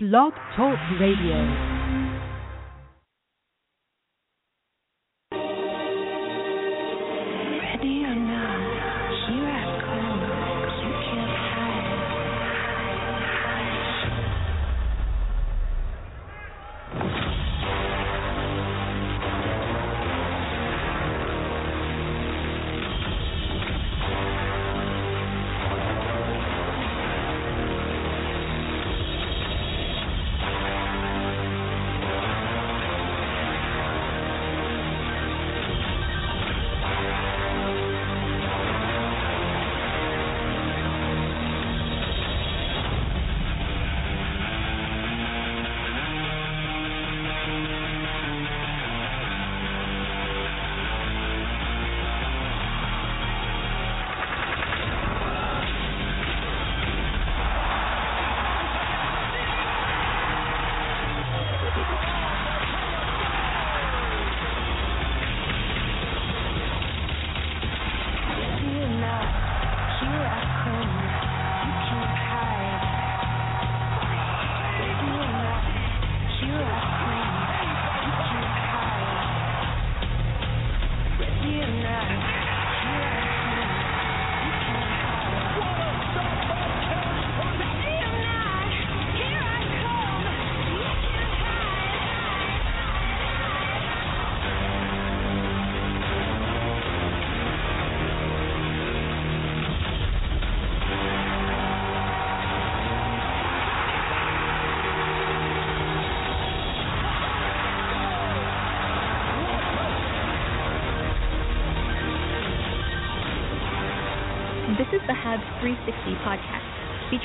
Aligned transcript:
Blog 0.00 0.32
Talk 0.54 0.78
Radio. 1.00 1.77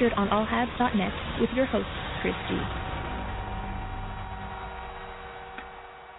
Featured 0.03 0.17
on 0.17 0.27
allhabs.net 0.27 1.13
with 1.39 1.49
your 1.55 1.65
host, 1.65 1.87
Chris 2.21 2.33
G. 2.49 2.55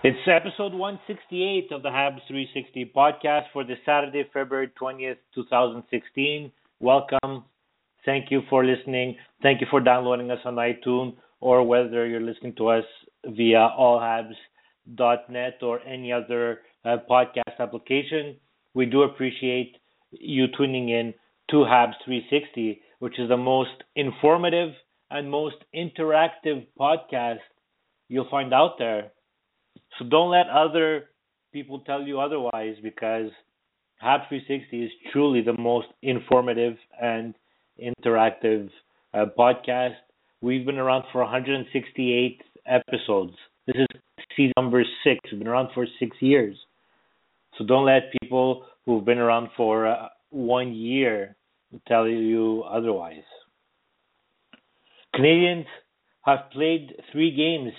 It's 0.02 0.18
episode 0.26 0.74
168 0.74 1.72
of 1.72 1.82
the 1.82 1.88
Habs 1.88 2.20
360 2.28 2.92
podcast 2.94 3.44
for 3.52 3.64
the 3.64 3.74
Saturday, 3.86 4.28
February 4.32 4.70
20th, 4.81 5.16
2016. 5.34 6.53
Welcome. 6.81 7.44
Thank 8.04 8.31
you 8.31 8.42
for 8.50 8.64
listening. 8.64 9.16
Thank 9.42 9.60
you 9.60 9.66
for 9.70 9.81
downloading 9.81 10.30
us 10.30 10.41
on 10.44 10.56
iTunes 10.56 11.14
or 11.41 11.66
whether 11.66 12.06
you're 12.06 12.20
listening 12.20 12.54
to 12.56 12.69
us 12.69 12.84
via 13.26 13.70
allhabs.net 13.78 15.59
or 15.62 15.80
any 15.86 16.12
other 16.12 16.60
uh, 16.84 16.98
podcast 17.10 17.59
application. 17.59 18.36
We 18.75 18.86
do 18.86 19.03
appreciate 19.03 19.76
you 20.10 20.47
tuning 20.56 20.91
in 20.91 21.14
to 21.50 21.56
Habs 21.56 21.94
360, 22.04 22.80
which 23.04 23.19
is 23.19 23.28
the 23.28 23.37
most 23.37 23.82
informative 23.97 24.70
and 25.10 25.31
most 25.31 25.56
interactive 25.76 26.66
podcast 26.81 27.44
you'll 28.09 28.31
find 28.31 28.54
out 28.54 28.76
there. 28.78 29.12
So 29.98 30.06
don't 30.06 30.31
let 30.31 30.47
other 30.48 31.10
people 31.53 31.81
tell 31.81 32.00
you 32.00 32.19
otherwise 32.19 32.76
because 32.82 33.31
Hab 33.98 34.20
360 34.31 34.84
is 34.84 34.91
truly 35.12 35.42
the 35.42 35.53
most 35.53 35.88
informative 36.00 36.78
and 36.98 37.34
interactive 37.78 38.70
uh, 39.12 39.26
podcast. 39.38 39.97
We've 40.41 40.65
been 40.65 40.78
around 40.78 41.04
for 41.12 41.21
168 41.21 42.41
episodes. 42.65 43.34
This 43.66 43.76
is 43.76 43.86
season 44.34 44.54
number 44.56 44.82
six. 45.04 45.21
We've 45.31 45.41
been 45.41 45.48
around 45.48 45.69
for 45.75 45.86
six 46.00 46.16
years. 46.21 46.56
So 47.59 47.66
don't 47.66 47.84
let 47.84 48.04
people 48.22 48.65
who've 48.86 49.04
been 49.04 49.19
around 49.19 49.50
for 49.59 49.88
uh, 49.88 50.09
one 50.31 50.72
year 50.72 51.36
tell 51.86 52.08
you 52.08 52.62
otherwise. 52.62 53.24
Canadians 55.14 55.66
have 56.22 56.50
played 56.52 56.92
three 57.12 57.34
games 57.34 57.72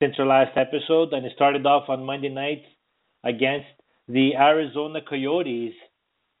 since 0.00 0.14
our 0.18 0.26
last 0.26 0.56
episode, 0.56 1.12
and 1.12 1.24
it 1.24 1.32
started 1.34 1.64
off 1.66 1.88
on 1.88 2.04
Monday 2.04 2.28
night 2.28 2.62
against 3.24 3.66
the 4.06 4.36
Arizona 4.36 5.00
Coyotes. 5.08 5.74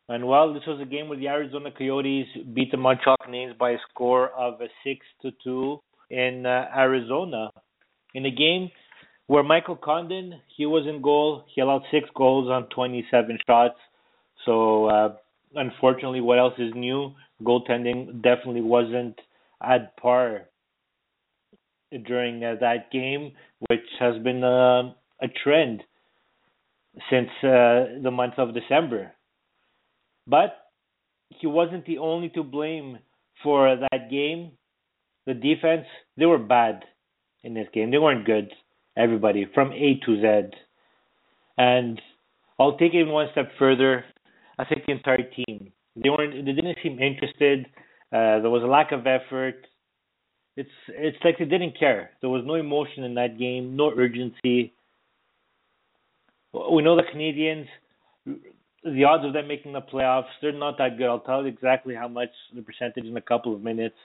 And 0.08 0.26
well, 0.26 0.54
this 0.54 0.62
was 0.66 0.80
a 0.80 0.86
game 0.86 1.08
where 1.08 1.18
the 1.18 1.28
Arizona 1.28 1.70
Coyotes 1.70 2.26
beat 2.54 2.70
the 2.70 2.76
Montreal 2.76 3.16
Canadiens 3.26 3.58
by 3.58 3.72
a 3.72 3.78
score 3.90 4.30
of 4.30 4.60
a 4.60 4.68
six 4.84 5.04
to 5.22 5.30
two 5.42 5.80
in 6.10 6.46
uh, 6.46 6.66
Arizona. 6.76 7.50
In 8.14 8.24
a 8.24 8.30
game 8.30 8.70
where 9.26 9.42
Michael 9.42 9.76
Condon 9.76 10.40
he 10.56 10.66
was 10.66 10.86
in 10.86 11.02
goal, 11.02 11.44
he 11.54 11.60
allowed 11.60 11.82
six 11.90 12.08
goals 12.14 12.48
on 12.50 12.68
27 12.74 13.38
shots. 13.46 13.78
So 14.46 14.86
uh, 14.86 15.14
unfortunately, 15.54 16.20
what 16.20 16.38
else 16.38 16.54
is 16.58 16.72
new? 16.74 17.12
Goaltending 17.42 18.22
definitely 18.22 18.62
wasn't 18.62 19.18
at 19.62 19.96
par 19.96 20.48
during 22.06 22.44
uh, 22.44 22.56
that 22.60 22.90
game, 22.92 23.32
which 23.68 23.86
has 23.98 24.22
been 24.22 24.44
uh, 24.44 24.92
a 25.22 25.28
trend 25.42 25.82
since 27.10 27.28
uh, 27.42 28.00
the 28.02 28.10
month 28.12 28.34
of 28.38 28.54
December. 28.54 29.12
But 30.26 30.56
he 31.28 31.46
wasn't 31.46 31.86
the 31.86 31.98
only 31.98 32.28
to 32.30 32.42
blame 32.42 32.98
for 33.42 33.76
that 33.76 34.10
game. 34.10 34.52
The 35.26 35.34
defense, 35.34 35.86
they 36.16 36.26
were 36.26 36.38
bad 36.38 36.84
in 37.44 37.54
this 37.54 37.68
game. 37.72 37.90
They 37.90 37.98
weren't 37.98 38.26
good, 38.26 38.50
everybody, 38.96 39.46
from 39.54 39.72
A 39.72 40.00
to 40.04 40.20
Z. 40.20 40.56
And 41.56 42.00
I'll 42.58 42.76
take 42.76 42.94
it 42.94 43.04
one 43.04 43.28
step 43.32 43.50
further. 43.58 44.04
I 44.58 44.64
think 44.64 44.86
the 44.86 44.92
entire 44.92 45.22
team. 45.22 45.72
They 45.96 46.10
weren't 46.10 46.44
they 46.44 46.52
didn't 46.52 46.78
seem 46.82 46.98
interested. 47.00 47.66
Uh, 48.12 48.40
there 48.40 48.50
was 48.50 48.62
a 48.62 48.66
lack 48.66 48.92
of 48.92 49.06
effort. 49.06 49.66
It's 50.56 50.70
it's 50.88 51.18
like 51.24 51.38
they 51.38 51.44
didn't 51.44 51.78
care. 51.78 52.10
There 52.20 52.30
was 52.30 52.42
no 52.44 52.54
emotion 52.54 53.04
in 53.04 53.14
that 53.14 53.38
game, 53.38 53.76
no 53.76 53.92
urgency. 53.96 54.72
We 56.52 56.82
know 56.82 56.96
the 56.96 57.04
Canadians, 57.10 57.66
the 58.84 59.04
odds 59.04 59.24
of 59.24 59.32
them 59.32 59.48
making 59.48 59.72
the 59.72 59.82
playoffs, 59.82 60.28
they're 60.40 60.52
not 60.52 60.78
that 60.78 60.96
good. 60.96 61.06
I'll 61.06 61.20
tell 61.20 61.42
you 61.42 61.48
exactly 61.48 61.94
how 61.94 62.08
much 62.08 62.30
the 62.54 62.62
percentage 62.62 63.04
in 63.04 63.16
a 63.16 63.22
couple 63.22 63.54
of 63.54 63.62
minutes. 63.62 63.96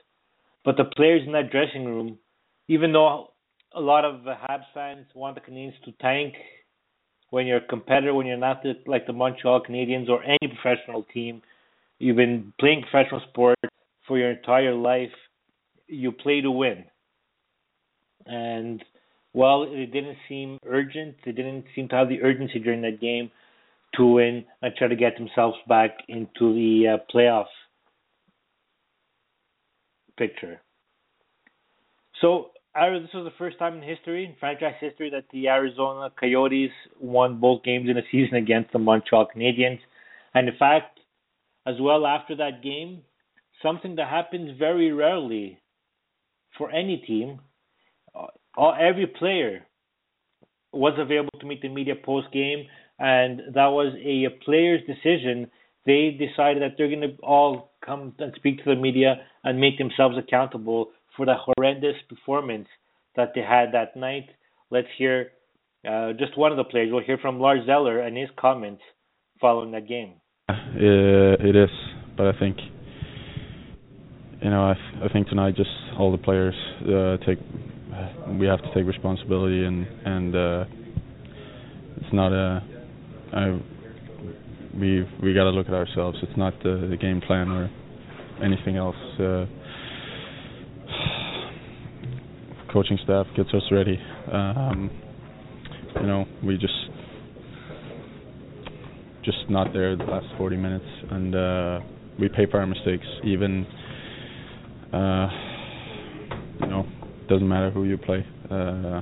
But 0.66 0.78
the 0.78 0.86
players 0.86 1.22
in 1.25 1.34
that 1.34 1.52
dressing 1.52 1.86
room, 1.86 2.18
even 2.68 2.94
though 2.94 3.31
a 3.75 3.81
lot 3.81 4.06
of 4.06 4.22
Habs 4.22 4.66
fans 4.74 5.06
want 5.16 5.36
the 5.36 5.42
Canadians 5.42 5.75
to 5.86 5.92
tank 6.01 6.33
when 7.30 7.48
you're 7.48 7.57
a 7.57 7.68
competitor, 7.68 8.13
when 8.13 8.27
you're 8.27 8.38
not 8.38 8.63
the, 8.63 8.74
like 8.86 9.07
the 9.07 9.13
Montreal 9.13 9.63
Canadiens 9.68 10.10
or 10.10 10.24
any 10.24 10.43
professional 10.63 11.04
team, 11.13 11.42
you've 12.00 12.15
been 12.15 12.54
playing 12.60 12.83
professional 12.89 13.21
sport 13.30 13.60
for 14.07 14.18
your 14.18 14.31
entire 14.31 14.74
life, 14.74 15.12
you 15.88 16.12
play 16.12 16.42
to 16.42 16.51
win. 16.51 16.86
And 18.25 18.83
while 19.33 19.63
it 19.63 19.92
didn't 19.92 20.18
seem 20.30 20.57
urgent. 20.65 21.15
They 21.25 21.31
didn't 21.31 21.65
seem 21.75 21.89
to 21.89 21.95
have 21.95 22.10
the 22.10 22.21
urgency 22.21 22.60
during 22.60 22.81
that 22.83 23.01
game 23.01 23.30
to 23.95 24.06
win 24.06 24.45
and 24.62 24.74
try 24.75 24.88
to 24.88 24.95
get 24.95 25.18
themselves 25.18 25.57
back 25.68 25.92
into 26.07 26.54
the 26.54 26.95
uh, 26.95 26.98
playoff 27.13 27.45
picture. 30.18 30.62
So 32.21 32.51
this 32.75 33.10
was 33.13 33.25
the 33.25 33.33
first 33.38 33.60
time 33.60 33.77
in 33.77 33.83
history, 33.83 34.25
in 34.25 34.36
franchise 34.39 34.75
history, 34.80 35.10
that 35.12 35.25
the 35.31 35.48
Arizona 35.48 36.12
Coyotes 36.19 36.71
won 37.00 37.39
both 37.39 37.63
games 37.63 37.89
in 37.89 37.98
a 37.98 38.01
season 38.12 38.36
against 38.36 38.71
the 38.71 38.80
Montreal 38.80 39.27
Canadiens. 39.36 39.80
And 40.33 40.50
in 40.50 40.56
fact, 40.57 41.00
as 41.65 41.75
well 41.80 42.06
after 42.06 42.35
that 42.38 42.63
game, 42.63 43.03
something 43.62 43.95
that 43.95 44.09
happens 44.09 44.57
very 44.57 44.91
rarely 44.91 45.59
for 46.57 46.71
any 46.71 46.97
team, 46.97 47.39
all 48.56 48.75
every 48.80 49.07
player 49.07 49.65
was 50.71 50.94
available 50.97 51.39
to 51.39 51.45
meet 51.45 51.62
the 51.62 51.69
media 51.69 51.95
post 51.95 52.27
game, 52.31 52.65
and 53.00 53.41
that 53.53 53.68
was 53.68 53.94
a, 54.03 54.27
player's 54.44 54.81
decision. 54.85 55.50
They 55.85 56.18
decided 56.18 56.62
that 56.63 56.75
they're 56.77 56.89
going 56.89 57.01
to 57.01 57.15
all 57.21 57.71
come 57.86 58.13
and 58.19 58.33
speak 58.36 58.63
to 58.63 58.75
the 58.75 58.79
media 58.79 59.15
and 59.44 59.59
make 59.59 59.77
themselves 59.77 60.18
accountable 60.18 60.91
for 61.15 61.25
the 61.25 61.36
horrendous 61.36 61.95
performance 62.09 62.68
that 63.15 63.33
they 63.36 63.41
had 63.41 63.74
that 63.74 63.95
night. 63.95 64.29
Let's 64.71 64.88
hear 64.97 65.31
uh, 65.88 66.13
just 66.13 66.38
one 66.38 66.51
of 66.51 66.57
the 66.57 66.63
players. 66.63 66.89
We'll 66.91 67.03
hear 67.03 67.18
from 67.18 67.39
Lars 67.39 67.68
Eller 67.69 68.00
and 68.00 68.18
his 68.18 68.29
comments 68.39 68.81
following 69.39 69.71
that 69.71 69.88
game. 69.88 70.13
It 70.75 71.55
is, 71.55 71.69
but 72.17 72.27
I 72.27 72.39
think 72.39 72.57
you 74.41 74.50
know 74.50 74.69
I, 74.69 74.73
th- 74.73 75.09
I 75.09 75.13
think 75.13 75.27
tonight 75.27 75.55
just 75.55 75.69
all 75.97 76.11
the 76.11 76.17
players 76.17 76.55
uh, 76.81 77.17
take 77.25 77.39
we 78.39 78.47
have 78.47 78.61
to 78.61 78.73
take 78.73 78.85
responsibility 78.85 79.63
and 79.65 79.85
and 80.05 80.35
uh, 80.35 80.65
it's 81.97 82.13
not 82.13 82.31
a 82.33 82.63
I, 83.33 83.59
we 84.79 85.03
we 85.21 85.33
got 85.33 85.44
to 85.45 85.50
look 85.51 85.67
at 85.67 85.73
ourselves. 85.73 86.17
It's 86.21 86.38
not 86.38 86.53
the, 86.63 86.88
the 86.89 86.97
game 86.97 87.21
plan 87.21 87.50
or 87.50 87.69
anything 88.44 88.77
else. 88.77 88.95
Uh, 89.19 89.45
coaching 92.71 92.97
staff 93.03 93.27
gets 93.35 93.50
us 93.53 93.63
ready. 93.71 94.00
Um, 94.31 94.89
you 95.95 96.07
know, 96.07 96.25
we 96.44 96.57
just 96.57 96.73
just 99.24 99.50
not 99.50 99.74
there 99.74 99.96
the 99.96 100.04
last 100.04 100.28
40 100.38 100.58
minutes, 100.58 100.86
and 101.12 101.36
uh, 101.36 101.80
we 102.20 102.30
pay 102.30 102.46
for 102.50 102.60
our 102.60 102.68
mistakes. 102.68 103.06
Even 103.24 103.66
uh, 104.94 105.28
you 106.62 106.68
know, 106.68 106.86
doesn't 107.30 107.48
matter 107.48 107.72
who 107.72 107.86
you 107.86 107.98
play. 107.98 108.25
Uh, 108.52 109.02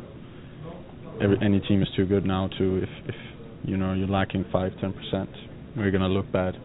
every 1.21 1.37
any 1.43 1.59
team 1.61 1.81
is 1.81 1.87
too 1.95 2.05
good 2.05 2.25
now 2.25 2.49
to 2.57 2.77
if 2.77 2.89
if 3.07 3.15
you 3.63 3.77
know 3.77 3.93
you're 3.93 4.07
lacking 4.07 4.45
five 4.51 4.71
ten 4.79 4.93
percent, 4.93 5.29
we're 5.75 5.91
gonna 5.91 6.07
look 6.07 6.31
bad, 6.31 6.55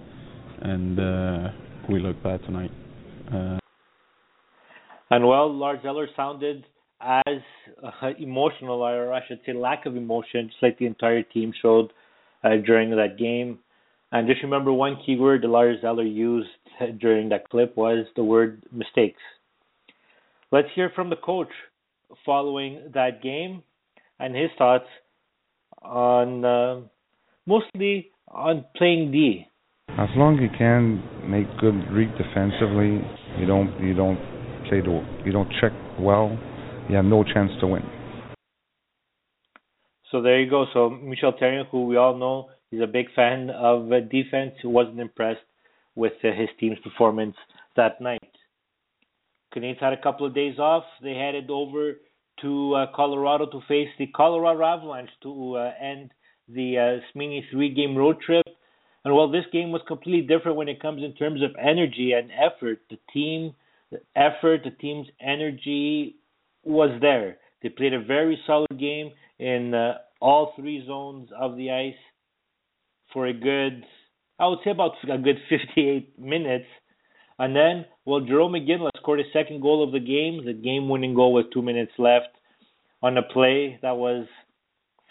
and 0.62 0.98
uh, 0.98 1.48
we 1.90 1.98
look 1.98 2.22
bad 2.22 2.40
tonight. 2.44 2.70
Uh, 3.32 3.58
and 5.10 5.26
well, 5.26 5.52
Lars 5.52 5.80
Eller 5.84 6.08
sounded 6.16 6.66
as 7.00 7.40
uh, 7.82 8.10
emotional, 8.18 8.82
or 8.82 9.12
I 9.12 9.20
should 9.26 9.40
say, 9.46 9.52
lack 9.52 9.86
of 9.86 9.96
emotion, 9.96 10.48
just 10.48 10.62
like 10.62 10.78
the 10.78 10.86
entire 10.86 11.22
team 11.22 11.52
showed 11.60 11.92
uh, 12.44 12.56
during 12.64 12.90
that 12.90 13.18
game. 13.18 13.58
And 14.12 14.28
just 14.28 14.42
remember 14.42 14.72
one 14.72 14.98
key 15.04 15.16
word 15.16 15.44
Lars 15.44 15.78
Eller 15.84 16.04
used 16.04 16.48
during 17.00 17.28
that 17.30 17.48
clip 17.48 17.76
was 17.76 18.06
the 18.16 18.24
word 18.24 18.62
mistakes. 18.72 19.20
Let's 20.52 20.68
hear 20.74 20.90
from 20.94 21.10
the 21.10 21.16
coach 21.16 21.50
following 22.24 22.90
that 22.94 23.22
game 23.22 23.62
and 24.20 24.34
his 24.34 24.50
thoughts 24.56 24.86
on 25.82 26.44
uh, 26.44 26.80
mostly 27.46 28.10
on 28.28 28.64
playing 28.76 29.12
D. 29.12 29.46
As 29.88 30.08
long 30.16 30.36
as 30.36 30.42
you 30.42 30.50
can 30.56 31.02
make 31.28 31.46
good 31.58 31.74
read 31.92 32.10
defensively, 32.18 33.02
you 33.38 33.46
don't 33.46 33.80
you 33.80 33.94
don't 33.94 34.18
play 34.68 34.80
the 34.80 35.04
you 35.24 35.32
don't 35.32 35.50
check 35.60 35.72
well, 35.98 36.38
you 36.88 36.96
have 36.96 37.04
no 37.04 37.24
chance 37.24 37.50
to 37.60 37.66
win. 37.66 37.82
So 40.10 40.22
there 40.22 40.40
you 40.40 40.48
go. 40.48 40.66
So 40.72 40.90
Michel 40.90 41.32
Therrien, 41.32 41.66
who 41.70 41.86
we 41.86 41.96
all 41.96 42.16
know, 42.16 42.48
is 42.70 42.80
a 42.80 42.86
big 42.86 43.06
fan 43.14 43.50
of 43.50 43.88
defense, 44.10 44.54
wasn't 44.64 45.00
impressed 45.00 45.40
with 45.94 46.12
his 46.20 46.48
team's 46.60 46.78
performance 46.82 47.36
that 47.76 48.00
night. 48.00 48.20
Canadiens 49.54 49.80
had 49.80 49.92
a 49.92 50.02
couple 50.02 50.26
of 50.26 50.34
days 50.34 50.58
off. 50.58 50.84
They 51.02 51.14
headed 51.14 51.50
over 51.50 51.94
to 52.42 52.74
uh, 52.74 52.86
Colorado 52.94 53.46
to 53.46 53.60
face 53.66 53.88
the 53.98 54.06
Colorado 54.08 54.62
Avalanche 54.62 55.10
to 55.22 55.56
uh, 55.56 55.72
end 55.80 56.10
the 56.48 56.78
uh, 56.78 57.18
Smini 57.18 57.40
three-game 57.50 57.96
road 57.96 58.20
trip. 58.20 58.46
And 59.04 59.14
while 59.14 59.30
this 59.30 59.44
game 59.52 59.72
was 59.72 59.82
completely 59.86 60.26
different 60.26 60.56
when 60.56 60.68
it 60.68 60.82
comes 60.82 61.02
in 61.02 61.14
terms 61.14 61.42
of 61.42 61.50
energy 61.58 62.12
and 62.12 62.30
effort, 62.30 62.80
the 62.90 62.98
team 63.12 63.54
the 63.90 64.00
effort, 64.16 64.62
the 64.64 64.70
team's 64.70 65.06
energy 65.20 66.16
was 66.64 66.90
there. 67.00 67.38
They 67.62 67.68
played 67.68 67.94
a 67.94 68.02
very 68.02 68.38
solid 68.46 68.78
game 68.78 69.12
in 69.38 69.74
uh, 69.74 69.98
all 70.20 70.52
three 70.56 70.84
zones 70.86 71.28
of 71.38 71.56
the 71.56 71.70
ice 71.70 71.94
for 73.12 73.26
a 73.26 73.32
good, 73.32 73.84
I 74.38 74.46
would 74.48 74.58
say 74.64 74.70
about 74.70 74.92
a 75.10 75.18
good 75.18 75.38
58 75.48 76.18
minutes. 76.18 76.66
And 77.38 77.54
then, 77.54 77.84
well, 78.04 78.20
Jarome 78.20 78.66
Iginla 78.66 78.90
scored 78.96 79.18
his 79.18 79.28
second 79.32 79.60
goal 79.60 79.84
of 79.84 79.92
the 79.92 80.00
game, 80.00 80.44
the 80.44 80.54
game-winning 80.54 81.14
goal 81.14 81.34
with 81.34 81.46
two 81.52 81.62
minutes 81.62 81.92
left 81.98 82.28
on 83.02 83.18
a 83.18 83.22
play 83.22 83.78
that 83.82 83.96
was 83.96 84.26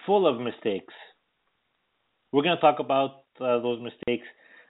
full 0.06 0.28
of 0.28 0.42
mistakes. 0.42 0.94
We're 2.32 2.44
going 2.44 2.58
to 2.58 2.62
talk 2.62 2.80
about 2.80 3.24
uh, 3.40 3.60
those 3.60 3.82
mistakes 3.82 4.26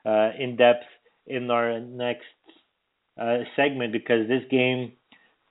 uh, 0.06 0.32
in 0.38 0.58
depth 0.58 0.84
in 1.28 1.50
our 1.50 1.80
next 1.80 2.26
uh, 3.20 3.38
segment 3.56 3.92
because 3.92 4.28
this 4.28 4.44
game 4.52 4.94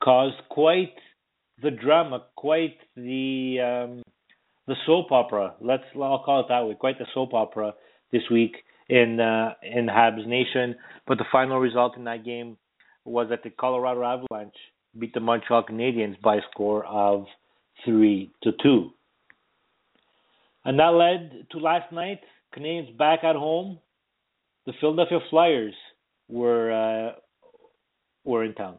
caused 0.02 0.36
quite 0.50 0.94
the 1.62 1.70
drama, 1.70 2.24
quite 2.36 2.76
the 2.96 3.58
um, 3.60 4.02
the 4.66 4.74
soap 4.86 5.12
opera. 5.12 5.54
Let's 5.60 5.84
I'll 5.94 6.22
call 6.24 6.40
it 6.40 6.46
that 6.48 6.66
way. 6.66 6.74
Quite 6.74 6.98
the 6.98 7.06
soap 7.14 7.34
opera 7.34 7.74
this 8.12 8.22
week 8.30 8.56
in 8.88 9.20
uh, 9.20 9.54
in 9.62 9.86
Habs 9.86 10.26
Nation. 10.26 10.76
But 11.06 11.18
the 11.18 11.24
final 11.30 11.58
result 11.58 11.96
in 11.96 12.04
that 12.04 12.24
game 12.24 12.56
was 13.04 13.28
that 13.30 13.42
the 13.42 13.50
Colorado 13.50 14.02
Avalanche 14.02 14.56
beat 14.98 15.12
the 15.14 15.20
Montreal 15.20 15.64
Canadiens 15.64 16.20
by 16.22 16.36
a 16.36 16.40
score 16.50 16.84
of 16.86 17.26
three 17.84 18.30
to 18.42 18.52
two. 18.62 18.90
And 20.64 20.78
that 20.78 20.94
led 20.94 21.46
to 21.50 21.58
last 21.58 21.92
night, 21.92 22.20
Canadiens 22.56 22.96
back 22.96 23.22
at 23.22 23.36
home. 23.36 23.78
The 24.66 24.72
Philadelphia 24.80 25.18
Flyers 25.28 25.74
were 26.28 26.72
uh, 26.72 27.12
were 28.24 28.44
in 28.44 28.54
town. 28.54 28.78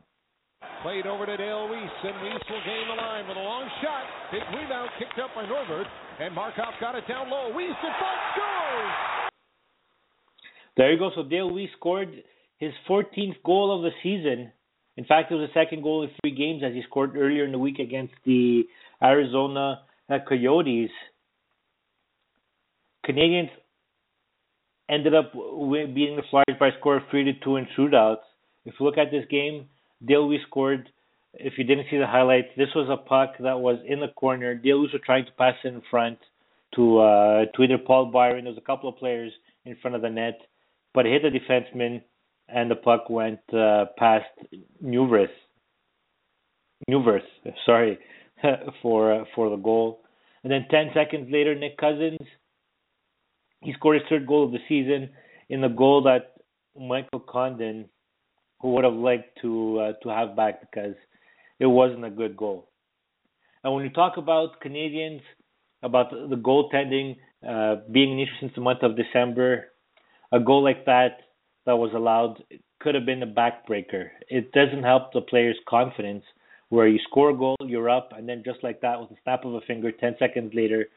Played 0.84 1.08
over 1.08 1.26
to 1.26 1.38
Dale 1.38 1.68
Weise, 1.68 2.00
and 2.04 2.16
Weise 2.22 2.46
will 2.50 2.62
gain 2.66 2.86
the 2.88 3.02
line 3.02 3.28
with 3.28 3.38
a 3.38 3.42
long 3.42 3.68
shot. 3.82 4.04
Big 4.32 4.44
rebound 4.54 4.90
kicked 5.00 5.20
up 5.20 5.32
by 5.36 5.46
Norbert, 5.46 5.88
and 6.20 6.34
Markov 6.34 6.74
got 6.80 6.96
it 6.96 7.08
down 7.08 7.30
low. 7.30 7.52
Weise 7.52 7.70
in 7.70 7.94
front, 7.98 8.20
scores! 8.34 9.32
There 10.78 10.92
you 10.92 11.00
go. 11.00 11.12
So 11.16 11.24
Dale 11.24 11.50
Weise 11.50 11.72
scored 11.78 12.10
his 12.58 12.72
14th 12.90 13.42
goal 13.44 13.76
of 13.76 13.84
the 13.84 13.92
season. 14.04 14.52
In 14.98 15.06
fact, 15.06 15.32
it 15.32 15.36
was 15.36 15.50
the 15.50 15.60
second 15.60 15.84
goal 15.84 16.04
in 16.04 16.10
three 16.22 16.36
games 16.36 16.64
as 16.66 16.74
he 16.74 16.84
scored 16.88 17.16
earlier 17.16 17.46
in 17.46 17.52
the 17.52 17.60
week 17.60 17.80
against 17.80 18.14
the 18.26 18.64
Arizona 19.02 19.82
uh, 20.10 20.18
Coyotes. 20.28 20.92
Canadians 23.04 23.50
ended 24.89 25.13
up 25.13 25.34
beating 25.34 26.16
the 26.16 26.24
Flyers 26.30 26.58
by 26.60 26.70
a 26.70 26.80
score 26.80 26.98
of 26.98 27.04
three 27.10 27.24
to 27.24 27.34
two 27.44 27.58
in 27.58 27.68
shootouts. 27.78 28.24
If 28.66 28.75
you 28.80 28.86
look 28.86 28.98
at 28.98 29.12
this 29.12 29.25
game, 29.30 29.68
Weise 30.04 30.42
scored. 30.48 30.90
If 31.34 31.58
you 31.58 31.66
didn't 31.66 31.88
see 31.92 31.98
the 31.98 32.08
highlights, 32.08 32.50
this 32.56 32.70
was 32.75 32.88
a 32.90 32.98
puck 32.98 33.34
that 33.40 33.60
was 33.60 33.80
in 33.86 34.00
the 34.00 34.08
corner. 34.10 34.60
Weise 34.64 34.94
was 34.94 35.02
trying 35.06 35.25
to 35.25 35.32
pass 35.34 35.56
it 35.64 35.68
in 35.68 35.82
front 35.90 36.20
to 36.75 37.00
uh, 37.00 37.46
to 37.56 37.64
either 37.64 37.78
Paul 37.78 38.08
Byron. 38.08 38.46
There 38.46 38.54
was 38.54 38.62
a 38.62 38.66
couple 38.66 38.90
of 38.90 38.98
players 38.98 39.32
in 39.66 39.75
front 39.82 39.96
of 39.96 40.02
the 40.02 40.10
net 40.10 40.40
but 40.96 41.06
it 41.06 41.22
hit 41.22 41.32
the 41.32 41.40
defenseman 41.40 42.02
and 42.48 42.72
the 42.72 42.75
puck 42.75 43.10
went 43.10 43.42
uh, 43.54 43.86
past 43.98 44.25
Neuvirth. 44.84 45.28
Neuvirth, 46.90 47.25
sorry, 47.66 48.00
for 48.82 49.14
uh, 49.14 49.25
for 49.36 49.50
the 49.50 49.56
goal. 49.58 50.02
And 50.44 50.52
then 50.52 50.66
10 50.70 50.92
seconds 50.94 51.28
later, 51.32 51.56
Nick 51.56 51.78
Cousins, 51.78 52.20
he 53.62 53.74
scored 53.74 54.00
his 54.00 54.10
third 54.10 54.28
goal 54.28 54.46
of 54.46 54.52
the 54.52 54.60
season 54.70 55.10
in 55.50 55.62
the 55.62 55.68
goal 55.68 56.04
that 56.04 56.34
Michael 56.80 57.20
Condon, 57.20 57.90
who 58.65 58.72
would 58.72 58.84
have 58.84 58.93
liked 58.95 59.38
to 59.43 59.79
uh, 59.79 59.93
to 60.01 60.10
have 60.10 60.36
back 60.36 60.60
because 60.60 60.95
it 61.60 61.67
wasn't 61.67 62.03
a 62.03 62.10
good 62.10 62.36
goal. 62.36 62.67
And 63.63 63.72
when 63.75 63.84
you 63.84 63.91
talk 63.91 64.17
about 64.17 64.60
Canadians, 64.60 65.22
about 65.84 66.10
the 66.10 66.36
goaltending 66.36 67.17
uh, 67.48 67.81
being 67.91 68.13
an 68.13 68.19
issue 68.19 68.31
since 68.39 68.53
the 68.55 68.62
month 68.62 68.79
of 68.81 68.98
December, 68.98 69.65
a 70.31 70.39
goal 70.39 70.63
like 70.63 70.84
that 70.86 71.17
that 71.67 71.77
was 71.77 71.91
allowed 71.93 72.43
could 72.79 72.95
have 72.95 73.05
been 73.05 73.22
a 73.22 73.27
backbreaker. 73.27 74.10
It 74.29 74.51
doesn't 74.51 74.81
help 74.81 75.13
the 75.13 75.22
player's 75.22 75.60
confidence 75.69 76.24
where 76.69 76.88
you 76.88 76.98
score 77.07 77.29
a 77.29 77.38
goal, 77.38 77.57
you're 77.62 77.91
up, 77.91 78.13
and 78.17 78.27
then 78.27 78.41
just 78.43 78.63
like 78.63 78.81
that, 78.81 79.00
with 79.00 79.12
a 79.12 79.22
snap 79.24 79.45
of 79.45 79.53
a 79.53 79.62
finger, 79.62 79.91
10 79.91 80.15
seconds 80.17 80.53
later, 80.55 80.88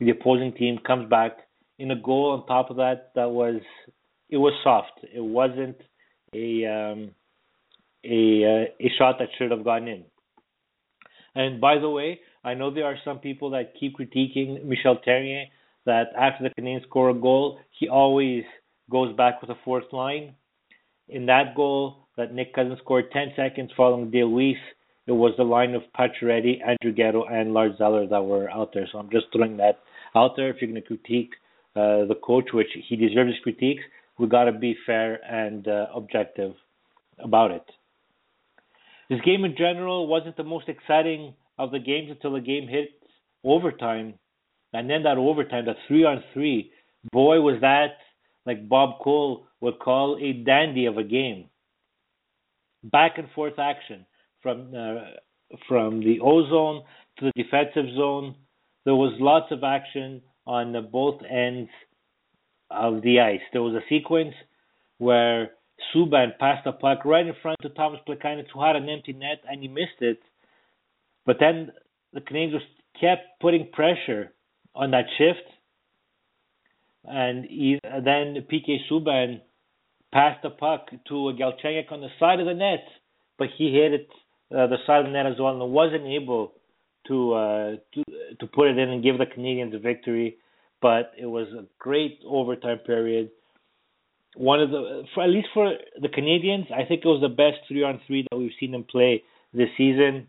the 0.00 0.10
opposing 0.10 0.52
team 0.52 0.78
comes 0.84 1.08
back 1.08 1.36
in 1.78 1.92
a 1.92 1.96
goal 1.96 2.32
on 2.32 2.44
top 2.48 2.70
of 2.70 2.76
that 2.76 3.12
that 3.14 3.30
was 3.30 3.60
it 4.30 4.38
was 4.38 4.52
soft. 4.64 4.98
It 5.14 5.22
wasn't 5.22 5.76
a 6.34 6.66
um, 6.66 7.10
a 8.04 8.44
uh, 8.44 8.86
a 8.86 8.90
shot 8.98 9.16
that 9.18 9.28
should 9.38 9.50
have 9.50 9.64
gone 9.64 9.88
in. 9.88 10.04
And 11.34 11.60
by 11.60 11.78
the 11.78 11.90
way, 11.90 12.20
I 12.44 12.54
know 12.54 12.72
there 12.72 12.84
are 12.84 12.96
some 13.04 13.18
people 13.18 13.50
that 13.50 13.74
keep 13.78 13.96
critiquing 13.96 14.64
Michel 14.64 14.98
Therrien 15.06 15.46
that 15.86 16.08
after 16.18 16.44
the 16.44 16.50
Canadiens 16.50 16.84
score 16.84 17.10
a 17.10 17.14
goal, 17.14 17.58
he 17.78 17.88
always 17.88 18.44
goes 18.90 19.14
back 19.16 19.40
with 19.40 19.50
a 19.50 19.58
fourth 19.64 19.92
line. 19.92 20.34
In 21.08 21.26
that 21.26 21.54
goal 21.54 22.06
that 22.16 22.32
Nick 22.32 22.54
Cousins 22.54 22.78
scored 22.82 23.10
10 23.12 23.32
seconds 23.36 23.70
following 23.76 24.10
Dale 24.10 24.28
Weise, 24.28 24.56
it 25.06 25.12
was 25.12 25.34
the 25.36 25.44
line 25.44 25.74
of 25.74 25.82
Pacioretty, 25.98 26.60
Andrew 26.66 26.92
Ghetto, 26.94 27.24
and 27.24 27.52
Lars 27.52 27.76
Eller 27.80 28.06
that 28.06 28.24
were 28.24 28.50
out 28.50 28.70
there. 28.72 28.88
So 28.90 28.98
I'm 28.98 29.10
just 29.10 29.26
throwing 29.34 29.58
that 29.58 29.80
out 30.14 30.32
there. 30.36 30.48
If 30.48 30.56
you're 30.60 30.70
going 30.70 30.80
to 30.80 30.86
critique 30.86 31.32
uh, 31.76 32.06
the 32.06 32.18
coach, 32.22 32.50
which 32.54 32.68
he 32.88 32.96
deserves 32.96 33.32
his 33.32 33.42
critiques, 33.42 33.82
we 34.18 34.26
got 34.28 34.44
to 34.44 34.52
be 34.52 34.76
fair 34.86 35.20
and 35.24 35.66
uh, 35.66 35.86
objective 35.94 36.54
about 37.18 37.50
it. 37.50 37.64
This 39.10 39.20
game 39.20 39.44
in 39.44 39.56
general 39.56 40.06
wasn't 40.06 40.36
the 40.36 40.44
most 40.44 40.68
exciting 40.68 41.34
of 41.58 41.70
the 41.70 41.78
games 41.78 42.10
until 42.10 42.32
the 42.32 42.40
game 42.40 42.68
hit 42.68 42.90
overtime, 43.44 44.14
and 44.72 44.88
then 44.88 45.02
that 45.02 45.18
overtime, 45.18 45.66
that 45.66 45.76
three 45.86 46.04
on 46.04 46.22
three, 46.32 46.72
boy 47.12 47.40
was 47.40 47.60
that 47.60 47.98
like 48.46 48.68
Bob 48.68 49.00
Cole 49.02 49.46
would 49.60 49.78
call 49.78 50.18
a 50.20 50.32
dandy 50.44 50.86
of 50.86 50.98
a 50.98 51.04
game. 51.04 51.46
Back 52.82 53.18
and 53.18 53.28
forth 53.34 53.58
action 53.58 54.04
from 54.42 54.72
uh, 54.76 55.56
from 55.68 56.00
the 56.00 56.20
O 56.20 56.48
zone 56.48 56.82
to 57.18 57.26
the 57.26 57.42
defensive 57.42 57.94
zone. 57.96 58.34
There 58.84 58.94
was 58.94 59.14
lots 59.18 59.50
of 59.50 59.64
action 59.64 60.20
on 60.46 60.88
both 60.92 61.22
ends 61.30 61.70
of 62.74 63.02
the 63.02 63.20
ice. 63.20 63.40
There 63.52 63.62
was 63.62 63.74
a 63.74 63.86
sequence 63.88 64.34
where 64.98 65.50
Subban 65.94 66.38
passed 66.38 66.64
the 66.64 66.72
puck 66.72 67.04
right 67.04 67.26
in 67.26 67.34
front 67.42 67.58
of 67.64 67.74
Thomas 67.74 68.00
Plekanec, 68.08 68.46
who 68.52 68.62
had 68.62 68.76
an 68.76 68.88
empty 68.88 69.12
net, 69.12 69.42
and 69.48 69.62
he 69.62 69.68
missed 69.68 70.00
it. 70.00 70.20
But 71.26 71.36
then 71.40 71.72
the 72.12 72.20
Canadiens 72.20 72.60
kept 73.00 73.40
putting 73.40 73.70
pressure 73.72 74.32
on 74.74 74.90
that 74.92 75.06
shift, 75.18 75.46
and 77.04 77.44
he, 77.44 77.78
then 77.82 78.46
PK 78.50 78.78
Subban 78.90 79.40
passed 80.12 80.42
the 80.42 80.50
puck 80.50 80.90
to 81.08 81.14
Galchenyuk 81.14 81.90
on 81.90 82.00
the 82.00 82.08
side 82.18 82.40
of 82.40 82.46
the 82.46 82.54
net, 82.54 82.84
but 83.38 83.48
he 83.56 83.72
hit 83.72 83.92
it 83.92 84.08
uh, 84.54 84.66
the 84.66 84.76
side 84.86 85.00
of 85.00 85.06
the 85.06 85.12
net 85.12 85.26
as 85.26 85.34
well, 85.38 85.60
and 85.60 85.72
wasn't 85.72 86.06
able 86.06 86.52
to 87.08 87.32
uh, 87.34 87.70
to 87.92 88.04
to 88.40 88.46
put 88.46 88.68
it 88.68 88.78
in 88.78 88.88
and 88.88 89.02
give 89.02 89.18
the 89.18 89.26
Canadiens 89.26 89.74
a 89.74 89.78
victory. 89.78 90.36
But 90.84 91.12
it 91.16 91.24
was 91.24 91.48
a 91.58 91.64
great 91.78 92.20
overtime 92.28 92.76
period. 92.76 93.30
One 94.36 94.60
of 94.60 94.68
the, 94.68 95.04
for 95.14 95.24
at 95.24 95.30
least 95.30 95.48
for 95.54 95.72
the 95.98 96.10
Canadians, 96.10 96.66
I 96.70 96.84
think 96.84 97.00
it 97.02 97.08
was 97.08 97.22
the 97.22 97.30
best 97.30 97.66
three 97.66 97.82
on 97.82 98.02
three 98.06 98.26
that 98.30 98.36
we've 98.36 98.50
seen 98.60 98.72
them 98.72 98.84
play 98.84 99.22
this 99.54 99.70
season. 99.78 100.26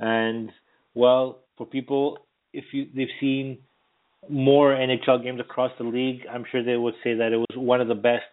And 0.00 0.50
well, 0.94 1.38
for 1.56 1.64
people, 1.64 2.18
if 2.52 2.64
you 2.72 2.88
they've 2.92 3.06
seen 3.20 3.58
more 4.28 4.74
NHL 4.74 5.22
games 5.22 5.38
across 5.38 5.70
the 5.78 5.84
league, 5.84 6.22
I'm 6.28 6.44
sure 6.50 6.64
they 6.64 6.76
would 6.76 6.94
say 7.04 7.14
that 7.14 7.30
it 7.32 7.36
was 7.36 7.54
one 7.54 7.80
of 7.80 7.86
the 7.86 7.94
best 7.94 8.24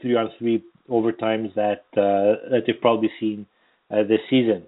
three 0.00 0.16
on 0.16 0.30
three 0.38 0.64
overtimes 0.88 1.54
that 1.54 1.84
uh, 1.98 2.48
that 2.50 2.62
they've 2.66 2.80
probably 2.80 3.10
seen 3.20 3.44
uh, 3.90 4.04
this 4.04 4.20
season. 4.30 4.62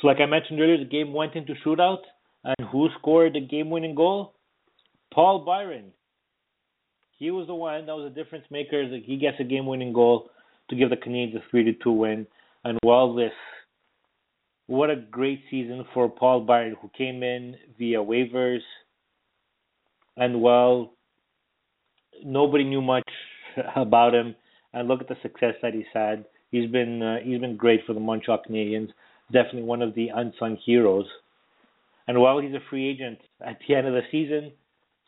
So, 0.00 0.06
like 0.06 0.20
I 0.20 0.24
mentioned 0.24 0.60
earlier, 0.60 0.78
the 0.78 0.86
game 0.86 1.12
went 1.12 1.34
into 1.34 1.52
shootout, 1.62 2.04
and 2.42 2.68
who 2.70 2.88
scored 2.98 3.34
the 3.34 3.40
game-winning 3.40 3.94
goal? 3.94 4.32
Paul 5.12 5.40
Byron. 5.40 5.92
He 7.18 7.30
was 7.30 7.46
the 7.46 7.54
one 7.54 7.86
that 7.86 7.94
was 7.94 8.10
a 8.10 8.14
difference 8.14 8.44
maker. 8.50 8.84
He 9.04 9.16
gets 9.16 9.36
a 9.38 9.44
game-winning 9.44 9.92
goal 9.92 10.30
to 10.70 10.76
give 10.76 10.90
the 10.90 10.96
Canadiens 10.96 11.36
a 11.36 11.40
three 11.50 11.64
to 11.64 11.72
two 11.74 11.92
win. 11.92 12.26
And 12.64 12.78
while 12.82 13.14
this, 13.14 13.32
what 14.66 14.90
a 14.90 14.96
great 14.96 15.42
season 15.50 15.84
for 15.94 16.08
Paul 16.08 16.40
Byron, 16.40 16.76
who 16.80 16.90
came 16.96 17.22
in 17.22 17.56
via 17.78 17.98
waivers, 17.98 18.60
and 20.16 20.42
well, 20.42 20.92
nobody 22.24 22.64
knew 22.64 22.82
much 22.82 23.08
about 23.76 24.14
him. 24.14 24.34
And 24.74 24.88
look 24.88 25.02
at 25.02 25.08
the 25.08 25.16
success 25.22 25.54
that 25.60 25.74
he's 25.74 25.84
had. 25.92 26.24
He's 26.50 26.70
been 26.70 27.02
uh, 27.02 27.16
he's 27.22 27.40
been 27.40 27.56
great 27.56 27.80
for 27.86 27.92
the 27.92 28.00
Montreal 28.00 28.42
Canadiens. 28.48 28.88
Definitely 29.30 29.64
one 29.64 29.82
of 29.82 29.94
the 29.94 30.08
unsung 30.08 30.56
heroes. 30.64 31.06
And 32.08 32.20
while 32.20 32.38
he's 32.38 32.54
a 32.54 32.60
free 32.70 32.88
agent 32.88 33.18
at 33.46 33.58
the 33.68 33.74
end 33.74 33.86
of 33.86 33.92
the 33.92 34.00
season, 34.10 34.52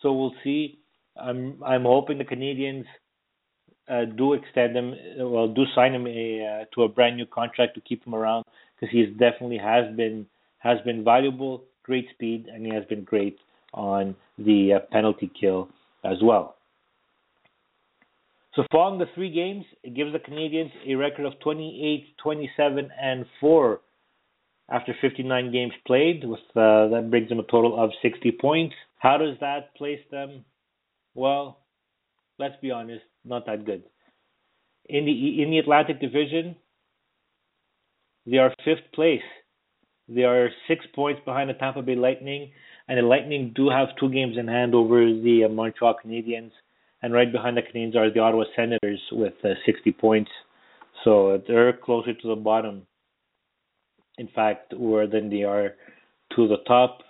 so 0.05 0.13
we'll 0.13 0.35
see. 0.45 0.79
I'm 1.17 1.61
I'm 1.65 1.83
hoping 1.83 2.19
the 2.19 2.25
Canadians 2.25 2.87
uh, 3.89 4.05
do 4.05 4.35
extend 4.35 4.77
him, 4.77 4.95
well, 5.19 5.49
do 5.49 5.65
sign 5.75 5.95
him 5.95 6.07
a, 6.07 6.63
uh, 6.63 6.65
to 6.75 6.85
a 6.85 6.89
brand 6.89 7.17
new 7.17 7.27
contract 7.27 7.75
to 7.75 7.81
keep 7.81 8.05
him 8.07 8.15
around 8.15 8.45
because 8.75 8.93
he 8.93 9.05
definitely 9.07 9.59
has 9.59 9.85
been 9.97 10.27
has 10.59 10.79
been 10.85 11.03
valuable, 11.05 11.65
great 11.83 12.07
speed, 12.15 12.47
and 12.47 12.65
he 12.65 12.73
has 12.73 12.85
been 12.87 13.03
great 13.05 13.39
on 13.73 14.15
the 14.39 14.75
uh, 14.75 14.79
penalty 14.93 15.31
kill 15.39 15.69
as 16.05 16.19
well. 16.23 16.57
So 18.55 18.63
following 18.71 19.01
the 19.01 19.07
three 19.15 19.31
games, 19.31 19.65
it 19.83 19.95
gives 19.95 20.13
the 20.13 20.21
Canadians 20.21 20.71
a 20.87 20.95
record 20.95 21.27
of 21.27 21.33
28, 21.41 22.17
27, 22.23 22.89
and 23.01 23.27
4 23.41 23.81
after 24.71 24.95
59 25.01 25.53
games 25.53 25.73
played. 25.87 26.25
With 26.25 26.39
uh, 26.51 26.89
that 26.89 27.09
brings 27.11 27.29
them 27.29 27.41
a 27.41 27.43
total 27.43 27.83
of 27.83 27.91
60 28.01 28.33
points. 28.41 28.75
How 29.05 29.19
does 29.19 29.37
that 29.43 29.77
place 29.77 30.01
them? 30.11 30.47
Well, 31.15 31.59
let's 32.39 32.55
be 32.63 32.71
honest, 32.71 33.05
not 33.23 33.45
that 33.45 33.67
good. 33.67 33.83
In 34.87 35.05
the 35.05 35.43
in 35.43 35.51
the 35.51 35.59
Atlantic 35.59 36.01
Division, 36.01 36.57
they 38.25 38.39
are 38.39 38.55
fifth 38.65 38.91
place. 38.95 39.29
They 40.09 40.23
are 40.23 40.49
six 40.67 40.87
points 40.95 41.21
behind 41.27 41.51
the 41.51 41.55
Tampa 41.55 41.83
Bay 41.83 41.97
Lightning, 41.97 42.53
and 42.89 42.97
the 42.97 43.03
Lightning 43.03 43.53
do 43.55 43.69
have 43.69 43.89
two 44.01 44.11
games 44.11 44.39
in 44.39 44.49
hand 44.49 44.75
over 44.75 45.05
the 45.05 45.45
uh, 45.45 45.49
Montreal 45.51 45.97
Canadiens 46.03 46.53
and 47.03 47.13
right 47.13 47.31
behind 47.31 47.59
the 47.59 47.63
Canadiens 47.63 47.97
are 47.97 48.11
the 48.11 48.21
Ottawa 48.21 48.45
Senators 48.57 49.01
with 49.13 49.35
uh, 49.45 49.51
60 49.67 49.93
points. 49.93 50.31
So 51.05 51.43
they're 51.47 51.75
closer 51.75 52.15
to 52.15 52.29
the 52.29 52.37
bottom. 52.37 52.87
In 54.17 54.29
fact, 54.35 54.73
where 54.75 55.07
than 55.07 55.29
they 55.29 55.43
are 55.43 55.75
to 56.37 56.49
the 56.49 56.59
top. 56.67 57.01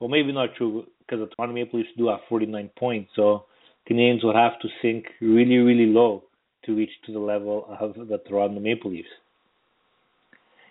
Well, 0.00 0.08
maybe 0.08 0.32
not 0.32 0.54
true 0.56 0.86
because 1.06 1.26
the 1.26 1.34
Toronto 1.34 1.54
Maple 1.54 1.78
Leafs 1.78 1.90
do 1.96 2.08
have 2.08 2.20
49 2.28 2.70
points. 2.78 3.10
So 3.14 3.44
Canadians 3.86 4.24
would 4.24 4.36
have 4.36 4.58
to 4.60 4.68
sink 4.82 5.06
really, 5.20 5.58
really 5.58 5.86
low 5.86 6.24
to 6.64 6.76
reach 6.76 6.90
to 7.06 7.12
the 7.12 7.18
level 7.18 7.66
of 7.80 7.94
the 7.94 8.18
Toronto 8.28 8.60
Maple 8.60 8.90
Leafs. 8.90 9.08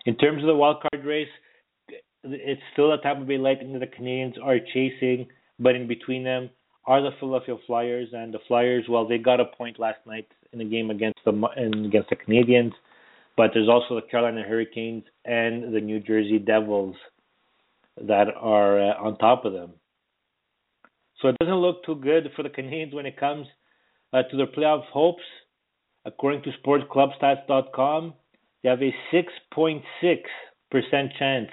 In 0.04 0.16
terms 0.16 0.42
of 0.42 0.46
the 0.46 0.54
wild 0.54 0.82
card 0.82 1.04
race, 1.04 1.28
it's 2.22 2.60
still 2.72 2.92
a 2.92 2.98
Tampa 3.00 3.24
Bay 3.24 3.38
Lightning 3.38 3.72
that 3.72 3.80
the 3.80 3.86
Canadians 3.86 4.34
are 4.42 4.58
chasing, 4.72 5.26
but 5.58 5.74
in 5.74 5.86
between 5.86 6.24
them, 6.24 6.50
are 6.86 7.02
the 7.02 7.10
Philadelphia 7.18 7.56
Flyers, 7.66 8.08
and 8.12 8.32
the 8.32 8.38
Flyers, 8.46 8.84
well, 8.88 9.08
they 9.08 9.18
got 9.18 9.40
a 9.40 9.44
point 9.44 9.78
last 9.78 9.98
night 10.06 10.28
in 10.52 10.60
the 10.60 10.64
game 10.64 10.90
against 10.90 11.18
the 11.24 11.32
against 11.56 12.10
the 12.10 12.16
Canadiens, 12.16 12.72
but 13.36 13.50
there's 13.52 13.68
also 13.68 13.96
the 13.96 14.02
Carolina 14.02 14.42
Hurricanes 14.42 15.04
and 15.24 15.74
the 15.74 15.80
New 15.80 15.98
Jersey 15.98 16.38
Devils 16.38 16.94
that 18.00 18.28
are 18.36 18.78
uh, 18.78 18.94
on 19.02 19.18
top 19.18 19.44
of 19.44 19.52
them. 19.52 19.72
So 21.20 21.28
it 21.28 21.36
doesn't 21.40 21.54
look 21.54 21.84
too 21.84 21.96
good 21.96 22.30
for 22.36 22.42
the 22.42 22.48
Canadiens 22.48 22.94
when 22.94 23.06
it 23.06 23.18
comes 23.18 23.46
uh, 24.12 24.22
to 24.30 24.36
their 24.36 24.46
playoff 24.46 24.84
hopes. 24.92 25.22
According 26.04 26.42
to 26.42 26.50
SportsClubStats.com, 26.64 28.14
they 28.62 28.68
have 28.68 28.82
a 28.82 28.94
6.6% 29.12 29.82
chance 31.18 31.50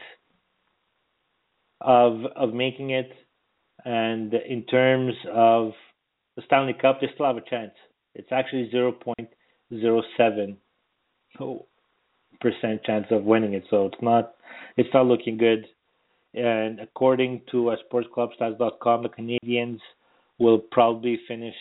of 1.82 2.26
of 2.36 2.54
making 2.54 2.92
it 2.92 3.12
and 3.86 4.34
in 4.34 4.64
terms 4.66 5.14
of 5.32 5.72
the 6.36 6.42
Stanley 6.46 6.74
Cup, 6.74 7.00
they 7.02 7.08
still 7.14 7.26
have 7.28 7.38
a 7.38 7.42
chance. 7.42 7.74
It's 8.16 8.32
actually 8.32 8.70
0.07 8.74 10.58
percent 12.42 12.84
chance 12.84 13.06
of 13.12 13.24
winning 13.24 13.54
it. 13.54 13.64
So 13.70 13.86
it's 13.88 14.02
not 14.02 14.36
it's 14.78 14.90
not 14.94 15.06
looking 15.06 15.38
good. 15.38 15.66
And 16.34 16.80
according 16.80 17.42
to 17.52 17.72
uh, 17.72 17.76
SportsClubStats.com, 17.92 19.04
the 19.04 19.10
Canadians 19.10 19.80
will 20.40 20.60
probably 20.60 21.20
finish 21.28 21.56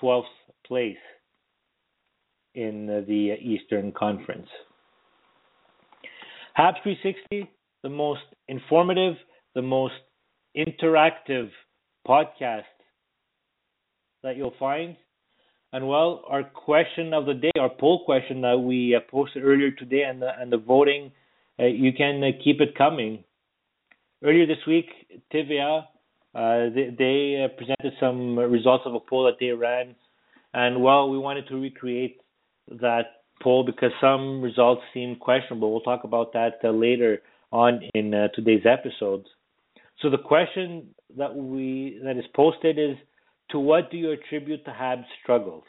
12th 0.00 0.24
place 0.66 0.96
in 2.54 2.86
the 2.86 3.36
Eastern 3.40 3.92
Conference. 3.92 4.48
Habs 6.58 6.82
360, 6.82 7.50
the 7.82 7.88
most 7.88 8.22
informative, 8.48 9.14
the 9.54 9.62
most 9.62 9.94
interactive 10.56 11.50
podcast 12.06 12.64
that 14.22 14.36
you'll 14.36 14.54
find. 14.58 14.96
And 15.72 15.86
well, 15.86 16.24
our 16.28 16.42
question 16.42 17.12
of 17.12 17.26
the 17.26 17.34
day, 17.34 17.50
our 17.60 17.68
poll 17.68 18.04
question 18.04 18.40
that 18.40 18.58
we 18.58 18.94
uh, 18.94 19.00
posted 19.10 19.44
earlier 19.44 19.70
today, 19.70 20.02
and 20.02 20.20
the, 20.22 20.30
and 20.40 20.50
the 20.50 20.56
voting, 20.56 21.12
uh, 21.60 21.66
you 21.66 21.92
can 21.92 22.22
uh, 22.24 22.28
keep 22.42 22.60
it 22.60 22.76
coming. 22.76 23.22
Earlier 24.22 24.46
this 24.46 24.66
week, 24.66 24.86
TVA 25.32 25.84
uh, 26.34 26.68
they, 26.74 26.94
they 26.96 27.44
uh, 27.44 27.48
presented 27.56 27.92
some 27.98 28.38
results 28.38 28.84
of 28.86 28.94
a 28.94 29.00
poll 29.00 29.24
that 29.24 29.38
they 29.40 29.50
ran, 29.50 29.94
and 30.52 30.82
well, 30.82 31.08
we 31.10 31.18
wanted 31.18 31.48
to 31.48 31.60
recreate 31.60 32.20
that 32.68 33.22
poll 33.42 33.64
because 33.64 33.90
some 34.00 34.42
results 34.42 34.82
seem 34.92 35.16
questionable. 35.16 35.72
We'll 35.72 35.80
talk 35.80 36.04
about 36.04 36.32
that 36.34 36.58
uh, 36.62 36.70
later 36.70 37.22
on 37.50 37.80
in 37.94 38.10
today's 38.34 38.66
episode. 38.66 39.24
So 40.00 40.10
the 40.10 40.18
question 40.18 40.88
that 41.16 41.34
we 41.34 41.98
that 42.04 42.16
is 42.16 42.24
posted 42.34 42.78
is 42.78 42.96
to 43.50 43.58
what 43.58 43.90
do 43.90 43.96
you 43.96 44.12
attribute 44.12 44.64
the 44.64 44.70
Habs 44.70 45.06
struggles? 45.22 45.64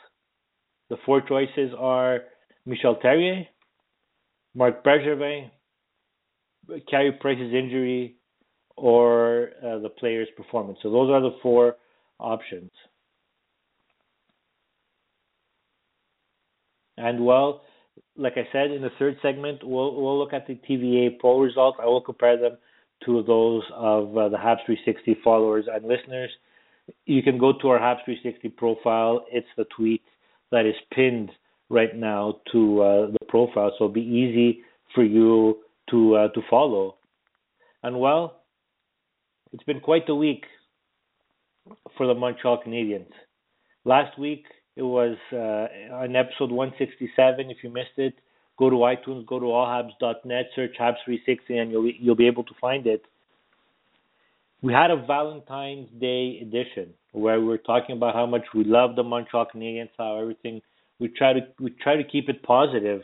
The 0.89 0.97
four 1.05 1.21
choices 1.21 1.71
are 1.77 2.21
Michel 2.65 2.97
Therrien, 3.03 3.47
Marc 4.53 4.83
Bergevin, 4.83 5.49
Carey 6.89 7.11
Price's 7.13 7.53
injury, 7.53 8.18
or 8.79 9.49
uh, 9.63 9.79
the 9.79 9.89
player's 9.89 10.29
performance. 10.37 10.79
So 10.81 10.89
those 10.89 11.09
are 11.09 11.21
the 11.21 11.35
four 11.43 11.75
options. 12.19 12.71
And 16.97 17.25
well, 17.25 17.61
like 18.17 18.33
I 18.35 18.47
said 18.51 18.71
in 18.71 18.81
the 18.81 18.91
third 18.99 19.17
segment, 19.21 19.63
we'll 19.63 19.95
we'll 19.95 20.17
look 20.17 20.33
at 20.33 20.47
the 20.47 20.59
TVA 20.69 21.19
poll 21.19 21.41
results. 21.41 21.77
I 21.81 21.85
will 21.85 22.01
compare 22.01 22.37
them 22.37 22.57
to 23.05 23.23
those 23.23 23.63
of 23.73 24.17
uh, 24.17 24.29
the 24.29 24.37
Habs 24.37 24.65
360 24.65 25.17
followers 25.23 25.65
and 25.71 25.85
listeners. 25.87 26.29
You 27.05 27.23
can 27.23 27.37
go 27.37 27.53
to 27.61 27.69
our 27.69 27.79
Habs 27.79 28.03
360 28.03 28.49
profile. 28.49 29.25
It's 29.31 29.47
the 29.57 29.65
tweet 29.75 30.03
that 30.51 30.65
is 30.65 30.75
pinned 30.93 31.31
right 31.69 31.95
now 31.95 32.39
to 32.51 32.81
uh, 32.81 33.07
the 33.11 33.25
profile, 33.27 33.71
so 33.77 33.85
it'll 33.85 33.93
be 33.93 34.01
easy 34.01 34.61
for 34.93 35.03
you 35.03 35.59
to 35.91 36.15
uh, 36.15 36.27
to 36.29 36.41
follow. 36.49 36.95
And 37.83 37.99
well, 37.99 38.38
it's 39.51 39.63
been 39.63 39.79
quite 39.79 40.05
the 40.07 40.15
week 40.15 40.45
for 41.97 42.07
the 42.07 42.13
Montreal 42.13 42.61
Canadiens. 42.65 43.11
Last 43.85 44.17
week 44.19 44.45
it 44.75 44.83
was 44.83 45.17
uh, 45.33 45.95
on 45.95 46.15
episode 46.15 46.51
167. 46.51 47.51
If 47.51 47.57
you 47.63 47.69
missed 47.69 47.97
it, 47.97 48.13
go 48.57 48.69
to 48.69 48.75
iTunes, 48.77 49.25
go 49.25 49.39
to 49.39 49.45
allhabs.net, 49.45 50.45
search 50.55 50.75
Habs360, 50.79 51.61
and 51.61 51.71
you'll 51.71 51.91
you'll 51.99 52.15
be 52.15 52.27
able 52.27 52.43
to 52.43 52.53
find 52.59 52.85
it. 52.85 53.03
We 54.61 54.73
had 54.73 54.91
a 54.91 54.97
Valentine's 54.97 55.89
Day 55.99 56.39
edition 56.41 56.93
where 57.13 57.39
we 57.39 57.47
were 57.47 57.57
talking 57.57 57.95
about 57.95 58.13
how 58.13 58.25
much 58.25 58.43
we 58.53 58.63
love 58.63 58.95
the 58.95 59.03
Montreal 59.03 59.47
Canadiens, 59.53 59.89
how 59.97 60.19
everything 60.19 60.61
we 60.99 61.07
try 61.07 61.33
to 61.33 61.41
we 61.59 61.71
try 61.71 61.95
to 61.95 62.03
keep 62.03 62.29
it 62.29 62.43
positive. 62.43 63.01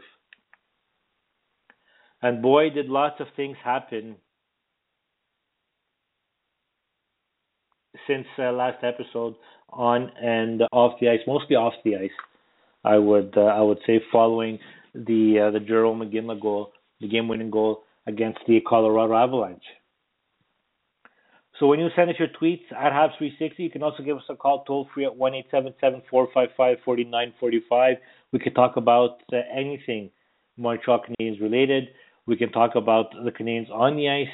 And 2.21 2.41
boy, 2.41 2.69
did 2.69 2.87
lots 2.87 3.19
of 3.19 3.27
things 3.35 3.57
happen 3.63 4.15
since 8.07 8.25
uh, 8.39 8.51
last 8.51 8.83
episode 8.83 9.35
on 9.69 10.11
and 10.21 10.63
off 10.71 10.99
the 10.99 11.09
ice, 11.09 11.19
mostly 11.27 11.55
off 11.55 11.73
the 11.83 11.95
ice. 11.97 12.09
I 12.83 12.97
would 12.97 13.33
uh, 13.35 13.41
I 13.41 13.61
would 13.61 13.79
say 13.85 14.01
following 14.11 14.59
the 14.93 15.47
uh, 15.47 15.51
the 15.51 15.59
Jarome 15.59 16.09
Iginla 16.09 16.39
goal, 16.41 16.71
the 17.01 17.07
game-winning 17.07 17.51
goal 17.51 17.83
against 18.07 18.39
the 18.47 18.61
Colorado 18.61 19.15
Avalanche. 19.15 19.63
So 21.59 21.67
when 21.67 21.79
you 21.79 21.87
send 21.95 22.09
us 22.09 22.17
your 22.19 22.27
tweets 22.27 22.69
at 22.71 22.91
Habs360, 22.91 23.59
you 23.59 23.69
can 23.69 23.81
also 23.81 24.03
give 24.03 24.17
us 24.17 24.23
a 24.29 24.35
call 24.35 24.65
toll 24.65 24.89
free 24.93 25.05
at 25.05 25.15
one 25.15 25.33
eight 25.33 25.45
seven 25.49 25.73
seven 25.79 26.01
four 26.09 26.27
five 26.33 26.49
five 26.57 26.77
forty 26.83 27.05
nine 27.05 27.33
forty 27.39 27.61
five. 27.69 27.95
We 28.31 28.39
could 28.39 28.55
talk 28.55 28.75
about 28.75 29.21
uh, 29.31 29.37
anything 29.55 30.11
Montreal 30.57 31.01
Canadiens 31.01 31.41
related. 31.41 31.85
We 32.27 32.35
can 32.35 32.51
talk 32.51 32.75
about 32.75 33.11
the 33.23 33.31
Canadiens 33.31 33.71
on 33.71 33.95
the 33.95 34.09
ice. 34.09 34.27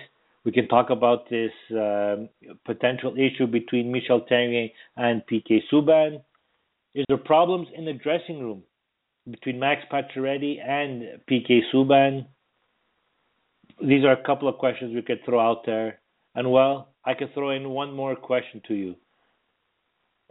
We 0.44 0.52
can 0.52 0.68
talk 0.68 0.90
about 0.90 1.30
this 1.30 1.52
um, 1.72 2.30
potential 2.66 3.14
issue 3.16 3.46
between 3.46 3.92
Michel 3.92 4.22
Therrien 4.30 4.72
and 4.98 5.22
PK 5.32 5.60
Subban. 5.72 6.22
Is 6.96 7.06
there 7.08 7.18
problems 7.18 7.68
in 7.76 7.86
the 7.86 7.94
dressing 7.94 8.40
room 8.40 8.64
between 9.30 9.60
Max 9.60 9.82
Pacioretty 9.92 10.58
and 10.60 11.22
PK 11.30 11.60
Subban? 11.74 12.26
These 13.82 14.04
are 14.04 14.14
a 14.14 14.24
couple 14.24 14.48
of 14.48 14.58
questions 14.58 14.96
we 14.96 15.04
could 15.04 15.24
throw 15.26 15.40
out 15.40 15.66
there. 15.66 16.00
And 16.34 16.52
well, 16.52 16.94
I 17.06 17.14
could 17.14 17.34
throw 17.34 17.52
in 17.52 17.70
one 17.70 17.94
more 17.94 18.16
question 18.16 18.62
to 18.68 18.74
you. 18.74 18.96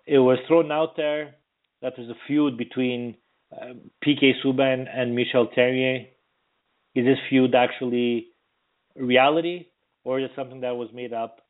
It 0.07 0.19
was 0.19 0.39
thrown 0.49 0.73
out 0.73 0.97
there 0.97 1.37
that 1.83 1.95
there's 1.97 2.11
a 2.11 2.19
feud 2.27 2.57
between 2.57 3.17
uh, 3.53 3.75
PK 4.05 4.33
Subban 4.45 4.87
and 4.93 5.15
Michel 5.15 5.49
Therrien. 5.57 6.09
Is 6.95 7.05
this 7.05 7.19
feud 7.29 7.55
actually 7.55 8.29
reality, 8.97 9.69
or 10.05 10.21
is 10.21 10.27
it 10.27 10.33
something 10.37 10.61
that 10.61 10.77
was 10.77 10.89
made 10.93 11.13
up 11.13 11.41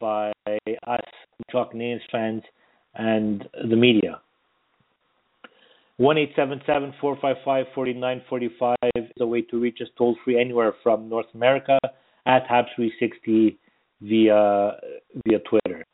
by 0.00 0.32
us 0.86 1.00
Chalk 1.50 1.72
Canadiens 1.72 2.00
fans 2.10 2.42
and 2.94 3.48
the 3.68 3.76
media? 3.76 4.20
One 5.96 6.16
eight 6.16 6.32
seven 6.36 6.60
seven 6.64 6.94
four 7.00 7.18
five 7.20 7.36
five 7.44 7.66
forty 7.74 7.92
nine 7.92 8.22
forty 8.28 8.50
five 8.58 8.76
is 8.94 9.04
a 9.20 9.26
way 9.26 9.42
to 9.42 9.58
reach 9.60 9.78
us 9.82 9.88
toll 9.98 10.16
free 10.24 10.40
anywhere 10.40 10.74
from 10.82 11.08
North 11.08 11.26
America 11.34 11.78
at 12.24 12.46
Habs 12.46 12.66
three 12.76 12.92
sixty 13.00 13.58
via 14.00 14.76
via 15.26 15.38
Twitter. 15.40 15.84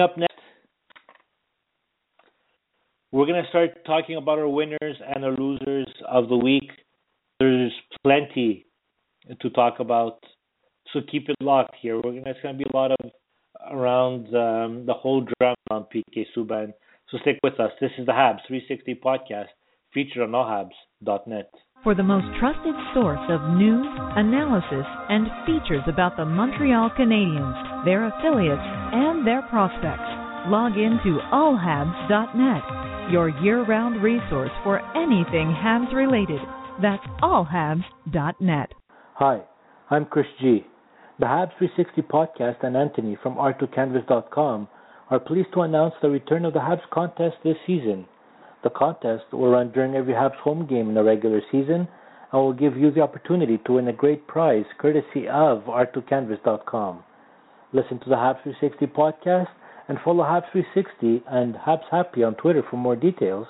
Up 0.00 0.16
next, 0.16 0.32
we're 3.12 3.26
going 3.26 3.42
to 3.42 3.48
start 3.50 3.84
talking 3.84 4.16
about 4.16 4.38
our 4.38 4.48
winners 4.48 4.78
and 4.80 5.24
our 5.24 5.32
losers 5.36 5.88
of 6.08 6.28
the 6.28 6.36
week. 6.36 6.70
There's 7.40 7.72
plenty 8.02 8.64
to 9.40 9.50
talk 9.50 9.80
about, 9.80 10.18
so 10.92 11.00
keep 11.10 11.28
it 11.28 11.36
locked 11.40 11.76
here. 11.80 11.96
We're 11.96 12.20
gonna, 12.20 12.22
it's 12.26 12.40
going 12.42 12.58
to 12.58 12.64
be 12.64 12.70
a 12.72 12.76
lot 12.76 12.92
of 12.92 13.10
around 13.70 14.26
um, 14.34 14.86
the 14.86 14.94
whole 14.94 15.26
drama 15.38 15.56
on 15.70 15.86
PK 15.94 16.24
Subban. 16.36 16.72
So 17.10 17.18
stick 17.22 17.38
with 17.42 17.58
us. 17.58 17.70
This 17.80 17.90
is 17.98 18.06
the 18.06 18.12
Habs 18.12 18.46
360 18.46 19.00
podcast 19.04 19.48
featured 19.92 20.22
on 20.22 20.30
allhabs.net. 20.30 21.50
For 21.84 21.94
the 21.94 22.02
most 22.02 22.26
trusted 22.40 22.74
source 22.92 23.22
of 23.30 23.56
news, 23.56 23.86
analysis, 24.16 24.86
and 25.08 25.28
features 25.46 25.84
about 25.86 26.16
the 26.16 26.24
Montreal 26.24 26.90
Canadiens, 26.98 27.84
their 27.84 28.08
affiliates, 28.08 28.60
and 28.60 29.26
their 29.26 29.42
prospects, 29.42 30.10
log 30.50 30.72
in 30.72 30.98
to 31.04 31.20
allhabs.net, 31.32 33.12
your 33.12 33.28
year-round 33.42 34.02
resource 34.02 34.50
for 34.64 34.80
anything 34.96 35.54
Habs 35.54 35.94
related. 35.94 36.40
That's 36.82 37.06
allhabs.net. 37.22 38.72
Hi, 39.18 39.40
I'm 39.90 40.04
Chris 40.04 40.28
G. 40.40 40.64
The 41.18 41.26
Habs 41.26 41.50
360 41.58 42.02
podcast 42.02 42.62
and 42.62 42.76
Anthony 42.76 43.18
from 43.20 43.34
r2canvas.com 43.34 44.68
are 45.10 45.18
pleased 45.18 45.48
to 45.54 45.62
announce 45.62 45.94
the 46.00 46.08
return 46.08 46.44
of 46.44 46.52
the 46.52 46.60
Habs 46.60 46.88
contest 46.92 47.34
this 47.42 47.56
season. 47.66 48.06
The 48.62 48.70
contest 48.70 49.24
will 49.32 49.50
run 49.50 49.72
during 49.72 49.96
every 49.96 50.14
Habs 50.14 50.36
home 50.36 50.68
game 50.68 50.88
in 50.88 50.94
the 50.94 51.02
regular 51.02 51.40
season 51.50 51.88
and 52.30 52.40
will 52.40 52.52
give 52.52 52.76
you 52.76 52.92
the 52.92 53.00
opportunity 53.00 53.58
to 53.66 53.72
win 53.72 53.88
a 53.88 53.92
great 53.92 54.28
prize 54.28 54.66
courtesy 54.78 55.26
of 55.26 55.64
r2canvas.com. 55.64 57.02
Listen 57.72 57.98
to 57.98 58.08
the 58.08 58.14
Habs 58.14 58.44
360 58.44 58.86
podcast 58.86 59.48
and 59.88 59.98
follow 60.04 60.22
Habs 60.22 60.48
360 60.52 61.24
and 61.28 61.56
Habs 61.56 61.90
Happy 61.90 62.22
on 62.22 62.36
Twitter 62.36 62.62
for 62.70 62.76
more 62.76 62.94
details. 62.94 63.48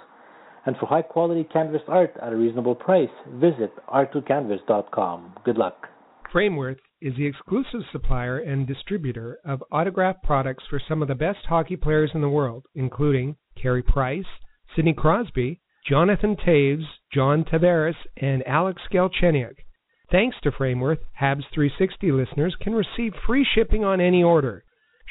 And 0.68 0.76
for 0.76 0.84
high 0.84 1.00
quality 1.00 1.44
canvas 1.50 1.80
art 1.88 2.12
at 2.20 2.34
a 2.34 2.36
reasonable 2.36 2.74
price, 2.74 3.08
visit 3.36 3.72
art2canvas.com. 3.88 5.36
Good 5.42 5.56
luck. 5.56 5.88
Frameworth 6.30 6.76
is 7.00 7.14
the 7.16 7.24
exclusive 7.24 7.80
supplier 7.90 8.40
and 8.40 8.66
distributor 8.66 9.38
of 9.46 9.64
autograph 9.72 10.16
products 10.22 10.64
for 10.68 10.78
some 10.86 11.00
of 11.00 11.08
the 11.08 11.14
best 11.14 11.38
hockey 11.48 11.76
players 11.76 12.10
in 12.12 12.20
the 12.20 12.28
world, 12.28 12.66
including 12.74 13.36
Carey 13.56 13.82
Price, 13.82 14.26
Sidney 14.76 14.92
Crosby, 14.92 15.62
Jonathan 15.88 16.36
Toews, 16.36 16.84
John 17.14 17.44
Tavares, 17.44 17.96
and 18.18 18.46
Alex 18.46 18.82
Galchenyuk. 18.92 19.56
Thanks 20.12 20.36
to 20.42 20.52
Frameworth, 20.52 21.00
Habs 21.18 21.44
360 21.54 22.12
listeners 22.12 22.54
can 22.60 22.74
receive 22.74 23.14
free 23.26 23.46
shipping 23.54 23.84
on 23.84 24.02
any 24.02 24.22
order. 24.22 24.64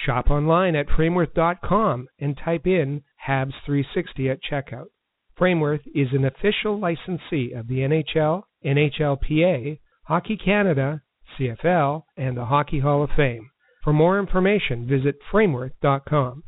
Shop 0.06 0.30
online 0.30 0.76
at 0.76 0.86
frameworth.com 0.96 2.10
and 2.20 2.38
type 2.38 2.67
in 2.67 3.02
Habs 3.28 3.54
360 3.65 4.30
at 4.30 4.38
checkout. 4.43 4.89
Frameworth 5.38 5.82
is 5.93 6.08
an 6.13 6.26
official 6.26 6.80
licensee 6.80 7.54
of 7.54 7.67
the 7.67 7.80
NHL, 7.80 8.43
NHLPA, 8.65 9.80
Hockey 10.04 10.38
Canada, 10.38 11.04
CFL, 11.38 12.04
and 12.17 12.36
the 12.36 12.45
Hockey 12.45 12.80
Hall 12.80 13.04
of 13.04 13.12
Fame. 13.15 13.52
For 13.84 13.93
more 13.93 14.19
information, 14.19 14.88
visit 14.88 15.15
frameworth.com. 15.32 16.43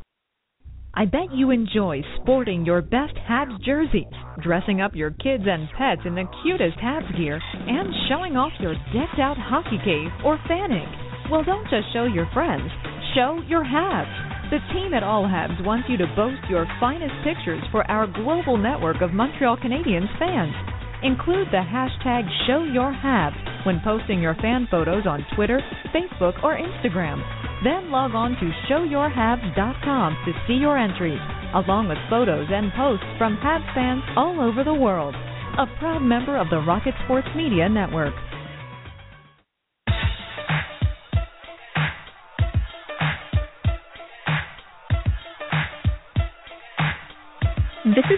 I 0.95 1.05
bet 1.05 1.31
you 1.31 1.51
enjoy 1.51 2.01
sporting 2.19 2.65
your 2.65 2.81
best 2.81 3.13
Habs 3.29 3.63
jerseys, 3.63 4.11
dressing 4.41 4.81
up 4.81 4.95
your 4.95 5.11
kids 5.11 5.43
and 5.45 5.69
pets 5.77 6.01
in 6.05 6.15
the 6.15 6.25
cutest 6.41 6.77
Habs 6.79 7.15
gear, 7.15 7.39
and 7.53 7.93
showing 8.09 8.35
off 8.35 8.51
your 8.59 8.73
decked 8.91 9.19
out 9.19 9.37
hockey 9.37 9.77
cave 9.85 10.09
or 10.25 10.39
fanning. 10.47 10.87
Well, 11.29 11.43
don't 11.43 11.69
just 11.69 11.93
show 11.93 12.05
your 12.05 12.27
friends, 12.33 12.71
show 13.13 13.39
your 13.47 13.63
Habs. 13.63 14.28
The 14.49 14.57
team 14.73 14.95
at 14.95 15.03
All 15.03 15.29
Habs 15.29 15.63
wants 15.63 15.85
you 15.87 15.97
to 15.97 16.09
boast 16.17 16.41
your 16.49 16.65
finest 16.79 17.13
pictures 17.23 17.61
for 17.69 17.85
our 17.85 18.07
global 18.07 18.57
network 18.57 18.99
of 19.01 19.13
Montreal 19.13 19.57
Canadiens 19.57 20.09
fans. 20.17 20.57
Include 21.05 21.53
the 21.53 21.61
hashtag 21.61 22.25
ShowYourHabs 22.49 23.63
when 23.67 23.79
posting 23.83 24.19
your 24.19 24.33
fan 24.41 24.67
photos 24.71 25.05
on 25.05 25.23
Twitter, 25.35 25.61
Facebook, 25.93 26.41
or 26.41 26.57
Instagram. 26.57 27.21
Then 27.63 27.91
log 27.91 28.15
on 28.15 28.31
to 28.41 28.49
ShowYourHabs.com 28.65 30.17
to 30.25 30.31
see 30.47 30.57
your 30.57 30.79
entries, 30.79 31.21
along 31.53 31.87
with 31.87 31.99
photos 32.09 32.47
and 32.49 32.73
posts 32.73 33.05
from 33.19 33.37
Habs 33.45 33.71
fans 33.75 34.01
all 34.17 34.41
over 34.41 34.63
the 34.63 34.73
world. 34.73 35.13
A 35.59 35.69
proud 35.77 36.01
member 36.01 36.35
of 36.37 36.49
the 36.49 36.65
Rocket 36.65 36.95
Sports 37.05 37.29
Media 37.35 37.69
Network. 37.69 38.15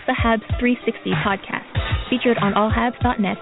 is 0.01 0.07
the 0.07 0.13
Habs 0.13 0.47
360 0.59 1.11
podcast, 1.25 2.09
featured 2.09 2.37
on 2.41 2.53
allhabs.net. 2.53 3.37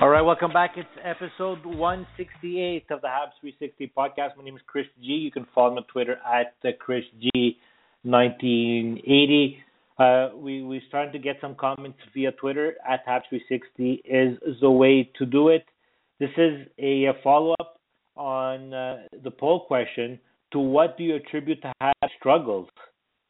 All 0.00 0.08
right, 0.08 0.22
welcome 0.22 0.52
back. 0.52 0.72
It's 0.76 0.88
episode 1.02 1.64
168 1.64 2.86
of 2.90 3.00
the 3.00 3.06
Habs 3.06 3.32
360 3.40 3.92
podcast. 3.96 4.36
My 4.36 4.44
name 4.44 4.56
is 4.56 4.62
Chris 4.66 4.86
G. 5.00 5.12
You 5.12 5.30
can 5.30 5.46
follow 5.54 5.70
me 5.72 5.78
on 5.78 5.84
Twitter 5.84 6.16
at 6.24 6.54
Chris 6.78 7.04
G. 7.20 7.58
1980. 8.02 9.58
Uh, 9.98 10.30
we 10.34 10.62
we 10.62 10.82
starting 10.88 11.12
to 11.12 11.18
get 11.18 11.36
some 11.40 11.54
comments 11.54 11.98
via 12.12 12.32
Twitter 12.32 12.74
at 12.88 13.06
Habs 13.06 13.22
360 13.28 14.02
is 14.04 14.38
the 14.60 14.70
way 14.70 15.08
to 15.18 15.26
do 15.26 15.48
it. 15.48 15.64
This 16.18 16.30
is 16.36 16.66
a, 16.78 17.04
a 17.04 17.12
follow 17.22 17.54
up 17.60 17.78
on 18.16 18.72
uh, 18.72 19.02
the 19.22 19.30
poll 19.30 19.64
question. 19.66 20.18
To 20.52 20.58
what 20.58 20.98
do 20.98 21.04
you 21.04 21.16
attribute 21.16 21.58
the 21.62 21.72
Habs 21.82 22.10
struggles? 22.18 22.68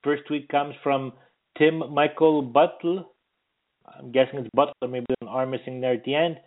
First 0.03 0.23
tweet 0.27 0.49
comes 0.49 0.75
from 0.83 1.13
Tim 1.57 1.83
Michael 1.93 2.43
Butler. 2.43 3.05
I'm 3.87 4.11
guessing 4.11 4.41
it's 4.41 4.49
Butler, 4.55 4.89
maybe 4.89 5.07
an 5.21 5.29
R 5.29 5.47
missing 5.47 5.81
there 5.81 5.95
at 5.95 6.05
the 6.05 6.15
end. 6.15 6.39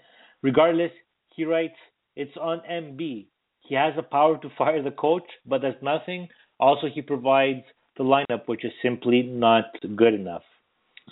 Regardless, 0.42 0.92
he 1.36 1.46
writes, 1.46 1.76
it's 2.16 2.36
on 2.38 2.62
MB. 2.70 3.28
He 3.62 3.76
has 3.76 3.94
the 3.96 4.04
power 4.04 4.38
to 4.38 4.50
fire 4.58 4.82
the 4.84 4.92
coach, 4.92 5.24
but 5.46 5.62
does 5.62 5.74
nothing. 5.82 6.28
Also, 6.60 6.88
he 6.94 7.02
provides 7.02 7.64
the 7.98 8.04
lineup, 8.04 8.48
which 8.48 8.66
is 8.66 8.72
simply 8.82 9.22
not 9.24 9.66
good 9.96 10.14
enough. 10.14 10.44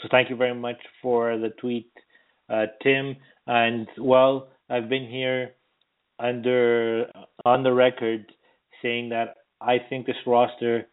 So 0.01 0.07
thank 0.11 0.29
you 0.29 0.35
very 0.35 0.55
much 0.55 0.77
for 1.01 1.37
the 1.37 1.49
tweet, 1.49 1.91
uh, 2.49 2.65
Tim. 2.81 3.15
And 3.47 3.87
well, 3.97 4.49
I've 4.69 4.89
been 4.89 5.07
here 5.07 5.51
under 6.19 7.05
on 7.45 7.63
the 7.63 7.73
record 7.73 8.25
saying 8.81 9.09
that 9.09 9.35
I 9.61 9.77
think 9.89 10.05
this 10.05 10.15
roster 10.25 10.87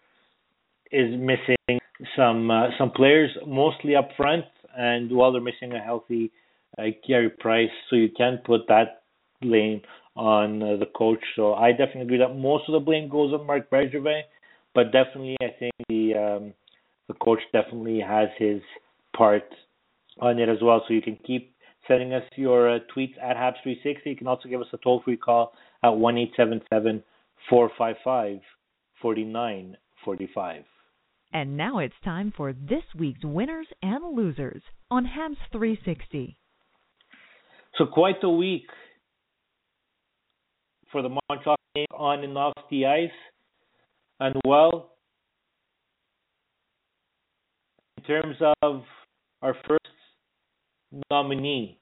is 0.93 1.11
missing 1.19 1.81
some 2.17 2.51
uh, 2.51 2.69
some 2.79 2.91
players, 2.91 3.31
mostly 3.47 3.97
up 3.97 4.11
front, 4.17 4.45
and 4.77 5.11
while 5.11 5.33
they're 5.33 5.41
missing 5.41 5.73
a 5.73 5.81
healthy 5.81 6.33
uh, 6.79 6.85
Carey 7.07 7.31
Price, 7.31 7.71
so 7.89 7.97
you 7.97 8.09
can 8.17 8.39
put 8.45 8.63
that 8.69 9.03
blame 9.41 9.83
on 10.17 10.63
uh, 10.63 10.77
the 10.77 10.87
coach. 10.97 11.21
So 11.37 11.55
I 11.55 11.71
definitely 11.71 12.03
agree 12.03 12.19
that 12.19 12.35
most 12.37 12.65
of 12.69 12.73
the 12.73 12.81
blame 12.81 13.09
goes 13.09 13.33
on 13.33 13.47
Marc 13.47 13.71
Bergevin, 13.71 14.23
but 14.75 14.93
definitely 14.93 15.37
I 15.43 15.49
think 15.59 15.73
the 15.89 16.15
um, 16.15 16.55
the 17.09 17.15
coach 17.15 17.41
definitely 17.53 18.01
has 18.01 18.29
his 18.39 18.61
part 19.17 19.45
on 20.21 20.39
it 20.39 20.49
as 20.49 20.59
well. 20.63 20.83
So 20.87 20.95
you 20.95 21.03
can 21.03 21.19
keep 21.27 21.55
sending 21.91 22.15
us 22.15 22.23
your 22.37 22.77
uh, 22.77 22.79
tweets 22.97 23.15
at 23.21 23.37
Habs360. 23.37 23.97
You 24.05 24.17
can 24.17 24.29
also 24.29 24.49
give 24.49 24.61
us 24.61 24.69
a 24.73 24.79
toll 24.79 25.03
free 25.05 25.17
call 25.17 25.53
at 25.83 25.91
one 25.91 26.17
eight 26.17 26.31
seven 26.37 26.61
seven 26.73 27.03
four 27.49 27.71
five 27.77 27.97
five 28.05 28.39
forty 29.03 29.25
nine 29.25 29.77
forty 30.05 30.29
five. 30.33 30.63
And 31.33 31.57
now 31.57 31.79
it's 31.79 31.95
time 32.05 32.33
for 32.37 32.53
this 32.53 32.83
week's 32.97 33.25
winners 33.25 33.67
and 33.83 34.17
losers 34.17 34.63
on 34.91 35.05
Habs 35.05 35.37
360. 35.53 36.37
So 37.79 37.87
quite 37.87 38.17
a 38.25 38.31
week 38.31 38.67
for 40.91 41.03
the 41.03 41.09
Montreal 41.09 41.57
game 41.77 41.87
on 41.95 42.25
and 42.25 42.37
off 42.37 42.55
the 42.69 42.87
ice. 42.87 43.11
And 44.19 44.35
well, 44.45 44.91
in 47.97 48.03
terms 48.03 48.37
of 48.63 48.83
our 49.41 49.55
first 49.69 49.81
nominee 51.11 51.80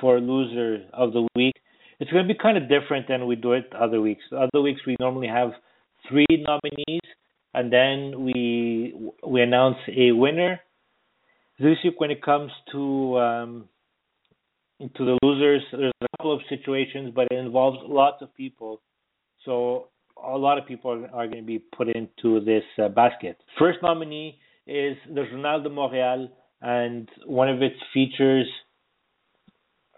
for 0.00 0.20
loser 0.20 0.84
of 0.92 1.12
the 1.12 1.26
week, 1.34 1.54
it's 1.98 2.10
going 2.10 2.26
to 2.26 2.32
be 2.32 2.38
kind 2.38 2.58
of 2.58 2.68
different 2.68 3.08
than 3.08 3.26
we 3.26 3.36
do 3.36 3.52
it 3.52 3.72
other 3.78 4.00
weeks. 4.00 4.22
Other 4.32 4.60
weeks 4.62 4.80
we 4.86 4.96
normally 5.00 5.28
have 5.28 5.50
three 6.08 6.26
nominees, 6.30 7.00
and 7.54 7.72
then 7.72 8.24
we 8.24 8.94
we 9.26 9.42
announce 9.42 9.78
a 9.88 10.12
winner. 10.12 10.60
This 11.58 11.78
week, 11.82 11.98
when 11.98 12.10
it 12.10 12.22
comes 12.22 12.50
to 12.72 13.18
um, 13.18 13.68
to 14.80 15.04
the 15.04 15.18
losers, 15.22 15.62
there's 15.72 15.92
a 16.02 16.06
couple 16.18 16.34
of 16.34 16.40
situations, 16.48 17.12
but 17.14 17.28
it 17.30 17.36
involves 17.38 17.78
lots 17.86 18.20
of 18.20 18.34
people. 18.34 18.82
So 19.44 19.88
a 20.22 20.36
lot 20.36 20.58
of 20.58 20.66
people 20.66 20.90
are, 20.90 21.06
are 21.14 21.26
going 21.26 21.42
to 21.42 21.46
be 21.46 21.58
put 21.58 21.88
into 21.88 22.40
this 22.44 22.64
uh, 22.82 22.88
basket. 22.88 23.38
First 23.58 23.78
nominee 23.82 24.38
is 24.66 24.96
the 25.08 25.24
Journal 25.30 25.62
de 25.62 25.70
Montréal, 25.70 26.28
and 26.60 27.08
one 27.24 27.48
of 27.48 27.62
its 27.62 27.76
features, 27.94 28.46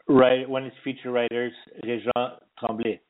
right, 0.09 0.49
one 0.49 0.62
of 0.62 0.68
its 0.68 0.77
feature 0.83 1.11
writers, 1.11 1.53
Réjean 1.85 2.38
Tremblay. 2.59 3.01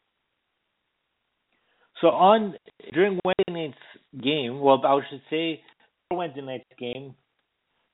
So 2.01 2.09
on 2.09 2.55
during 2.93 3.19
Wednesday 3.25 3.67
night's 3.67 4.23
game, 4.23 4.61
well, 4.61 4.81
I 4.85 5.01
should 5.11 5.23
say 5.31 5.61
Wednesday 6.13 6.43
night's 6.43 6.65
game, 6.79 7.15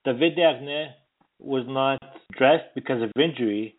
David 0.05 0.37
Desharnais 0.37 0.89
was 1.39 1.65
not 1.67 2.01
dressed 2.37 2.75
because 2.75 3.03
of 3.03 3.11
injury, 3.21 3.77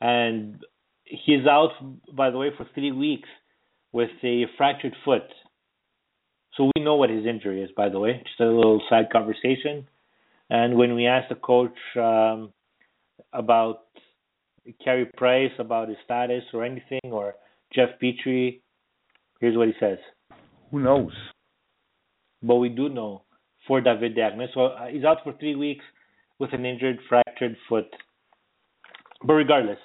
and 0.00 0.62
he's 1.04 1.46
out, 1.46 1.70
by 2.14 2.30
the 2.30 2.38
way, 2.38 2.50
for 2.56 2.66
three 2.74 2.92
weeks 2.92 3.28
with 3.92 4.10
a 4.22 4.44
fractured 4.56 4.94
foot. 5.04 5.22
So 6.54 6.70
we 6.74 6.82
know 6.82 6.96
what 6.96 7.10
his 7.10 7.26
injury 7.26 7.62
is, 7.62 7.70
by 7.76 7.88
the 7.88 7.98
way. 7.98 8.22
Just 8.24 8.40
a 8.40 8.44
little 8.44 8.80
side 8.88 9.10
conversation. 9.12 9.86
And 10.48 10.76
when 10.76 10.94
we 10.94 11.06
asked 11.06 11.28
the 11.28 11.34
coach 11.34 11.76
um, 11.96 12.52
about 13.32 13.80
Carey 14.82 15.10
Price, 15.16 15.52
about 15.58 15.88
his 15.88 15.98
status 16.04 16.42
or 16.52 16.64
anything, 16.64 17.00
or 17.04 17.34
Jeff 17.74 17.90
Petry. 18.02 18.60
here's 19.40 19.56
what 19.56 19.68
he 19.68 19.74
says. 19.80 19.98
Who 20.70 20.80
knows? 20.80 21.12
But 22.42 22.56
we 22.56 22.68
do 22.68 22.88
know 22.88 23.22
for 23.66 23.80
David 23.80 24.16
Desharnais. 24.16 24.52
So 24.54 24.66
uh, 24.66 24.86
he's 24.86 25.04
out 25.04 25.18
for 25.24 25.32
three 25.38 25.54
weeks 25.54 25.84
with 26.38 26.52
an 26.52 26.64
injured, 26.64 26.98
fractured 27.08 27.56
foot. 27.68 27.86
But 29.24 29.34
regardless, 29.34 29.78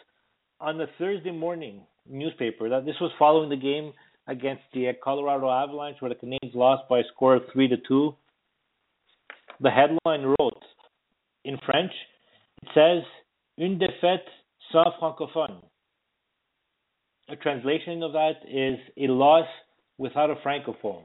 on 0.60 0.78
the 0.78 0.88
Thursday 0.98 1.32
morning 1.32 1.82
newspaper, 2.10 2.70
that 2.70 2.86
this 2.86 2.96
was 3.00 3.12
following 3.18 3.50
the 3.50 3.56
game 3.56 3.94
against 4.28 4.64
the 4.74 4.92
Colorado 5.04 5.50
Avalanche, 5.50 5.98
where 6.00 6.10
the 6.10 6.16
Canadiens 6.16 6.54
lost 6.56 6.88
by 6.90 7.00
a 7.00 7.04
score 7.14 7.36
of 7.36 7.44
three 7.52 7.68
to 7.68 7.78
two. 7.88 8.16
The 9.60 9.70
headline 9.70 10.26
wrote 10.26 10.64
in 11.46 11.58
French, 11.66 11.92
it 12.64 12.70
says 12.74 13.04
"Une 13.60 13.80
défaite 13.80 14.28
sans 14.72 14.94
francophone." 15.00 15.62
A 17.30 17.36
translation 17.36 18.04
of 18.04 18.14
that 18.14 18.38
is 18.48 18.78
a 18.98 19.08
loss 19.12 19.48
without 19.98 20.30
a 20.30 20.36
francophone. 20.36 21.04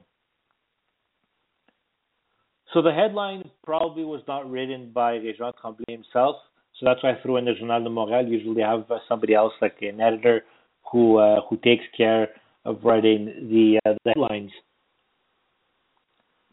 So 2.72 2.82
the 2.82 2.92
headline 2.92 3.48
probably 3.64 4.04
was 4.04 4.22
not 4.26 4.50
written 4.50 4.90
by 4.92 5.18
Réjean 5.18 5.52
Tremblay 5.60 5.84
himself. 5.88 6.36
So 6.74 6.84
that's 6.84 7.02
why 7.02 7.12
I 7.12 7.22
threw 7.22 7.36
in 7.36 7.44
the 7.44 7.54
Journal 7.54 7.84
de 7.84 7.90
Montréal. 7.90 8.28
Usually 8.28 8.60
have 8.60 8.90
uh, 8.90 8.98
somebody 9.08 9.34
else, 9.34 9.52
like 9.62 9.76
an 9.80 10.00
editor, 10.00 10.44
who 10.90 11.18
uh, 11.18 11.40
who 11.48 11.56
takes 11.58 11.84
care 11.96 12.28
of 12.64 12.80
writing 12.82 13.48
the, 13.50 13.78
uh, 13.88 13.94
the 14.04 14.10
headlines. 14.10 14.50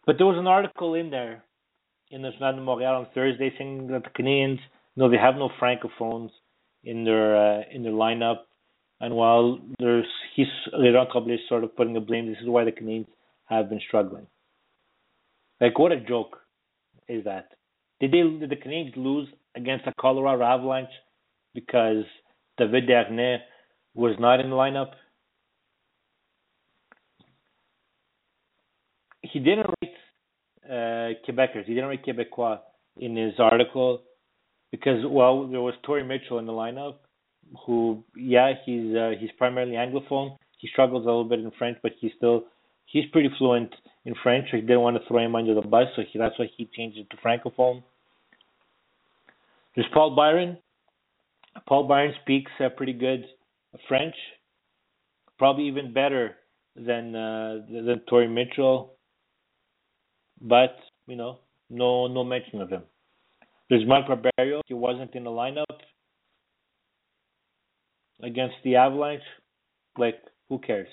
But 0.05 0.17
there 0.17 0.27
was 0.27 0.37
an 0.37 0.47
article 0.47 0.93
in 0.93 1.09
there 1.09 1.43
in 2.11 2.21
the 2.21 2.31
Journal 2.31 2.55
de 2.55 2.61
Montréal 2.61 2.99
on 2.99 3.07
Thursday 3.15 3.51
saying 3.57 3.87
that 3.87 4.03
the 4.03 4.09
Canadians, 4.11 4.59
know, 4.95 5.09
they 5.09 5.17
have 5.17 5.35
no 5.35 5.49
francophones 5.59 6.29
in 6.83 7.03
their 7.03 7.35
uh, 7.35 7.63
in 7.71 7.83
their 7.83 7.91
lineup, 7.93 8.39
and 8.99 9.15
while 9.15 9.59
there's 9.79 10.05
he's 10.35 10.47
Tremblay 10.71 11.35
is 11.35 11.39
sort 11.47 11.63
of 11.63 11.75
putting 11.75 11.93
the 11.93 11.99
blame, 11.99 12.27
this 12.27 12.41
is 12.41 12.47
why 12.47 12.63
the 12.63 12.71
Canadiens 12.71 13.07
have 13.45 13.69
been 13.69 13.81
struggling. 13.87 14.27
Like 15.61 15.77
what 15.79 15.91
a 15.91 15.99
joke 15.99 16.37
is 17.07 17.23
that? 17.25 17.49
Did 17.99 18.11
they 18.11 18.21
did 18.21 18.49
the 18.49 18.55
Canadiens 18.55 18.95
lose 18.95 19.27
against 19.55 19.85
the 19.85 19.93
Colorado 19.99 20.43
Avalanche 20.43 20.91
because 21.53 22.03
David 22.57 22.87
Desharnais 22.87 23.39
was 23.93 24.15
not 24.19 24.39
in 24.39 24.49
the 24.49 24.55
lineup? 24.55 24.91
He 29.21 29.39
didn't 29.39 29.67
write 29.67 29.93
uh, 30.69 31.13
Quebecers. 31.25 31.65
He 31.65 31.73
didn't 31.73 31.89
write 31.89 32.05
Quebecois 32.05 32.59
in 32.97 33.15
his 33.15 33.33
article 33.39 34.01
because 34.73 35.05
well, 35.07 35.47
there 35.47 35.61
was 35.61 35.75
Torrey 35.83 36.03
Mitchell 36.03 36.39
in 36.39 36.47
the 36.47 36.51
lineup, 36.51 36.95
who 37.63 38.03
yeah 38.17 38.53
he's 38.65 38.95
uh, 38.95 39.11
he's 39.19 39.29
primarily 39.37 39.73
anglophone. 39.73 40.35
He 40.57 40.67
struggles 40.67 41.03
a 41.03 41.05
little 41.05 41.25
bit 41.25 41.39
in 41.39 41.51
French, 41.59 41.77
but 41.83 41.91
he's 42.01 42.11
still 42.17 42.45
he's 42.87 43.05
pretty 43.11 43.29
fluent 43.37 43.71
in 44.05 44.15
French, 44.23 44.47
so 44.49 44.57
he 44.57 44.61
didn't 44.61 44.81
want 44.81 44.97
to 44.97 45.07
throw 45.07 45.19
him 45.19 45.35
under 45.35 45.53
the 45.53 45.61
bus, 45.61 45.85
so 45.95 46.01
he, 46.11 46.17
that's 46.17 46.37
why 46.39 46.49
he 46.57 46.67
changed 46.75 46.97
it 46.97 47.07
to 47.11 47.17
francophone. 47.17 47.83
There's 49.75 49.87
Paul 49.93 50.15
Byron. 50.15 50.57
Paul 51.67 51.87
Byron 51.87 52.15
speaks 52.23 52.51
uh, 52.59 52.69
pretty 52.69 52.93
good 52.93 53.25
French, 53.87 54.15
probably 55.37 55.67
even 55.67 55.93
better 55.93 56.35
than 56.75 57.15
uh, 57.15 57.59
than 57.69 58.01
Torrey 58.09 58.27
Mitchell, 58.27 58.93
but 60.41 60.75
you 61.05 61.15
know, 61.15 61.37
no 61.69 62.07
no 62.07 62.23
mention 62.23 62.59
of 62.59 62.71
him. 62.71 62.81
There's 63.69 63.87
Mike 63.87 64.07
Barberio. 64.07 64.61
He 64.67 64.73
wasn't 64.73 65.15
in 65.15 65.23
the 65.23 65.29
lineup 65.29 65.65
against 68.21 68.55
the 68.63 68.75
Avalanche. 68.75 69.23
Like, 69.97 70.19
who 70.49 70.59
cares? 70.59 70.87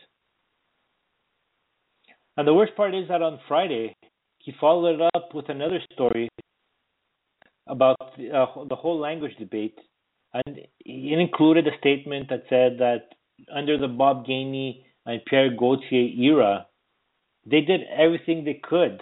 And 2.36 2.46
the 2.46 2.54
worst 2.54 2.76
part 2.76 2.94
is 2.94 3.08
that 3.08 3.22
on 3.22 3.40
Friday, 3.48 3.94
he 4.38 4.52
followed 4.60 5.00
it 5.00 5.10
up 5.14 5.34
with 5.34 5.48
another 5.48 5.80
story 5.92 6.28
about 7.66 7.96
the, 8.16 8.30
uh, 8.30 8.64
the 8.68 8.76
whole 8.76 8.98
language 8.98 9.36
debate 9.38 9.78
and 10.32 10.58
it 10.58 11.18
included 11.18 11.66
a 11.66 11.76
statement 11.78 12.28
that 12.28 12.44
said 12.48 12.78
that 12.78 13.08
under 13.52 13.78
the 13.78 13.88
Bob 13.88 14.26
Gainey 14.26 14.84
and 15.06 15.24
Pierre 15.24 15.54
Gauthier 15.54 16.08
era, 16.16 16.66
they 17.44 17.62
did 17.62 17.80
everything 17.96 18.44
they 18.44 18.60
could 18.62 19.00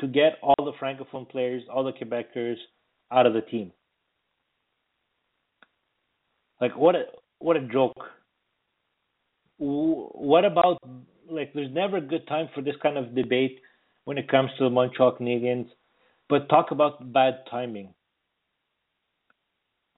to 0.00 0.06
get 0.06 0.38
all 0.42 0.54
the 0.58 0.72
francophone 0.80 1.28
players, 1.28 1.62
all 1.72 1.84
the 1.84 1.92
Quebecers 1.92 2.56
out 3.12 3.26
of 3.26 3.34
the 3.34 3.40
team. 3.42 3.72
Like 6.60 6.76
what 6.76 6.94
a 6.94 7.04
what 7.38 7.56
a 7.56 7.60
joke. 7.60 8.04
What 9.58 10.44
about 10.44 10.78
like 11.30 11.52
there's 11.54 11.72
never 11.72 11.98
a 11.98 12.02
good 12.02 12.26
time 12.26 12.48
for 12.54 12.62
this 12.62 12.74
kind 12.82 12.98
of 12.98 13.14
debate 13.14 13.58
when 14.04 14.18
it 14.18 14.28
comes 14.28 14.50
to 14.58 14.64
the 14.64 14.70
Montreal 14.70 15.16
Canadiens, 15.16 15.68
but 16.28 16.48
talk 16.48 16.70
about 16.70 17.12
bad 17.12 17.40
timing. 17.50 17.94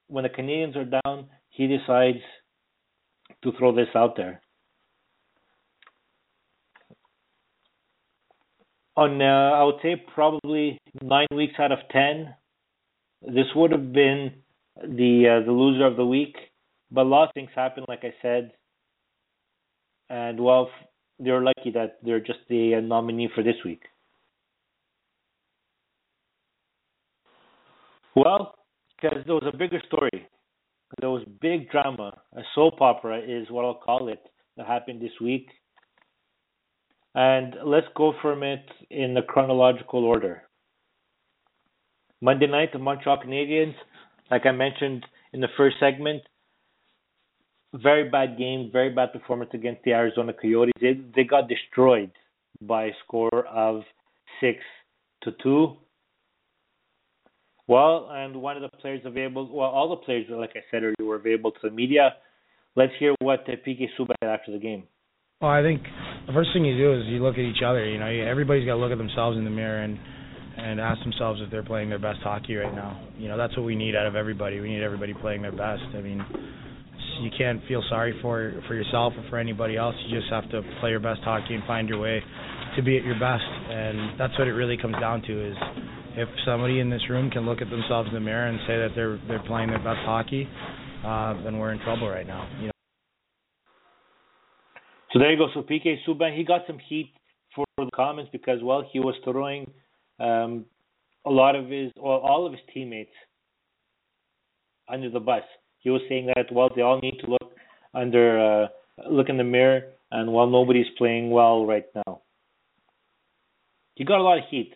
When 0.08 0.24
the 0.24 0.30
Canadiens 0.30 0.76
are 0.76 1.00
down, 1.04 1.26
he 1.50 1.66
decides 1.66 2.18
to 3.42 3.52
throw 3.58 3.74
this 3.74 3.88
out 3.94 4.16
there. 4.16 4.42
On 8.96 9.22
uh, 9.22 9.24
I 9.24 9.64
would 9.64 9.76
say 9.82 9.96
probably 10.14 10.78
nine 11.02 11.28
weeks 11.34 11.54
out 11.58 11.72
of 11.72 11.78
ten, 11.90 12.34
this 13.22 13.46
would 13.56 13.70
have 13.72 13.92
been 13.92 14.32
the 14.76 15.40
uh, 15.40 15.46
the 15.46 15.52
loser 15.52 15.86
of 15.86 15.96
the 15.96 16.04
week. 16.04 16.36
But 16.90 17.02
a 17.02 17.08
lot 17.08 17.28
of 17.28 17.34
things 17.34 17.48
happen, 17.54 17.84
like 17.88 18.04
I 18.04 18.12
said, 18.20 18.52
and 20.10 20.38
well, 20.38 20.68
they're 21.18 21.40
lucky 21.40 21.70
that 21.72 21.98
they're 22.02 22.20
just 22.20 22.40
the 22.50 22.74
uh, 22.76 22.80
nominee 22.80 23.30
for 23.34 23.42
this 23.42 23.56
week. 23.64 23.82
Well, 28.14 28.54
because 29.00 29.24
there 29.24 29.34
was 29.34 29.50
a 29.52 29.56
bigger 29.56 29.80
story, 29.86 30.28
there 31.00 31.08
was 31.08 31.24
big 31.40 31.70
drama, 31.70 32.12
a 32.36 32.42
soap 32.54 32.82
opera 32.82 33.20
is 33.20 33.50
what 33.50 33.64
I'll 33.64 33.74
call 33.74 34.08
it, 34.08 34.20
that 34.58 34.66
happened 34.66 35.00
this 35.00 35.18
week. 35.20 35.48
And 37.14 37.56
let's 37.64 37.86
go 37.94 38.14
from 38.22 38.42
it 38.42 38.64
in 38.90 39.14
the 39.14 39.22
chronological 39.22 40.04
order. 40.04 40.42
Monday 42.20 42.46
night, 42.46 42.72
the 42.72 42.78
Montreal 42.78 43.18
Canadiens, 43.22 43.74
like 44.30 44.46
I 44.46 44.52
mentioned 44.52 45.04
in 45.32 45.40
the 45.40 45.48
first 45.56 45.76
segment, 45.80 46.22
very 47.74 48.08
bad 48.08 48.38
game, 48.38 48.70
very 48.72 48.90
bad 48.90 49.12
performance 49.12 49.50
against 49.54 49.82
the 49.84 49.92
Arizona 49.92 50.32
Coyotes. 50.32 50.72
They 50.80 51.00
they 51.14 51.24
got 51.24 51.48
destroyed 51.48 52.12
by 52.60 52.84
a 52.84 52.90
score 53.04 53.46
of 53.46 53.82
six 54.40 54.58
to 55.22 55.32
two. 55.42 55.76
Well, 57.66 58.08
and 58.10 58.36
one 58.36 58.56
of 58.56 58.62
the 58.62 58.76
players 58.78 59.00
available, 59.04 59.48
well, 59.50 59.70
all 59.70 59.88
the 59.88 59.96
players, 59.96 60.26
like 60.28 60.50
I 60.54 60.60
said 60.70 60.82
earlier, 60.82 61.08
were 61.08 61.16
available 61.16 61.52
to 61.52 61.58
the 61.62 61.70
media. 61.70 62.14
Let's 62.74 62.92
hear 62.98 63.14
what 63.20 63.46
PK 63.46 63.86
Subban 63.98 64.14
after 64.22 64.52
the 64.52 64.58
game. 64.58 64.84
Well, 65.40 65.50
I 65.50 65.62
think 65.62 65.82
the 66.26 66.32
first 66.32 66.50
thing 66.52 66.64
you 66.64 66.76
do 66.76 66.94
is 66.94 67.06
you 67.06 67.22
look 67.22 67.34
at 67.34 67.44
each 67.44 67.62
other. 67.64 67.84
You 67.84 67.98
know, 67.98 68.06
everybody's 68.06 68.66
got 68.66 68.74
to 68.74 68.80
look 68.80 68.92
at 68.92 68.98
themselves 68.98 69.36
in 69.36 69.44
the 69.44 69.50
mirror 69.50 69.82
and 69.82 69.98
and 70.56 70.80
ask 70.80 71.02
themselves 71.02 71.40
if 71.42 71.50
they're 71.50 71.62
playing 71.62 71.88
their 71.88 71.98
best 71.98 72.20
hockey 72.22 72.54
right 72.56 72.74
now. 72.74 73.00
You 73.16 73.28
know, 73.28 73.38
that's 73.38 73.56
what 73.56 73.64
we 73.64 73.74
need 73.74 73.96
out 73.96 74.06
of 74.06 74.16
everybody. 74.16 74.60
We 74.60 74.68
need 74.68 74.82
everybody 74.82 75.14
playing 75.14 75.40
their 75.40 75.52
best. 75.52 75.82
I 75.96 76.02
mean, 76.02 76.22
you 77.22 77.30
can't 77.36 77.60
feel 77.66 77.82
sorry 77.88 78.14
for 78.20 78.52
for 78.68 78.74
yourself 78.74 79.14
or 79.16 79.24
for 79.30 79.38
anybody 79.38 79.76
else. 79.76 79.94
You 80.06 80.18
just 80.18 80.30
have 80.30 80.48
to 80.50 80.62
play 80.80 80.90
your 80.90 81.00
best 81.00 81.20
hockey 81.22 81.54
and 81.54 81.64
find 81.64 81.88
your 81.88 81.98
way 81.98 82.22
to 82.76 82.82
be 82.82 82.96
at 82.96 83.04
your 83.04 83.18
best. 83.18 83.44
And 83.70 84.18
that's 84.18 84.36
what 84.38 84.48
it 84.48 84.52
really 84.52 84.76
comes 84.76 84.96
down 85.00 85.22
to 85.22 85.50
is 85.50 85.56
if 86.16 86.28
somebody 86.44 86.80
in 86.80 86.90
this 86.90 87.02
room 87.08 87.30
can 87.30 87.46
look 87.46 87.62
at 87.62 87.70
themselves 87.70 88.08
in 88.08 88.14
the 88.14 88.20
mirror 88.20 88.46
and 88.46 88.58
say 88.66 88.76
that 88.76 88.90
they're 88.94 89.18
they're 89.28 89.46
playing 89.46 89.68
their 89.68 89.82
best 89.82 90.00
hockey, 90.04 90.48
uh, 91.04 91.42
then 91.42 91.58
we're 91.58 91.72
in 91.72 91.80
trouble 91.80 92.08
right 92.08 92.26
now. 92.26 92.48
You 92.60 92.66
know. 92.66 92.71
So 95.12 95.18
there 95.18 95.30
you 95.30 95.38
go. 95.38 95.48
So 95.52 95.62
PK 95.62 95.96
Subban, 96.06 96.36
he 96.36 96.44
got 96.44 96.62
some 96.66 96.78
heat 96.78 97.12
for 97.54 97.64
the 97.76 97.90
comments 97.94 98.30
because 98.32 98.60
well, 98.62 98.84
he 98.92 98.98
was 98.98 99.14
throwing 99.24 99.70
um, 100.18 100.64
a 101.26 101.30
lot 101.30 101.54
of 101.54 101.68
his, 101.68 101.92
all 101.96 102.46
of 102.46 102.52
his 102.52 102.62
teammates 102.72 103.12
under 104.88 105.10
the 105.10 105.20
bus 105.20 105.42
he 105.82 105.90
was 105.90 106.00
saying 106.08 106.30
that 106.34 106.46
well 106.52 106.70
they 106.74 106.82
all 106.82 107.00
need 107.00 107.18
to 107.20 107.30
look 107.30 107.52
under 107.94 108.38
uh, 108.40 108.68
look 109.10 109.28
in 109.28 109.36
the 109.36 109.44
mirror 109.44 109.82
and 110.10 110.32
well 110.32 110.48
nobody's 110.48 110.86
playing 110.96 111.30
well 111.30 111.66
right 111.66 111.86
now. 112.06 112.22
He 113.94 114.04
got 114.04 114.20
a 114.20 114.22
lot 114.22 114.38
of 114.38 114.44
heat 114.48 114.72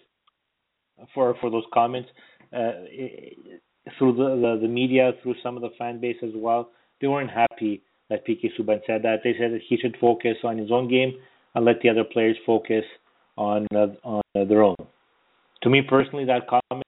for 1.14 1.34
for 1.40 1.50
those 1.50 1.64
comments 1.72 2.10
uh, 2.52 2.72
through 3.98 4.16
the, 4.16 4.36
the, 4.42 4.58
the 4.62 4.68
media, 4.68 5.12
through 5.22 5.36
some 5.42 5.56
of 5.56 5.62
the 5.62 5.70
fan 5.78 6.00
base 6.00 6.16
as 6.22 6.32
well. 6.34 6.70
They 7.00 7.06
weren't 7.06 7.30
happy 7.30 7.82
that 8.10 8.26
PK 8.26 8.50
Subban 8.58 8.80
said 8.86 9.02
that. 9.02 9.20
They 9.24 9.34
said 9.38 9.52
that 9.52 9.62
he 9.68 9.76
should 9.76 9.96
focus 10.00 10.36
on 10.44 10.58
his 10.58 10.70
own 10.70 10.88
game 10.88 11.14
and 11.54 11.64
let 11.64 11.80
the 11.82 11.88
other 11.88 12.04
players 12.04 12.36
focus 12.44 12.84
on 13.36 13.66
uh, 13.74 13.88
on 14.04 14.22
uh, 14.34 14.44
their 14.44 14.62
own. 14.62 14.76
To 15.62 15.70
me 15.70 15.82
personally, 15.82 16.24
that 16.26 16.48
comment, 16.48 16.84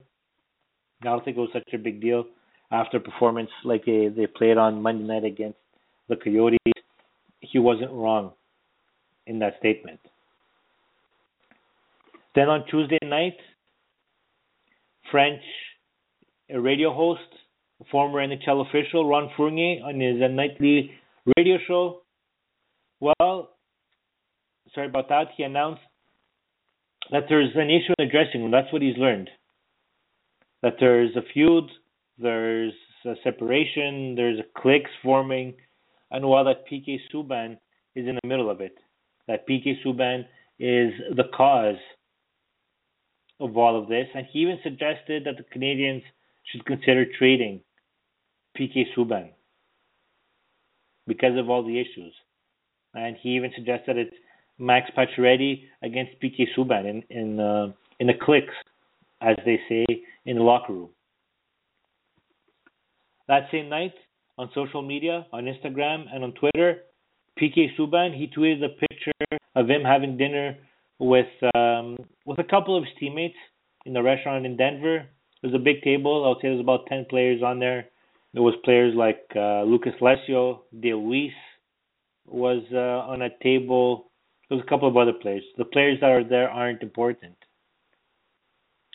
I 1.02 1.04
don't 1.04 1.24
think 1.24 1.36
it 1.36 1.40
was 1.40 1.50
such 1.52 1.68
a 1.72 1.78
big 1.78 2.00
deal 2.00 2.24
after 2.70 3.00
performance 3.00 3.50
like 3.64 3.84
they, 3.84 4.08
they 4.14 4.26
played 4.26 4.58
on 4.58 4.82
Monday 4.82 5.04
night 5.04 5.24
against 5.24 5.58
the 6.08 6.16
Coyotes, 6.16 6.58
he 7.40 7.58
wasn't 7.58 7.90
wrong 7.92 8.32
in 9.26 9.38
that 9.38 9.54
statement. 9.58 10.00
Then 12.34 12.48
on 12.48 12.64
Tuesday 12.70 12.98
night, 13.02 13.36
French 15.10 15.42
radio 16.50 16.92
host, 16.92 17.20
former 17.90 18.26
NHL 18.26 18.68
official 18.68 19.08
Ron 19.08 19.30
Fournier 19.36 19.82
on 19.84 20.00
his 20.00 20.16
nightly 20.30 20.90
radio 21.36 21.58
show. 21.66 22.02
Well, 23.00 23.50
sorry 24.74 24.88
about 24.88 25.08
that. 25.08 25.28
He 25.36 25.42
announced 25.42 25.82
that 27.10 27.24
there's 27.28 27.50
an 27.54 27.70
issue 27.70 27.94
in 27.98 28.06
the 28.06 28.10
dressing 28.10 28.42
room. 28.42 28.50
That's 28.50 28.72
what 28.72 28.82
he's 28.82 28.96
learned. 28.96 29.30
That 30.62 30.74
there's 30.80 31.14
a 31.16 31.22
feud 31.32 31.70
there's 32.18 32.72
a 33.06 33.14
separation, 33.22 34.14
there's 34.16 34.40
a 34.40 34.60
cliques 34.60 34.90
forming, 35.02 35.54
and 36.10 36.26
while 36.26 36.44
that 36.44 36.66
PK 36.70 36.98
Subban 37.12 37.52
is 37.94 38.06
in 38.06 38.18
the 38.20 38.28
middle 38.28 38.50
of 38.50 38.60
it, 38.60 38.76
that 39.28 39.48
PK 39.48 39.74
Subban 39.84 40.20
is 40.58 40.92
the 41.16 41.24
cause 41.34 41.76
of 43.40 43.56
all 43.56 43.80
of 43.80 43.88
this, 43.88 44.08
and 44.14 44.26
he 44.32 44.40
even 44.40 44.58
suggested 44.64 45.24
that 45.24 45.36
the 45.36 45.44
Canadians 45.52 46.02
should 46.50 46.64
consider 46.64 47.04
trading 47.18 47.60
PK 48.58 48.84
Subban 48.96 49.30
because 51.08 51.36
of 51.36 51.50
all 51.50 51.64
the 51.64 51.80
issues. 51.80 52.14
And 52.94 53.16
he 53.20 53.30
even 53.30 53.50
suggested 53.56 53.96
it's 53.96 54.14
Max 54.58 54.90
Pacioretty 54.96 55.64
against 55.82 56.20
PK 56.22 56.46
Subban 56.56 56.88
in 56.88 57.02
in 57.10 57.40
uh, 57.40 57.72
in 57.98 58.06
the 58.06 58.14
cliques, 58.14 58.54
as 59.20 59.36
they 59.44 59.58
say 59.68 59.84
in 60.24 60.36
the 60.36 60.42
locker 60.42 60.72
room. 60.72 60.90
That 63.28 63.48
same 63.52 63.68
night, 63.68 63.94
on 64.38 64.50
social 64.54 64.82
media, 64.82 65.26
on 65.32 65.44
Instagram 65.44 66.04
and 66.12 66.24
on 66.24 66.32
Twitter, 66.32 66.82
PK 67.40 67.68
Subban 67.78 68.16
he 68.16 68.26
tweeted 68.26 68.64
a 68.64 68.68
picture 68.68 69.38
of 69.54 69.68
him 69.68 69.82
having 69.82 70.16
dinner 70.16 70.56
with 70.98 71.26
um, 71.54 71.96
with 72.24 72.38
a 72.38 72.44
couple 72.44 72.76
of 72.76 72.84
his 72.84 72.92
teammates 72.98 73.36
in 73.86 73.96
a 73.96 74.02
restaurant 74.02 74.46
in 74.46 74.56
Denver. 74.56 75.06
There's 75.42 75.54
a 75.54 75.58
big 75.58 75.82
table. 75.82 76.24
I 76.24 76.28
would 76.28 76.38
say 76.38 76.48
there's 76.48 76.60
about 76.60 76.86
ten 76.86 77.06
players 77.08 77.42
on 77.42 77.58
there. 77.60 77.86
There 78.34 78.42
was 78.42 78.54
players 78.64 78.94
like 78.94 79.24
uh, 79.34 79.62
Lucas 79.62 79.94
Lessio, 80.00 80.60
De 80.78 80.92
Luis 80.92 81.32
was 82.26 82.62
uh, 82.72 83.10
on 83.10 83.22
a 83.22 83.30
table. 83.42 84.10
There 84.48 84.56
was 84.56 84.64
a 84.66 84.68
couple 84.68 84.88
of 84.88 84.96
other 84.96 85.12
players. 85.12 85.42
The 85.56 85.64
players 85.64 85.98
that 86.00 86.10
are 86.10 86.24
there 86.24 86.50
aren't 86.50 86.82
important. 86.82 87.36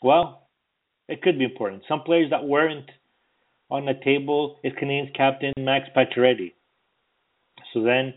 Well, 0.03 0.47
it 1.07 1.21
could 1.21 1.39
be 1.39 1.45
important. 1.45 1.83
Some 1.87 2.01
players 2.01 2.29
that 2.29 2.43
weren't 2.43 2.89
on 3.69 3.85
the 3.85 3.93
table 4.03 4.59
is 4.63 4.73
Canadiens 4.73 5.15
captain 5.15 5.53
Max 5.57 5.87
Pacioretty. 5.95 6.53
So 7.73 7.81
then, 7.81 8.13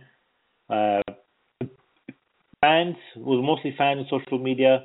uh, 0.69 1.03
fans, 2.61 2.97
was 3.17 3.43
mostly 3.43 3.75
fans 3.77 4.01
on 4.01 4.21
social 4.21 4.39
media, 4.39 4.85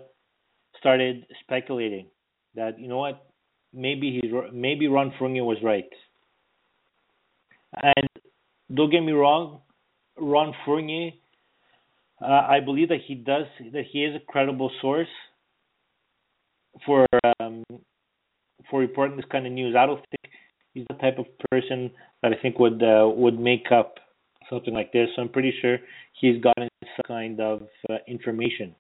started 0.80 1.26
speculating 1.42 2.08
that 2.56 2.80
you 2.80 2.88
know 2.88 2.98
what, 2.98 3.28
maybe 3.74 4.20
he's 4.22 4.32
maybe 4.54 4.88
Ron 4.88 5.14
Fournier 5.18 5.44
was 5.44 5.58
right. 5.64 5.90
And 7.74 8.08
don't 8.74 8.92
get 8.92 9.02
me 9.02 9.12
wrong, 9.12 9.62
Ron 10.18 10.54
Fournier, 10.66 11.12
uh, 12.22 12.46
I 12.48 12.60
believe 12.60 12.90
that 12.90 13.00
he 13.06 13.16
does 13.16 13.46
that 13.74 13.86
he 13.92 14.04
is 14.04 14.16
a 14.16 14.20
credible 14.32 14.72
source 14.82 15.08
for 16.86 17.06
um, 17.40 17.64
for 18.70 18.80
reporting 18.80 19.18
this 19.18 19.26
kind 19.32 19.48
of 19.48 19.54
news. 19.54 19.76
I 19.76 19.86
don't 19.86 20.00
think 20.00 20.34
he's 20.74 20.86
the 20.90 20.96
type 20.96 21.18
of 21.18 21.26
person 21.50 21.92
that 22.22 22.32
I 22.32 22.42
think 22.42 22.60
would 22.60 22.84
uh, 22.84 23.10
would 23.10 23.40
make 23.40 23.72
up 23.72 23.96
something 24.50 24.74
like 24.74 24.92
this. 24.92 25.10
So 25.16 25.24
I'm 25.24 25.30
pretty 25.30 25.54
sure 25.62 25.80
he's 26.20 26.42
gotten 26.42 26.70
some 26.82 27.04
kind 27.08 27.40
of 27.40 27.64
uh, 27.90 27.96
information. 28.08 28.76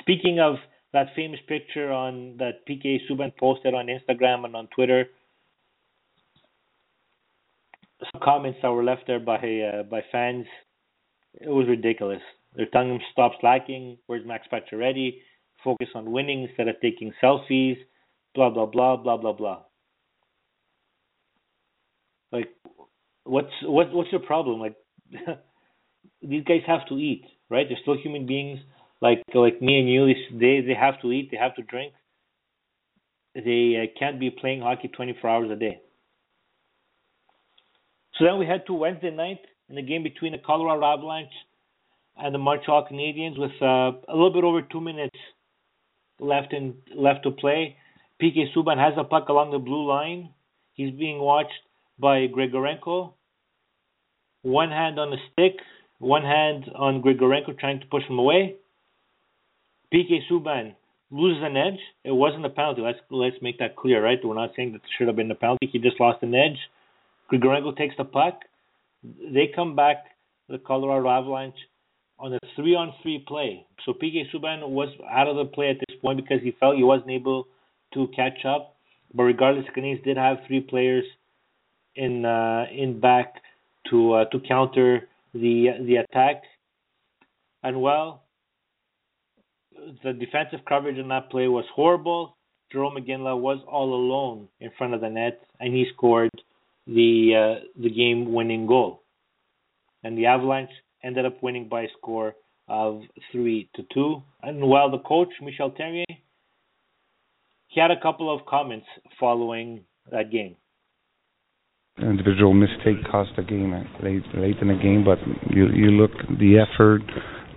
Speaking 0.00 0.40
of 0.40 0.56
that 0.92 1.08
famous 1.14 1.40
picture 1.46 1.92
on 1.92 2.36
that 2.38 2.66
PK 2.66 2.98
Subban 3.08 3.36
posted 3.36 3.74
on 3.74 3.86
Instagram 3.86 4.44
and 4.44 4.56
on 4.56 4.68
Twitter 4.74 5.06
comments 8.22 8.58
that 8.62 8.68
were 8.70 8.84
left 8.84 9.04
there 9.06 9.20
by 9.20 9.36
uh, 9.36 9.82
by 9.84 10.02
fans. 10.10 10.46
It 11.34 11.48
was 11.48 11.66
ridiculous. 11.68 12.22
They're 12.54 12.66
telling 12.66 12.90
him 12.90 13.00
stop 13.12 13.32
slacking. 13.40 13.98
Where's 14.06 14.26
Max 14.26 14.46
Pacioretty? 14.52 15.18
Focus 15.62 15.88
on 15.94 16.10
winning 16.12 16.44
instead 16.44 16.68
of 16.68 16.76
taking 16.80 17.12
selfies. 17.22 17.76
Blah 18.34 18.50
blah 18.50 18.66
blah 18.66 18.96
blah 18.96 19.16
blah 19.16 19.32
blah. 19.32 19.62
Like, 22.32 22.48
what's 23.24 23.52
what 23.62 23.92
what's 23.92 24.12
your 24.12 24.20
problem? 24.20 24.60
Like, 24.60 24.76
these 26.22 26.44
guys 26.44 26.62
have 26.66 26.86
to 26.88 26.94
eat, 26.96 27.24
right? 27.50 27.66
They're 27.68 27.78
still 27.82 27.96
human 27.96 28.26
beings, 28.26 28.60
like 29.00 29.22
like 29.34 29.62
me 29.62 29.78
and 29.80 29.88
you. 29.88 30.06
They 30.38 30.60
they 30.66 30.74
have 30.74 31.00
to 31.02 31.12
eat. 31.12 31.30
They 31.30 31.38
have 31.38 31.56
to 31.56 31.62
drink. 31.62 31.92
They 33.34 33.76
uh, 33.82 33.98
can't 33.98 34.18
be 34.18 34.30
playing 34.30 34.62
hockey 34.62 34.88
24 34.88 35.30
hours 35.30 35.50
a 35.50 35.56
day. 35.56 35.80
So 38.18 38.24
then 38.24 38.38
we 38.38 38.46
head 38.46 38.64
to 38.66 38.74
Wednesday 38.74 39.10
night 39.10 39.40
in 39.68 39.76
the 39.76 39.82
game 39.82 40.02
between 40.02 40.32
the 40.32 40.38
Colorado 40.38 40.84
Avalanche 40.84 41.32
and 42.16 42.34
the 42.34 42.38
Montreal 42.38 42.88
Canadiens 42.90 43.38
with 43.38 43.52
uh, 43.62 43.92
a 44.08 44.12
little 44.12 44.32
bit 44.32 44.42
over 44.42 44.60
two 44.62 44.80
minutes 44.80 45.16
left 46.18 46.52
in 46.52 46.74
left 46.94 47.22
to 47.22 47.30
play. 47.30 47.76
PK 48.20 48.52
Subban 48.56 48.76
has 48.76 48.94
a 48.98 49.04
puck 49.04 49.28
along 49.28 49.52
the 49.52 49.58
blue 49.58 49.86
line. 49.86 50.30
He's 50.74 50.92
being 50.92 51.20
watched 51.20 51.52
by 51.98 52.26
Grigorenko. 52.26 53.12
One 54.42 54.70
hand 54.70 54.98
on 54.98 55.10
the 55.10 55.18
stick, 55.32 55.60
one 55.98 56.22
hand 56.22 56.64
on 56.74 57.02
Grigorenko 57.02 57.56
trying 57.58 57.78
to 57.80 57.86
push 57.86 58.02
him 58.08 58.18
away. 58.18 58.56
PK 59.94 60.18
Subban 60.28 60.74
loses 61.12 61.42
an 61.44 61.56
edge. 61.56 61.78
It 62.04 62.12
wasn't 62.12 62.46
a 62.46 62.50
penalty. 62.50 62.82
Let's 62.82 62.98
let's 63.10 63.36
make 63.40 63.60
that 63.60 63.76
clear, 63.76 64.02
right? 64.02 64.18
We're 64.24 64.34
not 64.34 64.50
saying 64.56 64.72
that 64.72 64.82
it 64.82 64.90
should 64.96 65.06
have 65.06 65.16
been 65.16 65.30
a 65.30 65.36
penalty. 65.36 65.68
He 65.72 65.78
just 65.78 66.00
lost 66.00 66.22
an 66.24 66.34
edge. 66.34 66.58
Grigorenko 67.32 67.76
takes 67.76 67.94
the 67.96 68.04
puck. 68.04 68.40
They 69.02 69.50
come 69.54 69.76
back, 69.76 69.96
the 70.48 70.58
Colorado 70.58 71.08
Avalanche, 71.08 71.56
on 72.18 72.32
a 72.32 72.38
three 72.56 72.74
on 72.74 72.92
three 73.02 73.24
play. 73.26 73.64
So 73.84 73.92
PK 73.92 74.24
Subban 74.34 74.68
was 74.68 74.88
out 75.10 75.28
of 75.28 75.36
the 75.36 75.44
play 75.44 75.70
at 75.70 75.76
this 75.88 75.98
point 76.00 76.16
because 76.16 76.42
he 76.42 76.52
felt 76.58 76.76
he 76.76 76.82
wasn't 76.82 77.10
able 77.10 77.46
to 77.94 78.08
catch 78.14 78.44
up. 78.44 78.76
But 79.14 79.24
regardless, 79.24 79.66
the 79.66 79.80
Canadiens 79.80 80.04
did 80.04 80.16
have 80.16 80.38
three 80.46 80.60
players 80.60 81.04
in 81.94 82.24
uh, 82.24 82.66
in 82.72 83.00
back 83.00 83.34
to 83.90 84.12
uh, 84.14 84.24
to 84.26 84.40
counter 84.40 85.08
the 85.32 85.68
the 85.86 85.96
attack. 85.96 86.42
And 87.62 87.80
well, 87.80 88.22
the 90.04 90.12
defensive 90.12 90.60
coverage 90.68 90.98
in 90.98 91.08
that 91.08 91.30
play 91.30 91.48
was 91.48 91.64
horrible. 91.74 92.36
Jarome 92.72 92.98
Iginla 92.98 93.38
was 93.38 93.58
all 93.66 93.94
alone 93.94 94.48
in 94.60 94.70
front 94.76 94.94
of 94.94 95.00
the 95.00 95.08
net, 95.08 95.40
and 95.58 95.72
he 95.72 95.86
scored 95.94 96.30
the 96.88 97.58
uh, 97.60 97.64
the 97.80 97.90
game 97.90 98.32
winning 98.32 98.66
goal. 98.66 99.02
And 100.02 100.16
the 100.16 100.26
Avalanche 100.26 100.70
ended 101.04 101.26
up 101.26 101.42
winning 101.42 101.68
by 101.68 101.82
a 101.82 101.88
score 101.98 102.34
of 102.68 103.02
three 103.30 103.68
to 103.74 103.82
two. 103.92 104.22
And 104.42 104.60
while 104.62 104.90
the 104.90 104.98
coach 104.98 105.28
Michel 105.42 105.70
Therrien, 105.70 106.04
he 107.68 107.80
had 107.80 107.90
a 107.90 108.00
couple 108.00 108.34
of 108.34 108.46
comments 108.46 108.86
following 109.20 109.84
that 110.10 110.30
game. 110.30 110.56
Individual 112.00 112.54
mistake 112.54 112.96
cost 113.10 113.30
the 113.36 113.42
game 113.42 113.72
late 114.02 114.22
late 114.34 114.56
in 114.60 114.68
the 114.68 114.78
game, 114.80 115.04
but 115.04 115.18
you 115.50 115.66
you 115.68 115.90
look 115.90 116.12
the 116.38 116.58
effort. 116.58 117.02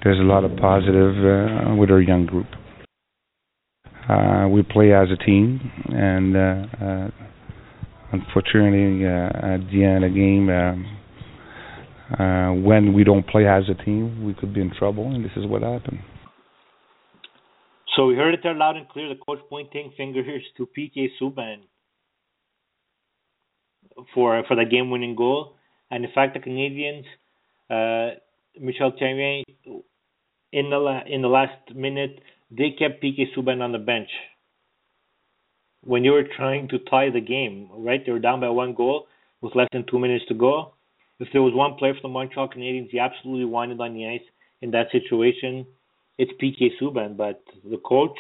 There's 0.04 0.20
a 0.20 0.24
lot 0.24 0.44
of 0.44 0.58
positive 0.58 1.16
uh, 1.16 1.76
with 1.76 1.92
our 1.92 2.02
young 2.02 2.26
group. 2.26 2.48
Uh, 4.10 4.48
we 4.50 4.64
play 4.64 4.94
as 4.94 5.10
a 5.12 5.24
team, 5.24 5.60
and 5.90 6.36
uh, 6.36 6.66
uh, 6.84 7.10
unfortunately, 8.12 9.06
uh, 9.06 9.56
at 9.56 9.70
the 9.72 9.84
end 9.84 10.04
of 10.04 10.14
the 10.14 10.20
game, 10.20 10.50
um, 10.50 10.98
uh, 12.20 12.54
when 12.54 12.94
we 12.94 13.04
don't 13.04 13.26
play 13.28 13.48
as 13.48 13.64
a 13.70 13.84
team, 13.84 14.24
we 14.26 14.34
could 14.34 14.54
be 14.54 14.62
in 14.62 14.72
trouble, 14.78 15.14
and 15.14 15.24
this 15.24 15.32
is 15.36 15.46
what 15.46 15.62
happened. 15.62 16.00
So 17.96 18.08
we 18.08 18.16
heard 18.16 18.34
it 18.34 18.42
there 18.44 18.54
loud 18.54 18.78
and 18.78 18.88
clear. 18.88 19.10
The 19.10 19.16
coach 19.16 19.40
pointing 19.50 19.94
fingers 19.98 20.44
to 20.58 20.68
PK 20.78 21.10
Subban 21.22 21.62
for 24.14 24.44
for 24.48 24.56
the 24.56 24.66
game-winning 24.66 25.16
goal, 25.16 25.56
and 25.90 26.06
in 26.06 26.12
fact, 26.12 26.34
the 26.34 26.40
Canadiens, 26.40 27.06
uh, 27.70 28.16
Michel 28.60 28.92
Therrien, 28.94 29.44
in 30.54 30.70
the 30.70 30.78
la- 30.78 31.04
in 31.06 31.22
the 31.22 31.28
last 31.28 31.74
minute, 31.74 32.22
they 32.50 32.72
kept 32.72 33.04
PK 33.04 33.34
Subban 33.36 33.62
on 33.62 33.72
the 33.72 33.78
bench 33.78 34.10
when 35.84 36.04
you 36.04 36.12
were 36.12 36.28
trying 36.36 36.68
to 36.70 36.80
tie 36.80 37.10
the 37.10 37.22
game, 37.22 37.70
right? 37.72 38.02
They 38.06 38.12
were 38.12 38.20
down 38.20 38.40
by 38.40 38.50
one 38.50 38.74
goal 38.74 39.08
with 39.42 39.56
less 39.56 39.68
than 39.72 39.86
two 39.90 40.00
minutes 40.00 40.26
to 40.28 40.34
go. 40.34 40.74
If 41.20 41.30
there 41.34 41.42
was 41.42 41.54
one 41.54 41.76
player 41.76 41.94
for 41.94 42.02
the 42.04 42.08
Montreal 42.08 42.50
Canadiens 42.50 42.90
he 42.90 43.00
absolutely 43.00 43.46
wanted 43.46 43.80
on 43.80 43.94
the 43.94 44.08
ice 44.08 44.28
in 44.62 44.72
that 44.72 44.88
situation, 44.92 45.66
it's 46.18 46.32
PK 46.42 46.70
Subban. 46.80 47.18
But 47.18 47.42
the 47.70 47.78
coach 47.78 48.18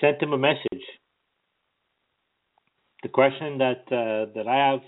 sent 0.00 0.22
him 0.22 0.32
a 0.32 0.38
message. 0.38 0.84
The 3.02 3.08
question 3.08 3.58
that 3.58 3.84
uh, 3.92 4.32
that 4.34 4.46
I 4.48 4.70
have 4.70 4.80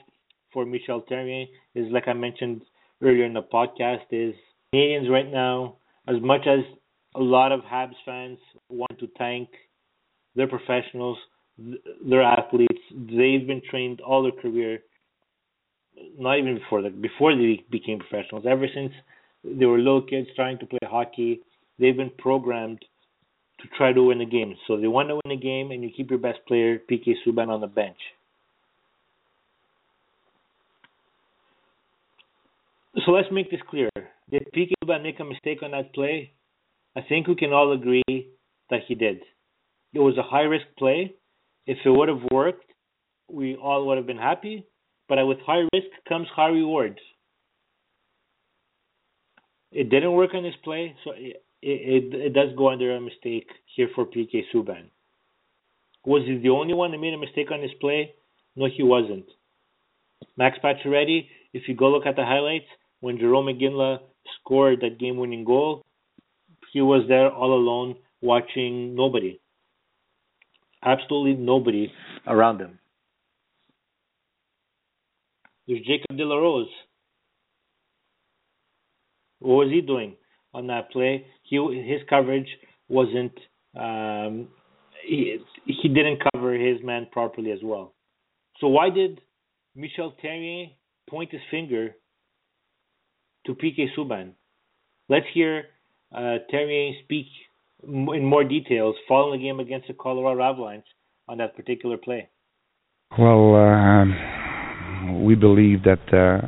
for 0.52 0.64
Michel 0.64 1.04
Therrien 1.10 1.46
is, 1.74 1.86
like 1.92 2.08
I 2.08 2.14
mentioned 2.14 2.62
earlier 3.02 3.24
in 3.24 3.34
the 3.34 3.42
podcast, 3.42 4.04
is 4.10 4.34
Canadiens 4.74 5.10
right 5.10 5.30
now, 5.30 5.76
as 6.06 6.16
much 6.20 6.46
as 6.46 6.60
a 7.14 7.20
lot 7.20 7.52
of 7.52 7.60
Habs 7.60 7.94
fans 8.04 8.38
want 8.68 8.98
to 8.98 9.08
thank 9.18 9.48
their 10.34 10.48
professionals 10.48 11.18
they're 11.58 12.22
athletes. 12.22 12.80
They've 12.90 13.46
been 13.46 13.62
trained 13.68 14.00
all 14.00 14.22
their 14.22 14.32
career, 14.32 14.80
not 16.18 16.38
even 16.38 16.54
before 16.56 16.82
that, 16.82 17.00
before 17.02 17.34
they 17.34 17.64
became 17.70 17.98
professionals. 17.98 18.44
Ever 18.48 18.66
since 18.72 18.92
they 19.44 19.66
were 19.66 19.78
little 19.78 20.02
kids 20.02 20.28
trying 20.36 20.58
to 20.58 20.66
play 20.66 20.78
hockey, 20.82 21.40
they've 21.78 21.96
been 21.96 22.12
programmed 22.18 22.84
to 23.60 23.68
try 23.76 23.92
to 23.92 24.02
win 24.04 24.20
a 24.20 24.26
game. 24.26 24.54
So 24.66 24.76
they 24.76 24.86
want 24.86 25.08
to 25.08 25.18
win 25.24 25.36
a 25.36 25.40
game, 25.40 25.72
and 25.72 25.82
you 25.82 25.90
keep 25.94 26.10
your 26.10 26.18
best 26.20 26.38
player, 26.46 26.78
PK 26.78 27.14
Subban, 27.26 27.48
on 27.48 27.60
the 27.60 27.66
bench. 27.66 27.98
So 33.04 33.12
let's 33.12 33.28
make 33.32 33.50
this 33.50 33.60
clear. 33.68 33.88
Did 34.30 34.46
PK 34.54 34.72
Subban 34.84 35.02
make 35.02 35.18
a 35.18 35.24
mistake 35.24 35.62
on 35.62 35.72
that 35.72 35.92
play? 35.92 36.32
I 36.96 37.00
think 37.08 37.26
we 37.26 37.34
can 37.34 37.52
all 37.52 37.72
agree 37.72 38.02
that 38.70 38.80
he 38.86 38.94
did. 38.94 39.20
It 39.92 40.00
was 40.00 40.18
a 40.18 40.22
high 40.22 40.42
risk 40.42 40.66
play 40.76 41.14
if 41.68 41.76
it 41.84 41.90
would 41.90 42.08
have 42.08 42.22
worked, 42.32 42.64
we 43.30 43.54
all 43.54 43.86
would 43.86 43.98
have 43.98 44.06
been 44.06 44.16
happy. 44.16 44.64
But 45.06 45.24
with 45.26 45.38
high 45.46 45.64
risk 45.72 45.88
comes 46.08 46.26
high 46.34 46.48
rewards. 46.48 46.98
It 49.70 49.90
didn't 49.90 50.12
work 50.12 50.30
on 50.34 50.42
this 50.42 50.54
play, 50.64 50.96
so 51.04 51.12
it, 51.14 51.44
it, 51.60 52.14
it 52.14 52.32
does 52.32 52.56
go 52.56 52.70
under 52.70 52.96
a 52.96 53.00
mistake 53.00 53.48
here 53.76 53.88
for 53.94 54.06
PK 54.06 54.44
Subban. 54.52 54.84
Was 56.06 56.22
he 56.26 56.38
the 56.38 56.48
only 56.48 56.72
one 56.72 56.90
that 56.92 56.98
made 56.98 57.12
a 57.12 57.18
mistake 57.18 57.50
on 57.52 57.60
this 57.60 57.76
play? 57.82 58.14
No, 58.56 58.66
he 58.74 58.82
wasn't. 58.82 59.26
Max 60.38 60.56
Pacioretty, 60.64 61.26
if 61.52 61.68
you 61.68 61.76
go 61.76 61.90
look 61.90 62.06
at 62.06 62.16
the 62.16 62.24
highlights, 62.24 62.64
when 63.00 63.18
Jarome 63.18 63.54
Iginla 63.54 63.98
scored 64.40 64.80
that 64.80 64.98
game-winning 64.98 65.44
goal, 65.44 65.84
he 66.72 66.80
was 66.80 67.06
there 67.08 67.30
all 67.30 67.52
alone 67.52 67.96
watching 68.22 68.94
nobody 68.94 69.38
absolutely 70.84 71.34
nobody 71.34 71.92
around 72.26 72.60
him. 72.60 72.78
There's 75.66 75.80
Jacob 75.80 76.16
De 76.16 76.24
La 76.24 76.36
Rose. 76.36 76.68
What 79.40 79.66
was 79.66 79.70
he 79.70 79.80
doing 79.80 80.16
on 80.54 80.66
that 80.68 80.90
play? 80.90 81.26
He 81.42 81.56
his 81.86 82.00
coverage 82.08 82.48
wasn't. 82.88 83.32
Um, 83.78 84.48
he 85.06 85.38
he 85.66 85.88
didn't 85.88 86.22
cover 86.32 86.54
his 86.54 86.82
man 86.82 87.06
properly 87.12 87.52
as 87.52 87.60
well. 87.62 87.94
So 88.60 88.68
why 88.68 88.90
did 88.90 89.20
Michel 89.76 90.14
Therrien 90.24 90.72
point 91.08 91.30
his 91.30 91.40
finger 91.50 91.94
to 93.46 93.54
PK 93.54 93.86
Subban? 93.96 94.32
Let's 95.08 95.26
hear 95.32 95.64
uh, 96.12 96.38
Therrien 96.52 97.02
speak 97.04 97.26
in 97.82 98.24
more 98.24 98.44
details 98.44 98.96
following 99.06 99.40
the 99.40 99.46
game 99.46 99.60
against 99.60 99.88
the 99.88 99.94
Colorado 99.94 100.42
Avalanche 100.42 100.86
on 101.28 101.38
that 101.38 101.56
particular 101.56 101.96
play? 101.96 102.28
Well, 103.18 103.54
uh, 103.54 104.04
we 105.22 105.34
believe 105.34 105.84
that 105.84 106.02
uh, 106.12 106.46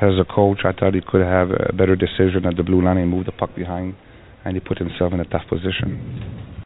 as 0.00 0.14
a 0.20 0.24
coach, 0.24 0.60
I 0.64 0.72
thought 0.72 0.94
he 0.94 1.00
could 1.06 1.22
have 1.22 1.50
a 1.50 1.72
better 1.72 1.96
decision 1.96 2.46
at 2.46 2.56
the 2.56 2.62
blue 2.62 2.84
line 2.84 2.98
and 2.98 3.10
move 3.10 3.26
the 3.26 3.32
puck 3.32 3.54
behind, 3.54 3.96
and 4.44 4.56
he 4.56 4.60
put 4.60 4.78
himself 4.78 5.12
in 5.12 5.20
a 5.20 5.24
tough 5.24 5.48
position. 5.48 6.64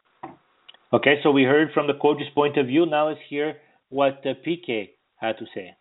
Okay, 0.93 1.15
so 1.23 1.31
we 1.31 1.43
heard 1.43 1.69
from 1.73 1.87
the 1.87 1.93
coach's 1.99 2.27
point 2.35 2.57
of 2.57 2.67
view. 2.67 2.85
Now 2.85 3.07
let's 3.07 3.19
hear 3.27 3.55
what 3.89 4.21
uh, 4.25 4.33
PK 4.45 4.89
had 5.15 5.37
to 5.39 5.45
say. 5.55 5.71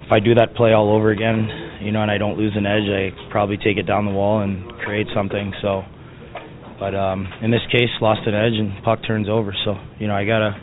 If 0.00 0.12
I 0.12 0.20
do 0.20 0.34
that 0.34 0.54
play 0.54 0.72
all 0.72 0.94
over 0.94 1.10
again, 1.10 1.48
you 1.80 1.92
know, 1.92 2.02
and 2.02 2.10
I 2.10 2.18
don't 2.18 2.36
lose 2.36 2.52
an 2.54 2.66
edge, 2.66 2.84
I 2.90 3.08
probably 3.30 3.56
take 3.56 3.78
it 3.78 3.84
down 3.84 4.04
the 4.04 4.12
wall 4.12 4.40
and 4.40 4.70
create 4.84 5.06
something. 5.14 5.54
So 5.62 5.82
but 6.78 6.94
um, 6.94 7.26
in 7.42 7.50
this 7.50 7.62
case, 7.70 7.90
lost 8.00 8.20
an 8.26 8.34
edge 8.34 8.58
and 8.58 8.82
puck 8.84 9.00
turns 9.06 9.28
over. 9.28 9.54
So 9.64 9.74
you 9.98 10.06
know, 10.06 10.14
I 10.14 10.24
gotta. 10.24 10.56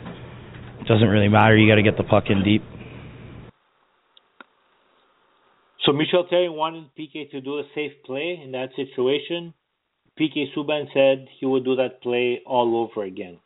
It 0.80 0.88
doesn't 0.88 1.08
really 1.08 1.28
matter. 1.28 1.56
You 1.56 1.70
got 1.70 1.76
to 1.76 1.82
get 1.82 1.96
the 1.96 2.02
puck 2.02 2.24
in 2.28 2.42
deep. 2.42 2.62
So 5.86 5.92
Michel 5.92 6.26
Therrien 6.30 6.56
wanted 6.56 6.90
PK 6.98 7.30
to 7.30 7.40
do 7.40 7.58
a 7.58 7.62
safe 7.74 7.92
play 8.04 8.40
in 8.42 8.52
that 8.52 8.70
situation. 8.74 9.54
PK 10.18 10.46
Subban 10.56 10.86
said 10.92 11.28
he 11.38 11.46
would 11.46 11.64
do 11.64 11.76
that 11.76 12.02
play 12.02 12.40
all 12.44 12.76
over 12.76 13.04
again. 13.04 13.38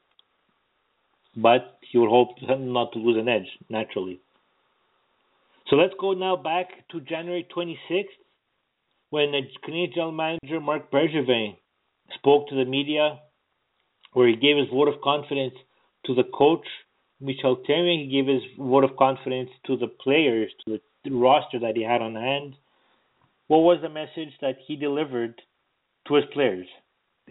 But 1.36 1.78
he 1.92 1.98
would 1.98 2.08
hope 2.08 2.30
not 2.42 2.92
to 2.92 2.98
lose 2.98 3.18
an 3.18 3.28
edge, 3.28 3.48
naturally. 3.68 4.20
So 5.68 5.76
let's 5.76 5.94
go 6.00 6.12
now 6.12 6.36
back 6.36 6.68
to 6.92 7.00
January 7.00 7.46
26th 7.54 8.04
when 9.10 9.32
the 9.32 9.42
Canadian 9.64 9.92
general 9.94 10.12
manager 10.12 10.60
Marc 10.60 10.90
Bergevin 10.90 11.56
spoke 12.14 12.48
to 12.48 12.54
the 12.54 12.64
media 12.64 13.20
where 14.12 14.28
he 14.28 14.36
gave 14.36 14.56
his 14.56 14.68
vote 14.72 14.88
of 14.88 15.00
confidence 15.02 15.54
to 16.06 16.14
the 16.14 16.24
coach 16.24 16.66
Michel 17.20 17.56
Therrien. 17.68 18.04
He 18.04 18.10
gave 18.10 18.26
his 18.26 18.42
vote 18.58 18.84
of 18.84 18.96
confidence 18.96 19.50
to 19.66 19.76
the 19.76 19.88
players, 19.88 20.50
to 20.66 20.78
the 21.04 21.10
roster 21.10 21.58
that 21.60 21.76
he 21.76 21.82
had 21.82 22.02
on 22.02 22.14
hand. 22.14 22.54
What 23.48 23.58
was 23.58 23.78
the 23.82 23.88
message 23.88 24.34
that 24.40 24.56
he 24.66 24.76
delivered 24.76 25.40
to 26.08 26.14
his 26.14 26.24
players? 26.32 26.66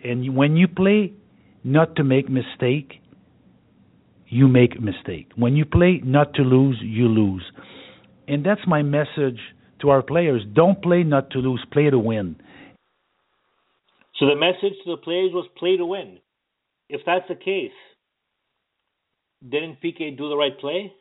And 0.04 0.36
when 0.36 0.56
you 0.58 0.68
play 0.68 1.14
not 1.64 1.96
to 1.96 2.04
make 2.04 2.30
mistake, 2.30 3.02
you 4.28 4.48
make 4.48 4.80
mistake. 4.82 5.32
When 5.36 5.56
you 5.56 5.66
play 5.66 6.02
not 6.04 6.34
to 6.36 6.42
lose, 6.42 6.78
you 6.82 7.08
lose. 7.08 7.44
And 8.28 8.46
that's 8.46 8.62
my 8.68 8.82
message 8.82 9.40
to 9.82 9.90
our 9.90 10.02
players. 10.02 10.42
Don't 10.54 10.82
play 10.82 11.04
not 11.04 11.30
to 11.32 11.40
lose, 11.40 11.64
play 11.72 11.90
to 11.90 12.00
win. 12.00 12.36
So 14.20 14.28
the 14.28 14.36
message 14.36 14.78
to 14.84 14.92
the 14.92 14.98
players 14.98 15.32
was 15.34 15.46
play 15.58 15.78
to 15.78 15.86
win. 15.86 16.20
If 16.90 17.02
that's 17.06 17.28
the 17.28 17.36
case, 17.36 17.72
didn't 19.48 19.82
PK 19.82 20.18
do 20.18 20.30
the 20.30 20.38
right 20.38 20.58
play? 20.60 20.94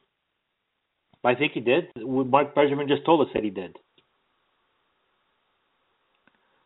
I 1.23 1.35
think 1.35 1.53
he 1.53 1.61
did. 1.61 1.89
Marc 1.97 2.55
Bergevin 2.55 2.89
just 2.89 3.05
told 3.07 3.27
us 3.27 3.33
that 3.33 3.45
he 3.45 3.51
did. 3.51 3.77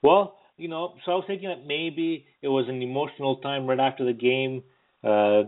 Well, 0.03 0.39
you 0.57 0.69
know, 0.69 0.95
so 1.05 1.13
I 1.13 1.15
was 1.17 1.25
thinking 1.27 1.49
that 1.49 1.67
maybe 1.67 2.27
it 2.43 2.49
was 2.49 2.69
an 2.69 2.83
emotional 2.83 3.37
time 3.37 3.67
right 3.67 3.79
after 3.79 4.05
the 4.05 4.13
game. 4.13 4.63
Uh, 5.05 5.45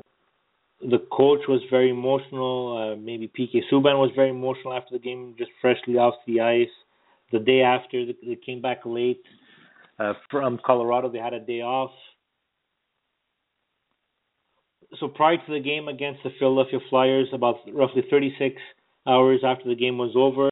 the 0.80 1.04
coach 1.10 1.40
was 1.48 1.60
very 1.70 1.90
emotional. 1.90 2.92
Uh, 2.94 2.96
maybe 2.96 3.28
PK 3.28 3.62
Subban 3.70 3.98
was 3.98 4.10
very 4.14 4.30
emotional 4.30 4.72
after 4.72 4.92
the 4.92 5.02
game, 5.02 5.34
just 5.36 5.50
freshly 5.60 5.96
off 5.96 6.14
the 6.26 6.40
ice. 6.40 6.68
The 7.32 7.38
day 7.38 7.62
after, 7.62 8.04
they 8.06 8.36
came 8.36 8.60
back 8.60 8.80
late 8.84 9.22
uh, 10.00 10.14
from 10.30 10.58
Colorado. 10.64 11.10
They 11.10 11.18
had 11.18 11.34
a 11.34 11.40
day 11.40 11.60
off. 11.60 11.90
So 14.98 15.08
prior 15.08 15.36
to 15.36 15.52
the 15.52 15.60
game 15.60 15.86
against 15.88 16.20
the 16.24 16.30
Philadelphia 16.38 16.80
Flyers, 16.88 17.28
about 17.32 17.56
roughly 17.72 18.02
36 18.10 18.56
hours 19.06 19.40
after 19.44 19.68
the 19.68 19.76
game 19.76 19.98
was 19.98 20.12
over, 20.16 20.48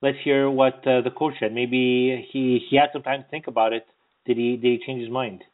let's 0.00 0.16
hear 0.24 0.48
what 0.48 0.76
uh, 0.86 1.02
the 1.02 1.10
coach 1.16 1.34
said. 1.40 1.52
Maybe 1.52 2.26
he 2.32 2.60
he 2.70 2.76
had 2.76 2.88
some 2.92 3.02
time 3.02 3.22
to 3.22 3.28
think 3.28 3.46
about 3.46 3.72
it. 3.72 3.86
Did 4.26 4.38
he 4.38 4.56
did 4.56 4.80
he 4.80 4.86
change 4.86 5.02
his 5.02 5.10
mind? 5.10 5.44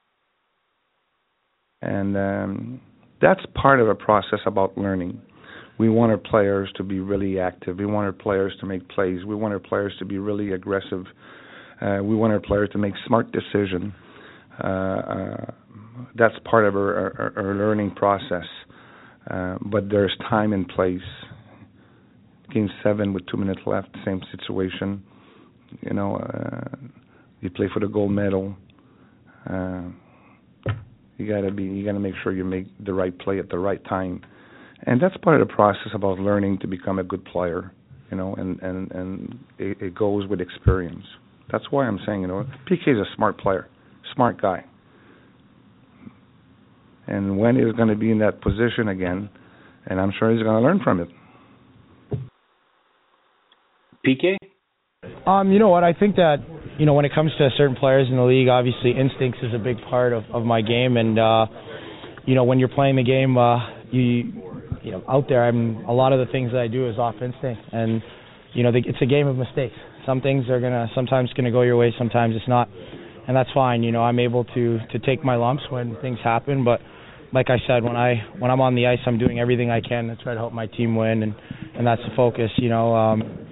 And 1.82 2.16
um, 2.16 2.80
that's 3.20 3.40
part 3.55 3.80
of 3.80 3.88
a 3.88 3.95
process 3.95 4.40
about 4.47 4.78
learning. 4.78 5.20
We 5.76 5.88
want 5.88 6.12
our 6.12 6.18
players 6.18 6.70
to 6.76 6.84
be 6.84 7.01
really 7.01 7.40
active. 7.40 7.78
We 7.78 7.86
want 7.86 8.07
our 8.07 8.12
players 8.12 8.55
to 8.61 8.66
make 8.66 8.88
plays. 8.88 9.24
We 9.24 9.34
want 9.34 9.53
our 9.55 9.61
players 9.61 9.92
to 9.99 10.05
be 10.05 10.18
really 10.18 10.53
aggressive. 10.53 11.05
Uh, 11.85 12.03
we 12.03 12.14
want 12.16 12.32
our 12.32 12.41
players 12.41 12.70
to 12.72 12.78
make 12.78 12.95
smart 13.07 13.30
decisions. 13.32 13.93
Uh, 14.62 14.66
uh, 14.66 15.51
that's 16.14 16.35
part 16.49 16.64
of 16.64 16.74
our, 16.76 17.55
learning 17.59 17.91
process. 17.95 18.47
Uh, 19.30 19.57
but 19.61 19.89
there's 19.91 20.16
time 20.28 20.53
and 20.53 20.68
place. 20.68 21.01
Game 22.53 22.70
seven 22.82 23.12
with 23.12 23.26
two 23.26 23.37
minutes 23.37 23.61
left, 23.66 23.89
same 24.05 24.20
situation. 24.30 25.03
You 25.80 25.93
know, 25.95 26.16
uh, 26.16 26.76
you 27.41 27.51
play 27.51 27.66
for 27.72 27.80
the 27.80 27.89
gold 27.89 28.12
medal. 28.12 28.55
You 31.16 31.28
gotta 31.28 31.51
be, 31.51 31.64
you 31.64 31.85
gotta 31.85 32.01
make 32.01 32.14
sure 32.22 32.32
you 32.32 32.45
make 32.45 32.66
the 32.85 32.93
right 32.93 33.16
play 33.18 33.39
at 33.39 33.49
the 33.49 33.59
right 33.59 33.82
time, 33.85 34.22
and 34.85 35.01
that's 35.01 35.16
part 35.18 35.41
of 35.41 35.47
the 35.47 35.55
process 35.55 35.89
about 35.95 36.18
learning 36.18 36.59
to 36.61 36.66
become 36.66 36.99
a 36.99 37.05
good 37.05 37.24
player. 37.24 37.72
You 38.11 38.16
know, 38.16 38.35
and 38.35 38.61
and 38.62 38.91
and 38.93 39.39
it, 39.59 39.80
it 39.80 39.95
goes 39.95 40.26
with 40.28 40.41
experience. 40.41 41.05
That's 41.51 41.64
why 41.70 41.86
I'm 41.86 41.99
saying, 42.07 42.22
you 42.22 42.26
know, 42.26 42.47
PK 42.70 42.88
is 42.88 42.99
a 42.99 43.16
smart 43.16 43.38
player, 43.38 43.68
smart 44.14 44.40
guy. 44.40 44.64
And 47.07 47.38
when 47.38 47.57
he's 47.57 47.74
going 47.74 47.88
to 47.88 47.97
be 47.97 48.11
in 48.11 48.18
that 48.20 48.40
position 48.40 48.88
again, 48.88 49.28
and 49.86 50.01
I'm 50.01 50.12
sure 50.18 50.32
he's 50.32 50.42
going 50.42 50.57
to 50.57 50.66
learn 50.66 50.80
from 50.82 51.01
it. 51.01 51.09
PK? 54.07 54.36
Um, 55.26 55.53
you 55.53 55.59
know 55.59 55.68
what? 55.68 55.84
I 55.84 55.92
think 55.92 56.16
that 56.16 56.36
you 56.78 56.86
know 56.86 56.95
when 56.95 57.05
it 57.05 57.14
comes 57.14 57.30
to 57.38 57.49
certain 57.57 57.76
players 57.76 58.09
in 58.11 58.16
the 58.16 58.22
league, 58.22 58.49
obviously 58.49 58.90
instincts 58.90 59.38
is 59.42 59.55
a 59.55 59.59
big 59.59 59.76
part 59.88 60.12
of 60.12 60.24
of 60.32 60.45
my 60.45 60.61
game, 60.61 60.97
and 60.97 61.18
uh, 61.18 61.47
you 62.26 62.34
know 62.34 62.45
when 62.45 62.59
you're 62.59 62.68
playing 62.68 62.97
the 62.97 63.03
game, 63.03 63.36
uh, 63.38 63.59
you 63.90 64.32
you 64.82 64.90
know 64.90 65.03
out 65.09 65.26
there, 65.28 65.45
I'm 65.45 65.84
a 65.86 65.92
lot 65.92 66.12
of 66.12 66.26
the 66.26 66.30
things 66.30 66.53
that 66.53 66.61
I 66.61 66.68
do 66.68 66.88
is 66.88 66.99
off 66.99 67.14
instinct, 67.22 67.62
and 67.72 68.03
you 68.53 68.62
know 68.62 68.72
the, 68.72 68.82
it's 68.86 69.01
a 69.01 69.07
game 69.07 69.26
of 69.26 69.36
mistakes. 69.36 69.76
Some 70.07 70.21
things 70.21 70.49
are 70.49 70.61
gonna 70.61 70.89
sometimes 70.95 71.33
gonna 71.33 71.51
go 71.51 71.63
your 71.63 71.77
way, 71.77 71.95
sometimes 71.99 72.35
it's 72.37 72.49
not, 72.49 72.69
and 73.27 73.37
that's 73.37 73.51
fine. 73.53 73.83
You 73.83 73.93
know 73.93 74.03
I'm 74.03 74.19
able 74.19 74.45
to 74.45 74.79
to 74.93 74.99
take 75.01 75.25
my 75.25 75.37
lumps 75.37 75.65
when 75.71 75.97
things 76.01 76.19
happen, 76.23 76.65
but 76.65 76.81
like 77.33 77.51
I 77.51 77.57
said, 77.67 77.83
when 77.83 77.97
I 77.97 78.23
when 78.39 78.51
I'm 78.51 78.61
on 78.61 78.75
the 78.75 78.87
ice, 78.87 79.01
I'm 79.07 79.19
doing 79.19 79.41
everything 79.41 79.71
I 79.71 79.81
can 79.81 80.09
to 80.09 80.17
try 80.17 80.35
to 80.35 80.41
help 80.41 80.53
my 80.53 80.67
team 80.67 80.95
win, 80.95 81.23
and 81.23 81.35
and 81.77 81.87
that's 81.87 82.03
the 82.03 82.15
focus. 82.17 82.51
You 82.57 82.69
know. 82.69 82.95
Um, 82.95 83.45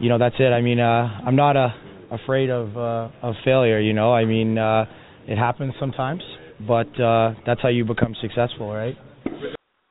you 0.00 0.08
know 0.08 0.18
that's 0.18 0.34
it. 0.38 0.50
I 0.50 0.62
mean, 0.62 0.80
uh, 0.80 1.20
I'm 1.26 1.36
not 1.36 1.56
uh, 1.56 1.68
afraid 2.10 2.50
of 2.50 2.76
uh, 2.76 3.10
of 3.22 3.34
failure. 3.44 3.78
You 3.78 3.92
know, 3.92 4.12
I 4.12 4.24
mean, 4.24 4.58
uh, 4.58 4.86
it 5.28 5.36
happens 5.36 5.74
sometimes, 5.78 6.22
but 6.66 6.88
uh, 6.98 7.34
that's 7.46 7.60
how 7.60 7.68
you 7.68 7.84
become 7.84 8.16
successful, 8.20 8.72
right? 8.72 8.96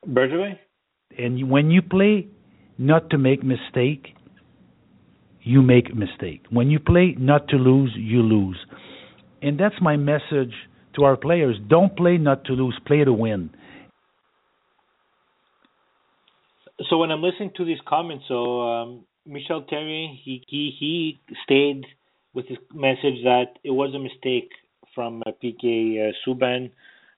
Bergevin? 0.06 0.58
And 1.16 1.48
when 1.50 1.70
you 1.70 1.80
play 1.80 2.28
not 2.76 3.10
to 3.10 3.18
make 3.18 3.42
mistake, 3.44 4.14
you 5.42 5.62
make 5.62 5.94
mistake. 5.94 6.42
When 6.50 6.70
you 6.70 6.78
play 6.78 7.14
not 7.18 7.48
to 7.48 7.56
lose, 7.56 7.92
you 7.96 8.22
lose. 8.22 8.58
And 9.42 9.58
that's 9.58 9.74
my 9.80 9.96
message 9.96 10.52
to 10.96 11.04
our 11.04 11.16
players. 11.16 11.56
Don't 11.68 11.96
play 11.96 12.18
not 12.18 12.44
to 12.44 12.52
lose, 12.52 12.78
play 12.86 13.04
to 13.04 13.12
win. 13.12 13.50
So 16.88 16.98
when 16.98 17.10
I'm 17.10 17.22
listening 17.22 17.52
to 17.56 17.64
these 17.64 17.78
comments, 17.86 18.24
so 18.28 18.62
um, 18.62 19.04
Michel 19.26 19.64
Therrien, 19.70 20.16
he, 20.22 20.42
he 20.48 20.74
he 20.78 21.20
stayed 21.44 21.84
with 22.32 22.46
his 22.46 22.58
message 22.72 23.22
that 23.24 23.58
it 23.62 23.70
was 23.70 23.94
a 23.94 23.98
mistake 23.98 24.50
from 24.94 25.22
uh, 25.26 25.30
PK 25.42 26.08
uh, 26.08 26.12
Subban, 26.26 26.70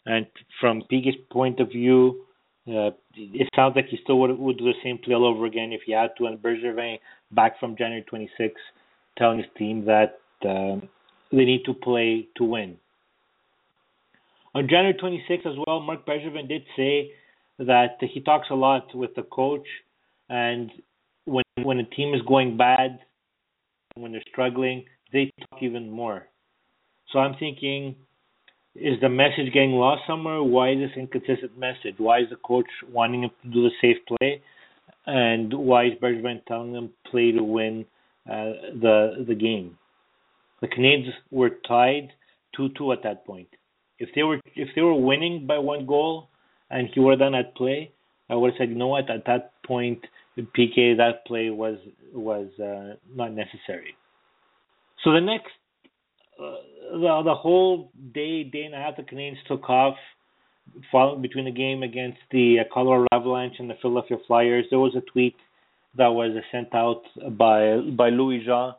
and 0.05 0.27
from 0.61 0.83
PK's 0.91 1.17
point 1.31 1.61
of 1.61 1.69
view, 1.69 2.25
uh, 2.69 2.91
it 3.15 3.49
sounds 3.55 3.75
like 3.77 3.87
he 3.89 3.99
still 4.03 4.19
would, 4.21 4.37
would 4.39 4.59
do 4.59 4.65
the 4.65 4.75
same 4.83 4.99
play 4.99 5.15
all 5.15 5.25
over 5.25 5.47
again 5.47 5.73
if 5.73 5.83
he 5.87 5.93
had 5.93 6.11
to. 6.19 6.27
And 6.27 6.39
Bergevin, 6.39 6.99
back 7.33 7.59
from 7.59 7.77
January 7.77 8.03
26, 8.03 8.55
telling 9.19 9.39
his 9.39 9.47
team 9.57 9.85
that 9.85 10.19
uh, 10.45 10.77
they 11.31 11.45
need 11.45 11.65
to 11.65 11.75
play 11.75 12.29
to 12.37 12.45
win. 12.45 12.77
On 14.55 14.69
January 14.69 14.95
26 14.95 15.45
as 15.47 15.55
well, 15.67 15.81
Marc 15.81 16.05
Bergevin 16.07 16.49
did 16.49 16.63
say 16.77 17.13
that 17.59 17.97
he 18.01 18.21
talks 18.21 18.49
a 18.51 18.55
lot 18.55 18.95
with 18.95 19.15
the 19.15 19.23
coach, 19.23 19.67
and 20.29 20.71
when 21.25 21.45
when 21.63 21.79
a 21.79 21.85
team 21.85 22.15
is 22.15 22.21
going 22.23 22.57
bad, 22.57 22.99
when 23.95 24.13
they're 24.13 24.23
struggling, 24.31 24.85
they 25.13 25.31
talk 25.41 25.63
even 25.63 25.91
more. 25.91 26.27
So 27.13 27.19
I'm 27.19 27.35
thinking, 27.39 27.95
is 28.75 28.99
the 29.01 29.09
message 29.09 29.53
getting 29.53 29.73
lost 29.73 30.03
somewhere? 30.07 30.43
Why 30.43 30.73
is 30.73 30.79
this 30.79 30.97
inconsistent 30.97 31.59
message? 31.59 31.95
Why 31.99 32.21
is 32.21 32.31
the 32.31 32.37
coach 32.37 32.67
wanting 32.91 33.25
him 33.25 33.31
to 33.43 33.51
do 33.51 33.63
the 33.63 33.71
safe 33.81 33.99
play, 34.07 34.43
and 35.07 35.53
why 35.53 35.87
is 35.87 35.93
Bergevin 36.01 36.45
telling 36.47 36.73
them 36.73 36.91
play 37.11 37.33
to 37.33 37.43
win 37.43 37.85
uh, 38.29 38.53
the 38.81 39.25
the 39.27 39.35
game? 39.35 39.79
The 40.61 40.69
Canadians 40.69 41.15
were 41.31 41.51
tied 41.67 42.13
two 42.57 42.69
two 42.77 42.93
at 42.93 43.03
that 43.03 43.27
point. 43.27 43.49
If 43.99 44.11
they 44.15 44.23
were 44.23 44.41
if 44.55 44.69
they 44.75 44.83
were 44.83 44.95
winning 44.95 45.47
by 45.47 45.59
one 45.59 45.87
goal 45.87 46.29
and 46.71 46.89
he 46.93 47.01
were 47.01 47.17
done 47.17 47.35
at 47.35 47.55
play, 47.55 47.91
I 48.31 48.35
would 48.35 48.53
have 48.53 48.59
said, 48.59 48.69
you 48.71 48.77
know 48.77 48.89
what, 48.89 49.11
at 49.11 49.27
that 49.27 49.53
point 49.67 50.05
PK 50.39 50.97
that 50.97 51.27
play 51.27 51.51
was 51.51 51.79
was 52.13 52.49
uh, 52.59 52.97
not 53.15 53.33
necessary. 53.33 53.97
So 55.05 55.13
the 55.13 55.21
next 55.21 55.53
uh, 56.41 56.55
the 56.93 57.23
the 57.25 57.35
whole 57.35 57.91
day 58.15 58.45
day 58.45 58.63
and 58.63 58.75
a 58.75 58.79
half 58.79 58.97
the 58.97 59.03
Canadians 59.03 59.39
took 59.49 59.69
off 59.69 59.97
following 60.91 61.23
between 61.23 61.45
the 61.45 61.53
game 61.53 61.83
against 61.83 62.19
the 62.31 62.59
uh, 62.61 62.65
Colorado 62.73 63.07
Avalanche 63.13 63.57
and 63.59 63.69
the 63.69 63.75
Philadelphia 63.81 64.19
Flyers. 64.27 64.67
There 64.71 64.79
was 64.79 64.95
a 64.97 65.03
tweet 65.13 65.37
that 65.97 66.09
was 66.09 66.33
sent 66.51 66.75
out 66.75 67.03
by 67.37 67.79
by 67.97 68.09
Louis 68.09 68.43
Jean 68.45 68.75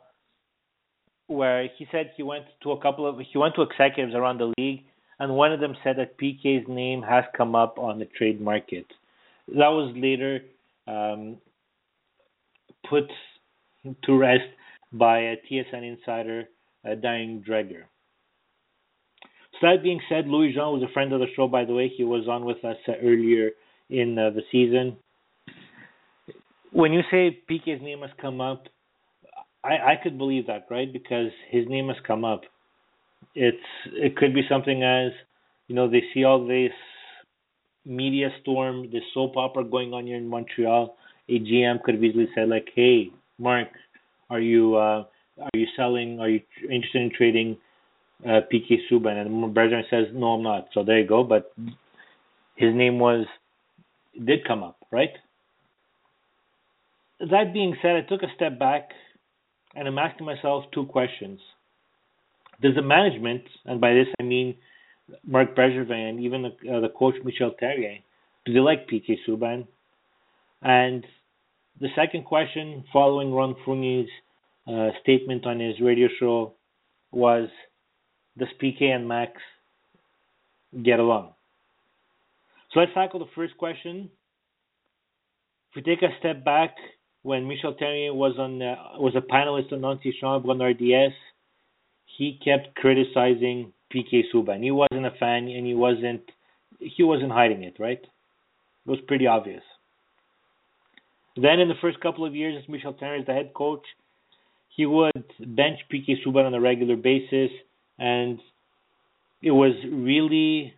where 1.26 1.68
he 1.78 1.86
said 1.90 2.10
he 2.16 2.22
went 2.22 2.44
to 2.62 2.72
a 2.72 2.80
couple 2.80 3.06
of 3.06 3.18
he 3.18 3.38
went 3.38 3.54
to 3.54 3.62
executives 3.62 4.14
around 4.14 4.38
the 4.38 4.52
league 4.58 4.84
and 5.18 5.34
one 5.34 5.52
of 5.52 5.60
them 5.60 5.76
said 5.82 5.96
that 5.96 6.18
PK's 6.18 6.66
name 6.68 7.02
has 7.02 7.24
come 7.36 7.54
up 7.54 7.78
on 7.78 7.98
the 7.98 8.04
trade 8.04 8.40
market. 8.40 8.86
That 9.48 9.68
was 9.68 9.94
later 9.96 10.40
um, 10.86 11.38
put 12.88 13.04
to 14.04 14.16
rest 14.16 14.48
by 14.92 15.18
a 15.18 15.36
TSN 15.50 15.96
insider, 15.98 16.44
uh, 16.84 16.90
Darren 16.90 17.46
Dreger. 17.46 17.84
So 19.60 19.68
that 19.68 19.82
being 19.82 20.00
said, 20.08 20.26
Louis 20.26 20.52
Jean 20.52 20.72
was 20.72 20.82
a 20.82 20.92
friend 20.92 21.12
of 21.12 21.20
the 21.20 21.26
show, 21.36 21.46
by 21.46 21.64
the 21.64 21.74
way. 21.74 21.88
He 21.94 22.04
was 22.04 22.26
on 22.28 22.44
with 22.44 22.64
us 22.64 22.76
uh, 22.88 22.92
earlier 23.02 23.50
in 23.88 24.18
uh, 24.18 24.30
the 24.30 24.42
season. 24.50 24.96
When 26.72 26.92
you 26.92 27.02
say 27.10 27.38
PK's 27.48 27.82
name 27.82 28.00
has 28.00 28.10
come 28.20 28.40
up, 28.40 28.64
I, 29.62 29.92
I 29.92 29.94
could 30.02 30.18
believe 30.18 30.48
that, 30.48 30.66
right? 30.70 30.92
Because 30.92 31.30
his 31.50 31.66
name 31.68 31.88
has 31.88 31.96
come 32.06 32.24
up. 32.24 32.42
It's 33.34 33.56
it 33.92 34.16
could 34.16 34.34
be 34.34 34.42
something 34.48 34.82
as 34.82 35.12
you 35.68 35.74
know 35.74 35.88
they 35.88 36.02
see 36.12 36.24
all 36.24 36.46
this 36.46 36.72
media 37.84 38.28
storm, 38.42 38.90
this 38.92 39.02
soap 39.12 39.36
opera 39.36 39.64
going 39.64 39.92
on 39.92 40.06
here 40.06 40.16
in 40.16 40.28
Montreal. 40.28 40.96
A 41.28 41.38
GM 41.40 41.82
could 41.82 41.94
have 41.94 42.04
easily 42.04 42.28
said 42.34 42.48
like, 42.48 42.68
"Hey, 42.74 43.10
Marc, 43.38 43.68
are 44.30 44.40
you 44.40 44.76
uh, 44.76 45.04
are 45.40 45.50
you 45.54 45.66
selling? 45.76 46.20
Are 46.20 46.28
you 46.28 46.40
interested 46.62 47.02
in 47.02 47.10
trading 47.16 47.56
uh, 48.24 48.40
PK 48.52 48.78
Subban?" 48.90 49.20
And 49.20 49.54
Bergeron 49.54 49.88
says, 49.90 50.06
"No, 50.12 50.34
I'm 50.34 50.42
not." 50.42 50.68
So 50.72 50.84
there 50.84 50.98
you 51.00 51.06
go. 51.06 51.24
But 51.24 51.52
his 52.56 52.74
name 52.74 52.98
was 52.98 53.26
did 54.22 54.46
come 54.46 54.62
up, 54.62 54.76
right? 54.90 55.10
That 57.20 57.52
being 57.52 57.76
said, 57.82 57.96
I 57.96 58.02
took 58.02 58.22
a 58.22 58.34
step 58.34 58.58
back 58.58 58.90
and 59.74 59.88
I'm 59.88 59.98
asking 59.98 60.26
myself 60.26 60.64
two 60.72 60.86
questions. 60.86 61.40
Does 62.62 62.74
the 62.76 62.82
management, 62.82 63.42
and 63.64 63.80
by 63.80 63.94
this 63.94 64.06
I 64.20 64.22
mean 64.22 64.56
Marc 65.26 65.56
Bergevin 65.56 66.10
and 66.10 66.20
even 66.20 66.42
the, 66.42 66.76
uh, 66.76 66.80
the 66.80 66.88
coach 66.88 67.14
Michel 67.24 67.54
Therrien, 67.60 68.02
do 68.44 68.52
they 68.52 68.60
like 68.60 68.88
PK 68.88 69.16
Subban? 69.28 69.66
And 70.62 71.04
the 71.80 71.88
second 71.96 72.24
question, 72.24 72.84
following 72.92 73.32
Ron 73.32 73.56
Fournier's 73.64 74.08
uh, 74.66 74.90
statement 75.02 75.46
on 75.46 75.60
his 75.60 75.80
radio 75.80 76.08
show, 76.20 76.54
was 77.10 77.48
Does 78.38 78.48
PK 78.62 78.82
and 78.84 79.08
Max 79.08 79.32
get 80.82 80.98
along? 80.98 81.32
So 82.72 82.80
let's 82.80 82.92
tackle 82.94 83.20
the 83.20 83.30
first 83.34 83.56
question. 83.56 84.10
If 85.70 85.76
we 85.76 85.82
take 85.82 86.02
a 86.02 86.16
step 86.18 86.44
back, 86.44 86.74
when 87.22 87.48
Michel 87.48 87.74
Therrien 87.74 88.14
was 88.14 88.36
on 88.38 88.60
uh, 88.60 88.76
was 88.98 89.14
a 89.16 89.20
panelist 89.20 89.72
on 89.72 89.80
Antichambre 89.80 90.48
on 90.48 90.62
RDS, 90.62 91.14
he 92.18 92.38
kept 92.44 92.74
criticizing 92.76 93.72
PK 93.92 94.22
Subban. 94.32 94.62
He 94.62 94.70
wasn't 94.70 95.06
a 95.06 95.12
fan, 95.18 95.48
and 95.48 95.66
he 95.66 95.74
wasn't 95.74 96.22
he 96.78 97.02
wasn't 97.02 97.32
hiding 97.32 97.62
it. 97.62 97.76
Right? 97.78 98.00
It 98.00 98.90
was 98.90 99.00
pretty 99.06 99.26
obvious. 99.26 99.62
Then 101.36 101.60
in 101.60 101.68
the 101.68 101.74
first 101.80 102.00
couple 102.00 102.26
of 102.26 102.34
years 102.34 102.62
as 102.62 102.68
Michel 102.68 102.94
Therrien 102.94 103.20
is 103.20 103.26
the 103.26 103.32
head 103.32 103.52
coach, 103.54 103.84
he 104.76 104.86
would 104.86 105.24
bench 105.40 105.80
PK 105.92 106.24
Subban 106.24 106.46
on 106.46 106.54
a 106.54 106.60
regular 106.60 106.96
basis, 106.96 107.50
and 107.98 108.40
it 109.42 109.50
was 109.50 109.74
really 109.90 110.74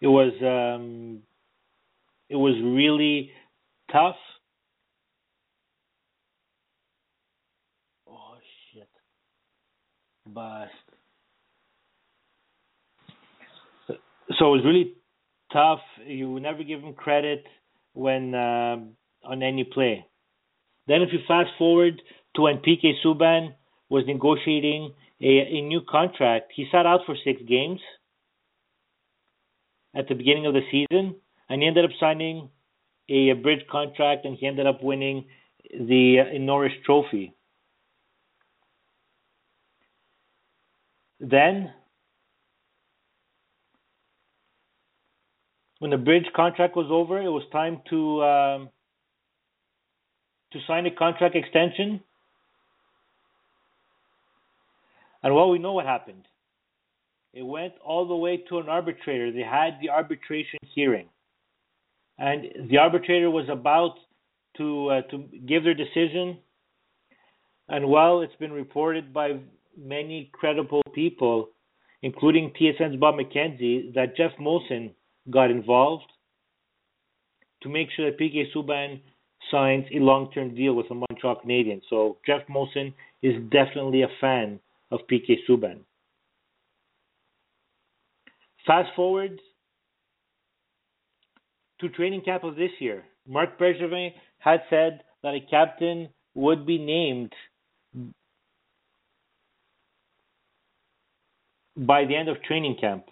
it 0.00 0.06
was 0.06 0.32
um, 0.42 1.20
it 2.28 2.36
was 2.36 2.54
really 2.62 3.30
tough. 3.92 4.16
Oh 8.06 8.34
shit! 8.72 8.88
Bust. 10.26 10.72
So 14.38 14.54
it 14.54 14.58
was 14.58 14.62
really 14.64 14.94
tough. 15.52 15.80
You 16.06 16.38
never 16.40 16.62
give 16.62 16.80
him 16.80 16.94
credit 16.94 17.44
when 17.94 18.34
uh, 18.34 18.76
on 19.24 19.42
any 19.42 19.64
play. 19.64 20.04
Then, 20.88 21.02
if 21.02 21.10
you 21.12 21.18
fast 21.28 21.50
forward 21.58 22.00
to 22.34 22.42
when 22.42 22.56
PK 22.58 22.94
Subban 23.04 23.54
was 23.90 24.04
negotiating 24.06 24.94
a, 25.20 25.26
a 25.26 25.60
new 25.60 25.82
contract, 25.88 26.52
he 26.56 26.66
sat 26.72 26.86
out 26.86 27.00
for 27.04 27.14
six 27.24 27.42
games 27.46 27.80
at 29.94 30.08
the 30.08 30.14
beginning 30.14 30.46
of 30.46 30.54
the 30.54 30.62
season, 30.70 31.16
and 31.50 31.60
he 31.60 31.68
ended 31.68 31.84
up 31.84 31.90
signing 32.00 32.48
a, 33.10 33.30
a 33.30 33.34
bridge 33.34 33.60
contract, 33.70 34.24
and 34.24 34.38
he 34.38 34.46
ended 34.46 34.66
up 34.66 34.82
winning 34.82 35.26
the 35.70 36.20
uh, 36.20 36.38
Norris 36.38 36.72
Trophy. 36.86 37.34
Then, 41.20 41.70
when 45.80 45.90
the 45.90 45.98
bridge 45.98 46.26
contract 46.34 46.76
was 46.76 46.86
over, 46.90 47.20
it 47.20 47.28
was 47.28 47.42
time 47.52 47.82
to 47.90 48.22
um, 48.22 48.70
to 50.52 50.58
sign 50.66 50.86
a 50.86 50.90
contract 50.90 51.34
extension. 51.34 52.00
And 55.22 55.34
well, 55.34 55.50
we 55.50 55.58
know 55.58 55.72
what 55.72 55.86
happened. 55.86 56.24
It 57.32 57.42
went 57.42 57.74
all 57.84 58.06
the 58.06 58.16
way 58.16 58.38
to 58.48 58.58
an 58.58 58.68
arbitrator. 58.68 59.30
They 59.30 59.42
had 59.42 59.78
the 59.82 59.90
arbitration 59.90 60.58
hearing, 60.74 61.08
and 62.18 62.70
the 62.70 62.78
arbitrator 62.78 63.30
was 63.30 63.48
about 63.50 63.96
to 64.56 64.88
uh, 64.88 65.02
to 65.10 65.18
give 65.46 65.64
their 65.64 65.74
decision. 65.74 66.38
And 67.68 67.88
well, 67.88 68.22
it's 68.22 68.34
been 68.36 68.52
reported 68.52 69.12
by 69.12 69.38
many 69.76 70.30
credible 70.32 70.82
people, 70.94 71.50
including 72.02 72.52
TSN's 72.58 72.96
Bob 72.98 73.16
McKenzie, 73.16 73.92
that 73.94 74.16
Jeff 74.16 74.32
Molson 74.40 74.92
got 75.30 75.50
involved 75.50 76.10
to 77.62 77.68
make 77.68 77.88
sure 77.94 78.10
that 78.10 78.18
PK 78.18 78.44
Subban 78.54 79.00
signs 79.50 79.86
a 79.94 79.98
long-term 79.98 80.54
deal 80.54 80.74
with 80.74 80.88
the 80.88 80.94
Montreal 80.94 81.40
Canadiens. 81.44 81.82
So 81.88 82.18
Jeff 82.26 82.42
Molson 82.48 82.92
is 83.22 83.34
definitely 83.50 84.02
a 84.02 84.08
fan 84.20 84.60
of 84.90 85.00
PK 85.10 85.36
Subban. 85.48 85.80
Fast 88.66 88.90
forward 88.94 89.40
to 91.80 91.88
training 91.88 92.22
camp 92.22 92.44
of 92.44 92.56
this 92.56 92.70
year. 92.80 93.04
Marc 93.26 93.58
Bergevin 93.58 94.10
had 94.38 94.60
said 94.68 95.00
that 95.22 95.34
a 95.34 95.40
captain 95.50 96.08
would 96.34 96.66
be 96.66 96.78
named 96.78 97.32
by 101.76 102.04
the 102.04 102.16
end 102.16 102.28
of 102.28 102.42
training 102.42 102.76
camp. 102.80 103.04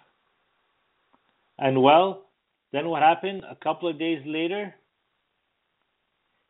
And 1.58 1.82
well, 1.82 2.26
then 2.72 2.88
what 2.88 3.02
happened? 3.02 3.42
A 3.50 3.56
couple 3.56 3.88
of 3.88 3.98
days 3.98 4.20
later, 4.26 4.74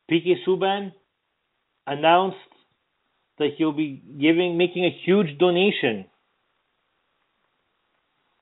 PK 0.09 0.35
Subban 0.47 0.93
announced 1.85 2.37
that 3.39 3.49
he'll 3.57 3.71
be 3.71 4.01
giving 4.19 4.57
making 4.57 4.85
a 4.85 4.97
huge 5.05 5.37
donation 5.37 6.05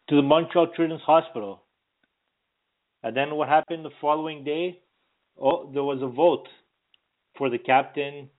to 0.10 0.16
the 0.16 0.22
Montreal 0.22 0.68
Children's 0.76 1.02
Hospital. 1.02 1.64
And 3.04 3.16
then 3.16 3.36
what 3.36 3.50
happened 3.50 3.84
the 3.86 3.92
following 4.00 4.44
day? 4.44 4.80
Oh, 5.40 5.70
there 5.74 5.84
was 5.84 6.02
a 6.02 6.08
vote 6.08 6.48
for 7.38 7.50
the 7.50 7.58
captain. 7.58 8.30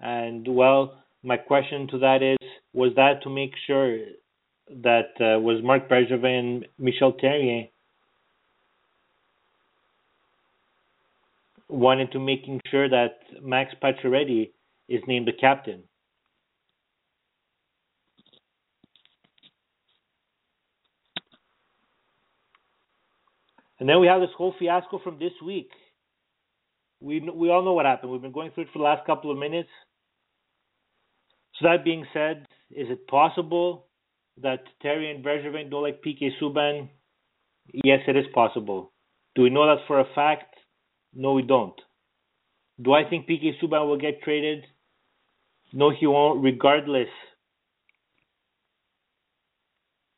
And 0.00 0.46
well, 0.46 1.02
my 1.22 1.36
question 1.36 1.88
to 1.88 1.98
that 1.98 2.22
is, 2.22 2.48
was 2.72 2.92
that 2.96 3.22
to 3.22 3.30
make 3.30 3.52
sure 3.66 3.98
that 4.68 5.10
uh, 5.20 5.38
was 5.40 5.62
Marc 5.62 5.88
Bergevin 5.88 6.38
and 6.38 6.66
Michel 6.78 7.12
Therrien 7.12 7.68
wanted 11.72 12.12
to 12.12 12.20
making 12.20 12.60
sure 12.70 12.88
that 12.88 13.18
Max 13.42 13.72
Pacioretty 13.82 14.50
is 14.88 15.02
named 15.06 15.26
the 15.26 15.32
captain. 15.32 15.84
And 23.80 23.88
then 23.88 23.98
we 23.98 24.06
have 24.06 24.20
this 24.20 24.30
whole 24.36 24.54
fiasco 24.58 25.00
from 25.02 25.18
this 25.18 25.32
week. 25.44 25.70
We 27.00 27.18
we 27.18 27.50
all 27.50 27.64
know 27.64 27.72
what 27.72 27.84
happened. 27.84 28.12
We've 28.12 28.22
been 28.22 28.30
going 28.30 28.52
through 28.52 28.64
it 28.64 28.68
for 28.72 28.78
the 28.78 28.84
last 28.84 29.04
couple 29.06 29.32
of 29.32 29.38
minutes. 29.38 29.70
So 31.58 31.66
that 31.66 31.84
being 31.84 32.06
said, 32.12 32.46
is 32.70 32.86
it 32.90 33.08
possible 33.08 33.88
that 34.40 34.60
Therrien 34.84 35.16
and 35.16 35.24
Bergevin 35.24 35.68
don't 35.68 35.82
like 35.82 36.00
PK 36.00 36.30
Subban? 36.40 36.90
Yes, 37.72 38.00
it 38.06 38.16
is 38.16 38.26
possible. 38.32 38.92
Do 39.34 39.42
we 39.42 39.50
know 39.50 39.66
that 39.66 39.84
for 39.88 39.98
a 39.98 40.06
fact? 40.14 40.54
No, 41.14 41.34
we 41.34 41.42
don't. 41.42 41.78
Do 42.80 42.92
I 42.92 43.08
think 43.08 43.28
PK 43.28 43.52
Subban 43.62 43.86
will 43.86 43.98
get 43.98 44.22
traded? 44.22 44.64
No, 45.72 45.90
he 45.90 46.06
won't, 46.06 46.42
regardless 46.42 47.08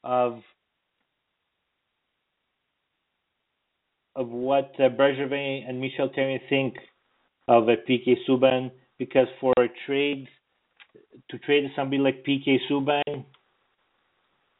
of 0.03 0.41
of 4.17 4.29
what 4.29 4.73
uh, 4.79 4.89
Bergevin 4.91 5.69
and 5.69 5.81
Michel 5.81 6.09
Therrien 6.09 6.39
think 6.49 6.77
of 7.49 7.69
a 7.69 7.77
PK 7.77 8.15
Subban, 8.29 8.71
because 8.99 9.27
for 9.41 9.53
a 9.59 9.67
trade 9.87 10.29
to 11.31 11.39
trade 11.39 11.65
somebody 11.75 12.01
like 12.01 12.25
PK 12.25 12.59
Subban 12.71 13.25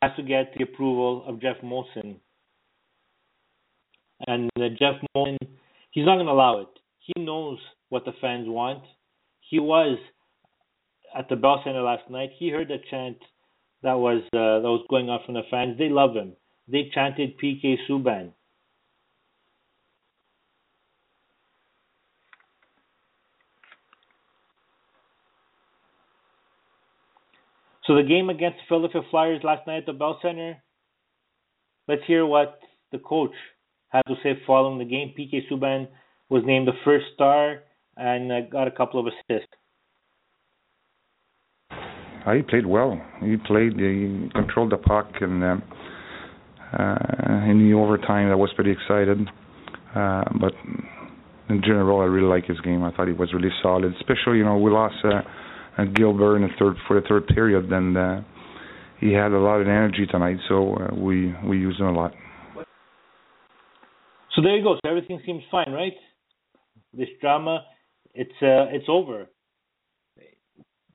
has 0.03 0.13
to 0.17 0.23
get 0.23 0.53
the 0.57 0.65
approval 0.65 1.25
of 1.27 1.41
Jeff 1.41 1.57
Molson. 1.63 2.17
And 4.27 4.51
uh, 4.57 4.69
Jeff 4.79 4.97
Nolan, 5.15 5.39
he's 5.95 6.05
not 6.05 6.17
going 6.17 6.27
to 6.27 6.33
allow 6.33 6.59
it. 6.61 6.69
He 6.99 7.23
knows 7.23 7.59
what 7.89 8.05
the 8.05 8.13
fans 8.21 8.47
want. 8.49 8.83
He 9.41 9.59
was 9.59 9.97
at 11.17 11.29
the 11.29 11.37
Bell 11.37 11.63
Center 11.65 11.83
last 11.83 12.11
night. 12.11 12.31
He 12.39 12.51
heard 12.51 12.69
the 12.69 12.79
chant 12.91 13.17
that 13.83 13.95
was 13.95 14.23
uh, 14.35 14.61
that 14.61 14.69
was 14.69 14.85
going 14.91 15.09
on 15.09 15.21
from 15.25 15.35
the 15.35 15.43
fans. 15.51 15.79
They 15.79 15.89
love 15.89 16.15
him. 16.15 16.33
They 16.69 16.91
chanted 16.95 17.39
PK 17.39 17.77
Subban. 17.89 18.33
So 27.87 27.95
the 27.95 28.03
game 28.03 28.31
against 28.31 28.59
the 28.59 28.65
Philadelphia 28.67 29.03
Flyers 29.11 29.45
last 29.45 29.67
night 29.67 29.79
at 29.79 29.87
the 29.87 29.93
Bell 29.93 30.19
Center. 30.23 30.57
Let's 31.87 32.03
hear 32.07 32.25
what 32.25 32.61
the 32.93 32.99
coach 32.99 33.35
had 33.95 34.03
to 34.07 34.15
say 34.23 34.39
following 34.47 34.79
the 34.79 34.85
game. 34.85 35.15
PK 35.17 35.41
Subban 35.51 35.87
was 36.29 36.43
named 36.45 36.67
the 36.67 36.73
first 36.85 37.07
star 37.15 37.61
and 37.97 38.31
uh, 38.33 38.41
got 38.51 38.67
a 38.67 38.71
couple 38.73 38.99
of 39.01 39.07
assists. 39.07 39.49
Uh, 41.71 42.33
he 42.33 42.43
played 42.43 42.67
well. 42.67 43.01
He 43.21 43.37
played. 43.37 43.75
He 43.79 44.29
controlled 44.35 44.73
the 44.73 44.79
puck, 44.79 45.11
and 45.21 45.45
uh, 45.45 45.57
uh, 46.79 47.51
in 47.51 47.69
the 47.69 47.77
overtime, 47.77 48.31
I 48.31 48.35
was 48.35 48.51
pretty 48.55 48.71
excited. 48.71 49.19
Uh, 49.95 50.25
but 50.41 50.53
in 51.51 51.61
general, 51.61 52.01
I 52.01 52.05
really 52.05 52.27
like 52.27 52.47
his 52.47 52.59
game. 52.61 52.83
I 52.83 52.91
thought 52.93 53.07
he 53.09 53.13
was 53.13 53.33
really 53.35 53.53
solid. 53.63 53.93
Especially, 54.01 54.39
you 54.39 54.45
know, 54.45 54.57
we 54.57 54.71
lost 54.71 54.97
uh, 55.05 55.21
uh, 55.77 55.85
Gilbert 55.95 56.37
in 56.37 56.43
the 56.43 56.49
third 56.59 56.77
for 56.89 57.01
the 57.01 57.07
third 57.07 57.27
period, 57.29 57.71
and 57.71 57.97
uh, 57.97 58.21
he 59.01 59.13
had 59.13 59.33
a 59.33 59.39
lot 59.39 59.61
of 59.61 59.69
energy 59.69 60.07
tonight, 60.11 60.39
so 60.49 60.75
uh, 60.77 60.95
we 60.95 61.35
we 61.47 61.59
used 61.59 61.79
him 61.79 61.87
a 61.87 61.93
lot. 61.93 62.13
There 64.45 64.59
you 64.59 64.63
go. 64.63 64.75
So 64.75 64.91
everything 64.91 65.23
seems 65.25 65.43
fine, 65.51 65.73
right? 65.73 65.95
This 66.93 67.09
drama, 67.23 67.65
it's 68.13 68.43
uh, 68.43 68.69
it's 68.77 68.85
over. 68.89 69.27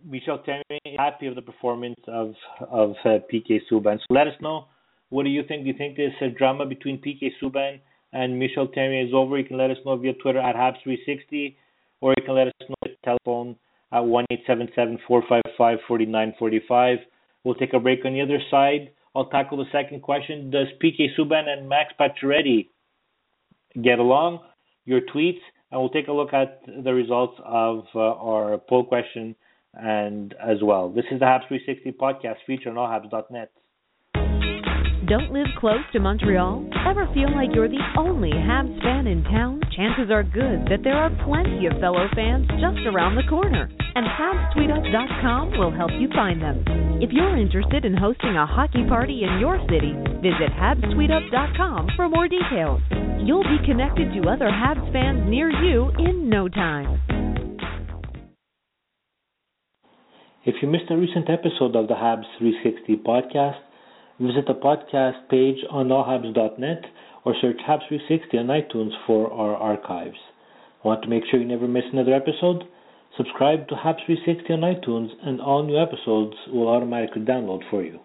Michel 0.05 0.43
is 0.45 0.95
happy 0.97 1.25
of 1.25 1.33
the 1.33 1.41
performance 1.41 1.99
of 2.07 2.35
of 2.69 2.91
uh, 3.03 3.17
PK 3.33 3.59
Subban. 3.71 3.97
So 3.97 4.13
let 4.13 4.27
us 4.27 4.35
know. 4.39 4.65
What 5.09 5.23
do 5.23 5.29
you 5.29 5.41
think? 5.47 5.63
Do 5.63 5.69
you 5.69 5.75
think 5.75 5.97
this 5.97 6.13
uh, 6.21 6.27
drama 6.37 6.67
between 6.67 7.01
PK 7.01 7.31
Subban 7.41 7.79
and 8.13 8.37
Michel 8.37 8.67
Therrien 8.67 9.07
is 9.07 9.13
over? 9.15 9.39
You 9.39 9.45
can 9.45 9.57
let 9.57 9.71
us 9.71 9.77
know 9.83 9.97
via 9.97 10.13
Twitter 10.13 10.39
at 10.39 10.55
Habs360, 10.55 11.55
or 12.01 12.13
you 12.15 12.23
can 12.23 12.35
let 12.35 12.49
us 12.49 12.53
know 12.69 12.75
via 12.85 12.93
telephone 13.03 13.55
at 13.91 14.01
one 14.01 14.25
eight 14.29 14.43
seven 14.45 14.69
seven 14.75 14.99
four 15.07 15.23
five 15.27 15.41
five 15.57 15.79
forty 15.87 16.05
nine 16.05 16.35
forty 16.37 16.61
five. 16.67 16.99
We'll 17.43 17.55
take 17.55 17.73
a 17.73 17.79
break 17.79 18.05
on 18.05 18.13
the 18.13 18.21
other 18.21 18.39
side. 18.51 18.91
I'll 19.15 19.29
tackle 19.31 19.57
the 19.57 19.71
second 19.71 20.03
question. 20.03 20.51
Does 20.51 20.67
PK 20.83 21.07
Subban 21.17 21.47
and 21.47 21.67
Max 21.67 21.93
Pacioretty 21.99 22.67
get 23.81 23.99
along? 23.99 24.39
Your 24.85 25.01
tweets, 25.01 25.41
and 25.71 25.79
we'll 25.79 25.89
take 25.89 26.07
a 26.07 26.13
look 26.13 26.33
at 26.33 26.61
the 26.65 26.93
results 26.93 27.39
of 27.45 27.85
uh, 27.93 27.99
our 27.99 28.57
poll 28.57 28.85
question 28.85 29.35
and 29.73 30.33
as 30.41 30.57
well. 30.63 30.89
This 30.89 31.05
is 31.11 31.19
the 31.19 31.25
Habs 31.25 31.47
360 31.47 31.91
podcast 31.91 32.37
featured 32.47 32.75
on 32.75 32.77
allhabs.net. 32.77 33.51
Don't 35.09 35.33
live 35.33 35.47
close 35.57 35.81
to 35.93 35.99
Montreal? 35.99 36.69
Ever 36.85 37.09
feel 37.15 37.33
like 37.33 37.49
you're 37.55 37.67
the 37.67 37.81
only 37.97 38.29
Habs 38.29 38.79
fan 38.83 39.07
in 39.07 39.23
town? 39.23 39.59
Chances 39.75 40.11
are 40.13 40.21
good 40.21 40.69
that 40.69 40.83
there 40.83 40.93
are 40.93 41.09
plenty 41.25 41.65
of 41.65 41.73
fellow 41.81 42.05
fans 42.13 42.45
just 42.61 42.85
around 42.85 43.15
the 43.15 43.25
corner, 43.27 43.67
and 43.95 44.05
HabsTweetup.com 44.05 45.57
will 45.57 45.71
help 45.71 45.89
you 45.97 46.09
find 46.13 46.39
them. 46.39 46.61
If 47.01 47.09
you're 47.11 47.35
interested 47.35 47.85
in 47.85 47.97
hosting 47.97 48.37
a 48.37 48.45
hockey 48.45 48.85
party 48.87 49.23
in 49.25 49.39
your 49.39 49.57
city, 49.65 49.97
visit 50.21 50.53
HabsTweetup.com 50.53 51.89
for 51.95 52.07
more 52.07 52.27
details. 52.27 52.81
You'll 53.25 53.41
be 53.41 53.65
connected 53.65 54.13
to 54.13 54.29
other 54.29 54.45
Habs 54.45 54.93
fans 54.93 55.25
near 55.25 55.49
you 55.49 55.89
in 55.97 56.29
no 56.29 56.47
time. 56.47 57.01
If 60.45 60.61
you 60.61 60.67
missed 60.67 60.91
a 60.91 60.97
recent 60.97 61.31
episode 61.31 61.75
of 61.75 61.87
the 61.87 61.95
Habs 61.95 62.29
360 62.37 63.01
podcast, 63.03 63.57
visit 64.19 64.45
the 64.47 64.53
podcast 64.53 65.29
page 65.29 65.57
on 65.69 65.87
allhabs.net 65.87 66.83
or 67.25 67.35
search 67.41 67.57
Habs 67.67 67.87
360 67.87 68.37
on 68.37 68.47
iTunes 68.47 68.91
for 69.07 69.31
our 69.31 69.55
archives. 69.55 70.17
Want 70.83 71.01
to 71.03 71.09
make 71.09 71.23
sure 71.29 71.39
you 71.39 71.47
never 71.47 71.67
miss 71.67 71.83
another 71.91 72.13
episode? 72.13 72.63
Subscribe 73.17 73.67
to 73.67 73.75
Habs 73.75 74.05
360 74.05 74.53
on 74.53 74.61
iTunes 74.61 75.09
and 75.23 75.41
all 75.41 75.63
new 75.63 75.81
episodes 75.81 76.35
will 76.51 76.67
automatically 76.67 77.21
download 77.21 77.61
for 77.69 77.83
you. 77.83 77.99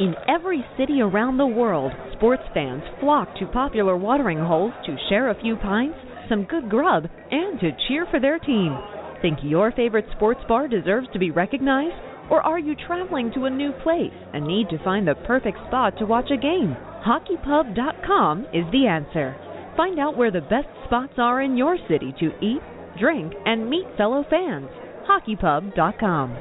In 0.00 0.14
every 0.26 0.64
city 0.76 1.00
around 1.00 1.36
the 1.36 1.46
world, 1.46 1.92
sports 2.16 2.42
fans 2.52 2.82
flock 3.00 3.28
to 3.38 3.46
popular 3.46 3.96
watering 3.96 4.38
holes 4.38 4.72
to 4.86 4.96
share 5.08 5.30
a 5.30 5.40
few 5.40 5.54
pints, 5.56 5.96
some 6.28 6.44
good 6.44 6.68
grub, 6.68 7.04
and 7.30 7.60
to 7.60 7.70
cheer 7.86 8.06
for 8.10 8.18
their 8.18 8.40
team. 8.40 8.76
Think 9.22 9.38
your 9.42 9.70
favorite 9.70 10.06
sports 10.16 10.40
bar 10.48 10.66
deserves 10.66 11.06
to 11.12 11.20
be 11.20 11.30
recognized? 11.30 12.13
Or 12.30 12.40
are 12.42 12.58
you 12.58 12.74
traveling 12.86 13.32
to 13.34 13.44
a 13.44 13.50
new 13.50 13.72
place 13.82 14.12
and 14.32 14.46
need 14.46 14.68
to 14.70 14.82
find 14.82 15.06
the 15.06 15.14
perfect 15.26 15.58
spot 15.68 15.98
to 15.98 16.06
watch 16.06 16.30
a 16.30 16.36
game? 16.36 16.76
HockeyPub.com 17.06 18.46
is 18.52 18.64
the 18.72 18.86
answer. 18.86 19.36
Find 19.76 19.98
out 19.98 20.16
where 20.16 20.30
the 20.30 20.40
best 20.40 20.68
spots 20.86 21.14
are 21.18 21.42
in 21.42 21.56
your 21.56 21.76
city 21.88 22.14
to 22.20 22.32
eat, 22.40 22.62
drink, 22.98 23.32
and 23.44 23.68
meet 23.68 23.86
fellow 23.96 24.24
fans. 24.30 24.68
HockeyPub.com. 25.08 26.36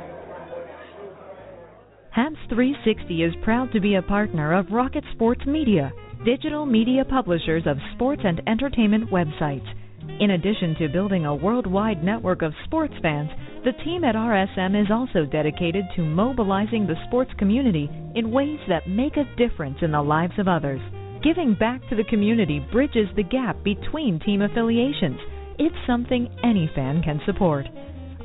Habs 2.15 2.38
360 2.47 3.23
is 3.23 3.34
proud 3.43 3.71
to 3.71 3.81
be 3.81 3.95
a 3.95 4.01
partner 4.01 4.53
of 4.53 4.71
Rocket 4.71 5.03
Sports 5.13 5.41
Media, 5.47 5.91
digital 6.23 6.65
media 6.65 7.03
publishers 7.03 7.63
of 7.65 7.77
sports 7.95 8.21
and 8.23 8.39
entertainment 8.47 9.09
websites. 9.09 9.67
In 10.19 10.31
addition 10.31 10.75
to 10.75 10.89
building 10.89 11.25
a 11.25 11.36
worldwide 11.36 12.03
network 12.03 12.43
of 12.43 12.53
sports 12.65 12.93
fans, 13.01 13.31
the 13.64 13.72
team 13.84 14.03
at 14.03 14.16
RSM 14.16 14.80
is 14.80 14.91
also 14.91 15.26
dedicated 15.26 15.86
to 15.95 16.01
mobilizing 16.01 16.86
the 16.86 17.01
sports 17.07 17.32
community 17.38 17.89
in 18.16 18.32
ways 18.32 18.59
that 18.68 18.89
make 18.89 19.16
a 19.16 19.36
difference 19.38 19.78
in 19.82 19.91
the 19.91 20.01
lives 20.01 20.38
of 20.38 20.49
others. 20.49 20.82
Giving 21.24 21.55
back 21.57 21.80
to 21.89 21.95
the 21.95 22.03
community 22.09 22.59
bridges 22.74 23.07
the 23.16 23.24
gap 23.24 23.64
between 23.64 24.20
team 24.20 24.41
affiliations. 24.41 25.18
It's 25.57 25.76
something 25.88 26.28
any 26.43 26.70
fan 26.76 27.01
can 27.03 27.22
support. 27.26 27.66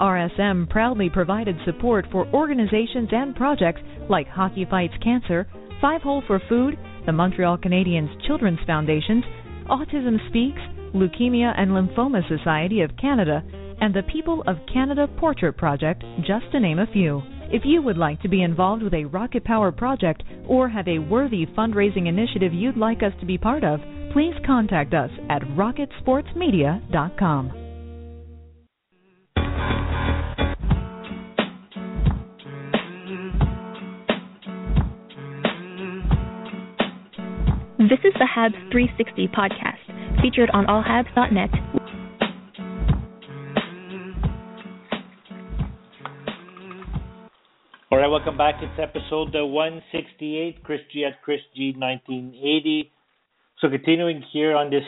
RSM 0.00 0.68
proudly 0.70 1.08
provided 1.08 1.56
support 1.64 2.06
for 2.10 2.26
organizations 2.34 3.08
and 3.12 3.36
projects 3.36 3.80
like 4.08 4.26
Hockey 4.26 4.66
Fights 4.68 4.94
Cancer, 5.02 5.46
Five 5.80 6.02
Hole 6.02 6.22
for 6.26 6.40
Food, 6.48 6.76
the 7.06 7.12
Montreal 7.12 7.58
Canadiens 7.58 8.10
Children's 8.26 8.58
Foundations, 8.66 9.22
Autism 9.70 10.18
Speaks, 10.28 10.60
Leukemia 10.94 11.54
and 11.56 11.70
Lymphoma 11.70 12.26
Society 12.28 12.80
of 12.80 12.90
Canada, 13.00 13.42
and 13.80 13.94
the 13.94 14.02
People 14.12 14.42
of 14.46 14.58
Canada 14.72 15.08
Portrait 15.18 15.56
Project, 15.56 16.04
just 16.26 16.50
to 16.52 16.60
name 16.60 16.78
a 16.78 16.86
few. 16.92 17.22
If 17.50 17.62
you 17.64 17.80
would 17.82 17.96
like 17.96 18.20
to 18.22 18.28
be 18.28 18.42
involved 18.42 18.82
with 18.82 18.92
a 18.92 19.04
Rocket 19.04 19.44
Power 19.44 19.72
project 19.72 20.22
or 20.46 20.68
have 20.68 20.86
a 20.86 20.98
worthy 20.98 21.46
fundraising 21.46 22.06
initiative 22.06 22.52
you'd 22.52 22.76
like 22.76 23.02
us 23.02 23.14
to 23.20 23.26
be 23.26 23.38
part 23.38 23.64
of, 23.64 23.80
please 24.12 24.34
contact 24.44 24.92
us 24.94 25.10
at 25.30 25.40
rocketsportsmedia.com. 25.42 27.52
This 37.78 38.00
is 38.04 38.12
the 38.18 38.26
Habs 38.28 38.52
360 38.70 39.28
podcast, 39.28 40.20
featured 40.20 40.50
on 40.52 40.66
allhabs.net. 40.66 41.87
All 47.90 47.96
right, 47.96 48.06
welcome 48.06 48.36
back. 48.36 48.56
It's 48.60 48.78
episode 48.78 49.34
uh, 49.34 49.46
168. 49.46 50.62
Chris 50.62 50.80
G 50.92 51.06
at 51.06 51.22
Chris 51.22 51.40
G 51.56 51.72
1980. 51.74 52.92
So 53.60 53.70
continuing 53.70 54.22
here 54.30 54.54
on 54.54 54.68
this 54.68 54.82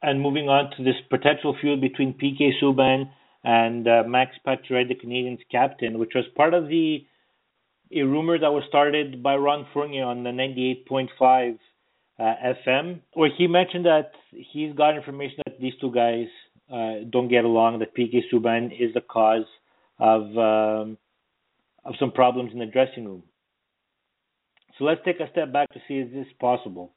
and 0.00 0.18
moving 0.18 0.48
on 0.48 0.70
to 0.78 0.82
this 0.82 0.94
potential 1.10 1.54
feud 1.60 1.82
between 1.82 2.14
PK 2.14 2.52
Subban 2.62 3.10
and 3.44 3.86
uh, 3.86 4.04
Max 4.06 4.30
Pacioretty, 4.46 4.88
the 4.88 4.94
Canadiens 4.94 5.40
captain, 5.50 5.98
which 5.98 6.12
was 6.14 6.24
part 6.34 6.54
of 6.54 6.68
the 6.68 7.04
a 7.94 8.02
rumor 8.04 8.38
that 8.38 8.50
was 8.50 8.62
started 8.70 9.22
by 9.22 9.36
Ron 9.36 9.66
Fournier 9.74 10.04
on 10.04 10.24
the 10.24 10.30
98.5 10.30 11.58
uh, 12.18 12.22
FM, 12.66 13.00
where 13.12 13.30
he 13.36 13.46
mentioned 13.46 13.84
that 13.84 14.12
he's 14.30 14.74
got 14.74 14.96
information 14.96 15.40
that 15.44 15.60
these 15.60 15.74
two 15.78 15.92
guys 15.92 16.24
uh, 16.72 17.04
don't 17.10 17.28
get 17.28 17.44
along, 17.44 17.80
that 17.80 17.94
PK 17.94 18.22
Subban 18.32 18.72
is 18.72 18.94
the 18.94 19.02
cause 19.02 19.44
of 19.98 20.22
um, 20.38 20.96
of 21.84 21.94
some 21.98 22.12
problems 22.12 22.52
in 22.52 22.58
the 22.58 22.66
dressing 22.66 23.04
room. 23.04 23.22
So 24.78 24.84
let's 24.84 25.00
take 25.04 25.20
a 25.20 25.30
step 25.30 25.52
back 25.52 25.68
to 25.72 25.80
see 25.86 25.94
is 25.98 26.12
this 26.12 26.26
is 26.26 26.32
possible. 26.40 26.94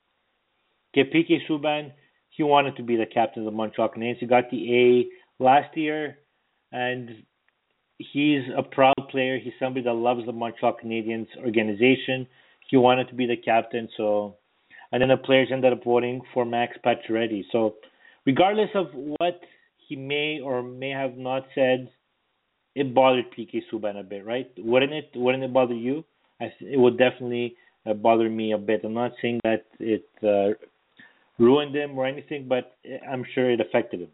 Okay, 0.95 1.09
PK 1.09 1.39
Subban, 1.49 1.91
he 2.29 2.43
wanted 2.43 2.77
to 2.77 2.83
be 2.83 2.95
the 2.95 3.05
captain 3.05 3.41
of 3.41 3.45
the 3.45 3.57
Montreal 3.57 3.89
Canadiens. 3.89 4.17
He 4.19 4.25
got 4.25 4.49
the 4.49 4.73
A 4.73 5.43
last 5.43 5.75
year, 5.75 6.19
and 6.71 7.23
he's 7.97 8.43
a 8.57 8.63
proud 8.63 8.95
player. 9.09 9.37
He's 9.37 9.53
somebody 9.59 9.83
that 9.83 9.93
loves 9.93 10.25
the 10.25 10.31
Montreal 10.31 10.77
Canadiens 10.83 11.27
organization. 11.37 12.27
He 12.69 12.77
wanted 12.77 13.09
to 13.09 13.15
be 13.15 13.25
the 13.25 13.37
captain, 13.37 13.89
so 13.97 14.37
and 14.91 15.01
then 15.01 15.09
the 15.09 15.17
players 15.17 15.49
ended 15.51 15.73
up 15.73 15.83
voting 15.83 16.21
for 16.33 16.45
Max 16.45 16.77
Pacioretty. 16.85 17.43
So, 17.51 17.75
regardless 18.25 18.69
of 18.75 18.87
what 18.93 19.41
he 19.87 19.95
may 19.95 20.39
or 20.39 20.63
may 20.63 20.91
have 20.91 21.17
not 21.17 21.45
said, 21.53 21.89
it 22.75 22.93
bothered 22.93 23.31
PK 23.31 23.61
Subban 23.71 23.99
a 23.99 24.03
bit, 24.03 24.25
right? 24.25 24.51
Wouldn't 24.57 24.93
it? 24.93 25.09
Wouldn't 25.15 25.43
it 25.43 25.53
bother 25.53 25.73
you? 25.73 26.03
I 26.39 26.51
th- 26.59 26.73
it 26.73 26.77
would 26.77 26.97
definitely 26.97 27.55
uh, 27.85 27.93
bother 27.93 28.29
me 28.29 28.51
a 28.51 28.57
bit. 28.57 28.81
I'm 28.83 28.93
not 28.93 29.13
saying 29.21 29.39
that 29.43 29.65
it 29.79 30.07
uh, 30.21 30.53
ruined 31.41 31.75
him 31.75 31.97
or 31.97 32.05
anything, 32.05 32.47
but 32.47 32.75
I'm 33.09 33.23
sure 33.33 33.49
it 33.49 33.61
affected 33.61 34.01
him. 34.01 34.09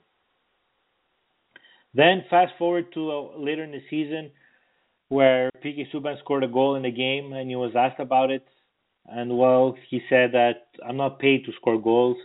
Then 1.93 2.24
fast 2.30 2.53
forward 2.57 2.93
to 2.93 3.12
uh, 3.12 3.38
later 3.38 3.64
in 3.64 3.72
the 3.72 3.82
season, 3.89 4.32
where 5.09 5.49
PK 5.66 5.91
Subban 5.93 6.20
scored 6.20 6.43
a 6.43 6.47
goal 6.47 6.76
in 6.76 6.84
the 6.84 6.91
game, 6.91 7.34
and 7.34 7.49
he 7.49 7.55
was 7.55 7.74
asked 7.76 7.99
about 7.99 8.30
it, 8.30 8.45
and 9.07 9.38
well, 9.38 9.76
he 9.89 10.01
said 10.07 10.32
that 10.34 10.68
I'm 10.88 10.97
not 10.97 11.20
paid 11.20 11.45
to 11.45 11.51
score 11.59 11.82
goals. 11.82 12.18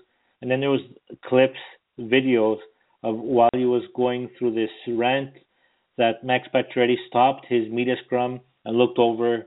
And 0.43 0.51
then 0.51 0.61
there 0.61 0.71
was 0.71 0.83
clips, 1.25 1.59
videos 1.99 2.59
of 3.03 3.17
while 3.17 3.49
he 3.55 3.65
was 3.65 3.83
going 3.97 4.29
through 4.39 4.55
this 4.55 4.71
rant 4.87 5.31
that 5.99 6.25
Max 6.25 6.49
Pacioretty 6.55 6.97
stopped 7.09 7.47
his 7.49 7.69
media 7.71 7.97
scrum 8.05 8.41
and 8.65 8.77
looked 8.77 8.99
over 8.99 9.47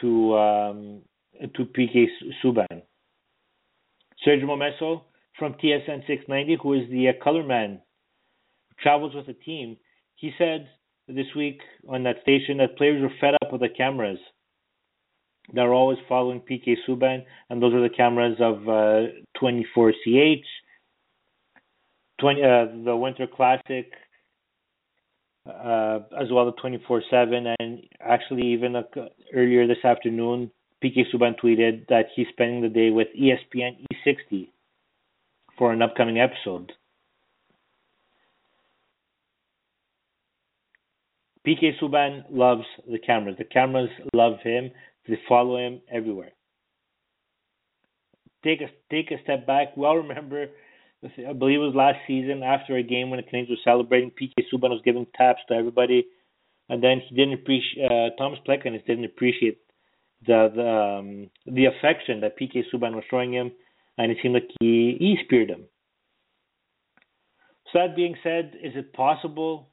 to 0.00 0.36
um, 0.36 1.02
to 1.56 1.64
PK 1.64 2.06
Subban. 2.42 2.82
Sergio 4.26 4.44
Momesso 4.44 5.02
from 5.38 5.54
TSN 5.54 6.06
690, 6.06 6.58
who 6.62 6.74
is 6.74 6.90
the 6.90 7.08
uh, 7.08 7.12
color 7.24 7.42
man, 7.42 7.80
travels 8.78 9.14
with 9.14 9.26
the 9.26 9.32
team. 9.32 9.76
He 10.16 10.32
said 10.36 10.68
this 11.08 11.26
week 11.34 11.60
on 11.88 12.02
that 12.02 12.16
station 12.22 12.58
that 12.58 12.76
players 12.76 13.00
were 13.00 13.14
fed 13.20 13.34
up 13.42 13.52
with 13.52 13.62
the 13.62 13.68
cameras 13.68 14.18
that 15.54 15.62
are 15.62 15.72
always 15.72 15.98
following 16.08 16.40
PK 16.40 16.76
Subban, 16.86 17.24
and 17.48 17.62
those 17.62 17.74
are 17.74 17.82
the 17.82 17.94
cameras 17.94 18.36
of 18.40 18.68
uh, 18.68 19.10
24CH, 19.42 20.42
20, 22.20 22.42
uh, 22.42 22.66
the 22.84 22.96
Winter 22.96 23.26
Classic, 23.26 23.90
uh, 25.46 26.00
as 26.18 26.28
well 26.30 26.48
as 26.48 26.54
24/7, 26.62 27.54
and 27.58 27.82
actually 28.00 28.46
even 28.48 28.76
uh, 28.76 28.82
earlier 29.34 29.66
this 29.66 29.84
afternoon, 29.84 30.50
PK 30.82 31.04
Subban 31.12 31.38
tweeted 31.38 31.86
that 31.88 32.06
he's 32.14 32.26
spending 32.32 32.62
the 32.62 32.68
day 32.68 32.90
with 32.90 33.08
ESPN 33.18 33.84
E60 33.92 34.48
for 35.58 35.72
an 35.72 35.82
upcoming 35.82 36.18
episode. 36.18 36.72
PK 41.46 41.78
Subban 41.80 42.24
loves 42.30 42.64
the 42.90 42.98
cameras. 42.98 43.36
The 43.38 43.44
cameras 43.44 43.90
love 44.14 44.40
him. 44.42 44.70
They 45.08 45.18
follow 45.28 45.56
him 45.56 45.80
everywhere. 45.90 46.32
Take 48.44 48.60
a 48.60 48.68
take 48.90 49.10
a 49.10 49.22
step 49.22 49.46
back. 49.46 49.76
Well, 49.76 49.96
remember, 49.96 50.46
I 51.04 51.32
believe 51.32 51.60
it 51.60 51.64
was 51.64 51.74
last 51.74 51.98
season 52.06 52.42
after 52.42 52.76
a 52.76 52.82
game 52.82 53.10
when 53.10 53.18
the 53.18 53.22
Canadians 53.28 53.58
were 53.58 53.70
celebrating. 53.70 54.10
PK 54.10 54.39
Subban 54.52 54.70
was 54.70 54.80
giving 54.84 55.06
taps 55.14 55.40
to 55.48 55.54
everybody, 55.54 56.06
and 56.68 56.82
then 56.82 57.00
he 57.06 57.14
didn't 57.14 57.34
appreciate. 57.34 57.84
Uh, 57.84 58.10
Tomas 58.18 58.38
Plekanec 58.46 58.86
didn't 58.86 59.04
appreciate 59.04 59.58
the 60.26 60.50
the 60.54 60.68
um, 60.68 61.30
the 61.46 61.66
affection 61.66 62.20
that 62.20 62.38
PK 62.38 62.62
Subban 62.72 62.94
was 62.94 63.04
showing 63.10 63.32
him, 63.32 63.52
and 63.98 64.10
it 64.10 64.18
seemed 64.22 64.34
like 64.34 64.50
he 64.60 64.96
he 64.98 65.16
speared 65.24 65.50
him. 65.50 65.64
So 67.72 67.78
that 67.78 67.94
being 67.94 68.16
said, 68.22 68.54
is 68.62 68.72
it 68.74 68.92
possible 68.92 69.68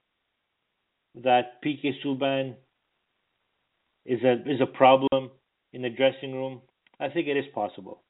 that 1.16 1.64
PK 1.66 1.94
Subban 2.06 2.56
is 4.06 4.24
a 4.24 4.34
is 4.50 4.62
a 4.62 4.66
problem 4.68 5.32
in 5.74 5.82
the 5.82 5.90
dressing 5.90 6.34
room? 6.34 6.62
I 7.00 7.10
think 7.10 7.28
it 7.28 7.38
is 7.38 7.46
possible. 7.54 8.02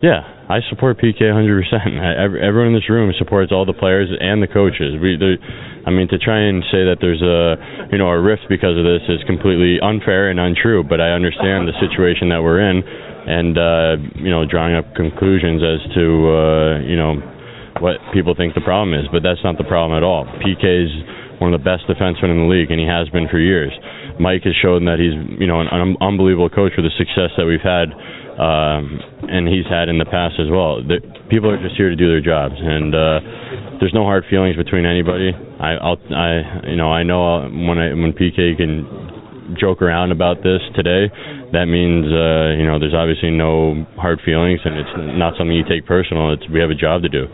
Yeah, 0.00 0.24
I 0.48 0.64
support 0.72 0.96
PK 0.96 1.28
100%. 1.28 1.60
I, 1.76 2.24
everyone 2.40 2.72
in 2.72 2.74
this 2.74 2.88
room 2.88 3.12
supports 3.20 3.52
all 3.52 3.68
the 3.68 3.76
players 3.76 4.08
and 4.08 4.40
the 4.40 4.48
coaches. 4.48 4.96
We, 4.96 5.20
I 5.20 5.92
mean, 5.92 6.08
to 6.08 6.16
try 6.16 6.40
and 6.40 6.64
say 6.72 6.88
that 6.88 7.04
there's 7.04 7.20
a, 7.20 7.60
you 7.92 8.00
know, 8.00 8.08
a 8.08 8.16
rift 8.16 8.48
because 8.48 8.80
of 8.80 8.84
this 8.88 9.04
is 9.12 9.20
completely 9.28 9.76
unfair 9.76 10.32
and 10.32 10.40
untrue. 10.40 10.88
But 10.88 11.04
I 11.04 11.12
understand 11.12 11.68
the 11.68 11.76
situation 11.84 12.32
that 12.32 12.40
we're 12.40 12.64
in, 12.64 12.80
and 12.80 13.52
uh, 13.60 13.92
you 14.16 14.32
know, 14.32 14.48
drawing 14.48 14.72
up 14.72 14.88
conclusions 14.96 15.60
as 15.60 15.80
to, 15.92 16.04
uh, 16.32 16.72
you 16.80 16.96
know, 16.96 17.20
what 17.84 18.00
people 18.16 18.32
think 18.32 18.56
the 18.56 18.64
problem 18.64 18.96
is. 18.96 19.04
But 19.12 19.20
that's 19.20 19.44
not 19.44 19.60
the 19.60 19.68
problem 19.68 19.92
at 19.92 20.02
all. 20.02 20.24
PK 20.40 20.64
is 20.64 20.92
one 21.44 21.52
of 21.52 21.60
the 21.60 21.64
best 21.64 21.84
defensemen 21.84 22.32
in 22.32 22.48
the 22.48 22.48
league, 22.48 22.72
and 22.72 22.80
he 22.80 22.88
has 22.88 23.12
been 23.12 23.28
for 23.28 23.36
years. 23.36 23.72
Mike 24.16 24.48
has 24.48 24.56
shown 24.64 24.84
that 24.88 24.96
he's, 24.96 25.16
you 25.36 25.48
know, 25.48 25.60
an, 25.60 25.68
an 25.68 25.96
unbelievable 26.00 26.48
coach 26.48 26.72
with 26.76 26.88
the 26.88 26.96
success 26.96 27.32
that 27.36 27.44
we've 27.44 27.64
had 27.64 27.92
um, 28.40 28.96
and 29.28 29.44
he's 29.46 29.68
had 29.68 29.92
in 29.92 29.98
the 30.00 30.08
past 30.08 30.40
as 30.40 30.48
well. 30.48 30.80
The, 30.80 31.04
people 31.28 31.52
are 31.52 31.60
just 31.60 31.76
here 31.76 31.92
to 31.92 31.96
do 31.96 32.08
their 32.08 32.24
jobs, 32.24 32.56
and 32.56 32.94
uh, 32.94 33.20
there's 33.78 33.92
no 33.92 34.04
hard 34.04 34.24
feelings 34.32 34.56
between 34.56 34.88
anybody. 34.88 35.36
I, 35.60 35.76
I'll, 35.76 36.00
I, 36.08 36.64
you 36.72 36.76
know, 36.76 36.88
I 36.88 37.02
know 37.04 37.44
when 37.44 37.76
I 37.76 37.92
when 37.92 38.16
PK 38.16 38.56
can 38.56 39.56
joke 39.60 39.82
around 39.82 40.10
about 40.10 40.40
this 40.40 40.64
today, 40.74 41.12
that 41.52 41.68
means 41.68 42.08
uh, 42.08 42.56
you 42.56 42.64
know 42.64 42.80
there's 42.80 42.96
obviously 42.96 43.28
no 43.28 43.84
hard 44.00 44.20
feelings, 44.24 44.60
and 44.64 44.80
it's 44.80 44.94
not 44.96 45.36
something 45.36 45.52
you 45.52 45.68
take 45.68 45.84
personal. 45.84 46.32
It's 46.32 46.48
we 46.48 46.60
have 46.60 46.70
a 46.70 46.74
job 46.74 47.02
to 47.02 47.10
do. 47.10 47.28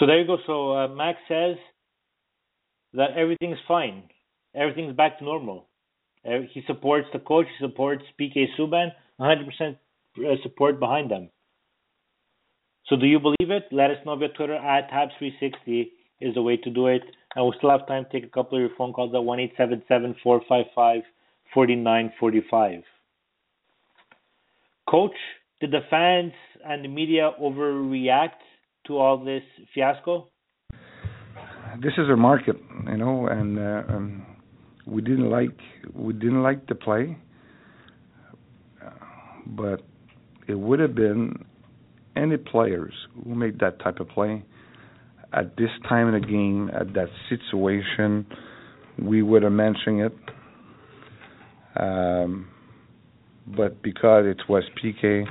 So 0.00 0.06
there 0.06 0.18
you 0.18 0.26
go. 0.26 0.38
So 0.46 0.72
uh, 0.72 0.88
Max 0.88 1.18
says 1.28 1.60
that 2.94 3.12
everything's 3.20 3.60
fine, 3.68 4.04
everything's 4.56 4.96
back 4.96 5.18
to 5.18 5.24
normal. 5.24 5.68
Uh, 6.26 6.46
he 6.52 6.62
supports 6.66 7.08
the 7.12 7.18
coach. 7.18 7.46
He 7.58 7.66
supports 7.66 8.04
PK 8.20 8.46
Subban. 8.58 8.92
100% 9.20 9.76
support 10.42 10.80
behind 10.80 11.10
them. 11.10 11.30
So 12.86 12.96
do 12.96 13.06
you 13.06 13.20
believe 13.20 13.50
it? 13.50 13.64
Let 13.70 13.90
us 13.90 13.98
know 14.04 14.16
via 14.16 14.28
Twitter 14.28 14.56
at 14.56 14.90
Habs360 14.90 15.90
is 16.20 16.34
the 16.34 16.42
way 16.42 16.56
to 16.56 16.70
do 16.70 16.88
it. 16.88 17.02
And 17.34 17.46
we 17.46 17.52
still 17.58 17.70
have 17.70 17.86
time 17.86 18.04
to 18.04 18.10
take 18.10 18.24
a 18.24 18.30
couple 18.32 18.58
of 18.58 18.60
your 18.60 18.76
phone 18.76 18.92
calls 18.92 19.14
at 19.14 19.22
one 19.22 19.40
eight 19.40 19.54
seven 19.56 19.82
seven 19.88 20.14
four 20.22 20.42
five 20.48 20.66
five 20.74 21.02
forty 21.54 21.74
nine 21.74 22.12
forty 22.20 22.42
five. 22.50 22.82
Coach, 24.88 25.16
did 25.60 25.70
the 25.70 25.80
fans 25.88 26.32
and 26.64 26.84
the 26.84 26.88
media 26.88 27.30
overreact 27.40 28.42
to 28.86 28.98
all 28.98 29.24
this 29.24 29.42
fiasco? 29.74 30.28
This 31.82 31.92
is 31.96 32.10
a 32.12 32.16
market, 32.16 32.56
you 32.86 32.98
know, 32.98 33.26
and 33.26 33.58
uh, 33.58 33.82
um, 33.88 34.26
we 34.86 35.02
didn't 35.02 35.30
like 35.30 35.50
we 35.94 36.12
didn't 36.12 36.42
like 36.42 36.66
the 36.66 36.74
play, 36.74 37.16
but 39.46 39.82
it 40.48 40.54
would 40.54 40.80
have 40.80 40.94
been 40.94 41.44
any 42.16 42.36
players 42.36 42.92
who 43.24 43.34
made 43.34 43.58
that 43.60 43.78
type 43.80 44.00
of 44.00 44.08
play 44.08 44.44
at 45.32 45.56
this 45.56 45.70
time 45.88 46.12
in 46.14 46.20
the 46.20 46.26
game 46.26 46.70
at 46.78 46.92
that 46.94 47.08
situation 47.28 48.26
we 48.98 49.22
would 49.22 49.42
have 49.42 49.52
mentioned 49.52 50.02
it. 50.02 50.12
Um, 51.74 52.48
but 53.46 53.82
because 53.82 54.26
it 54.26 54.42
was 54.48 54.62
PK 54.82 55.24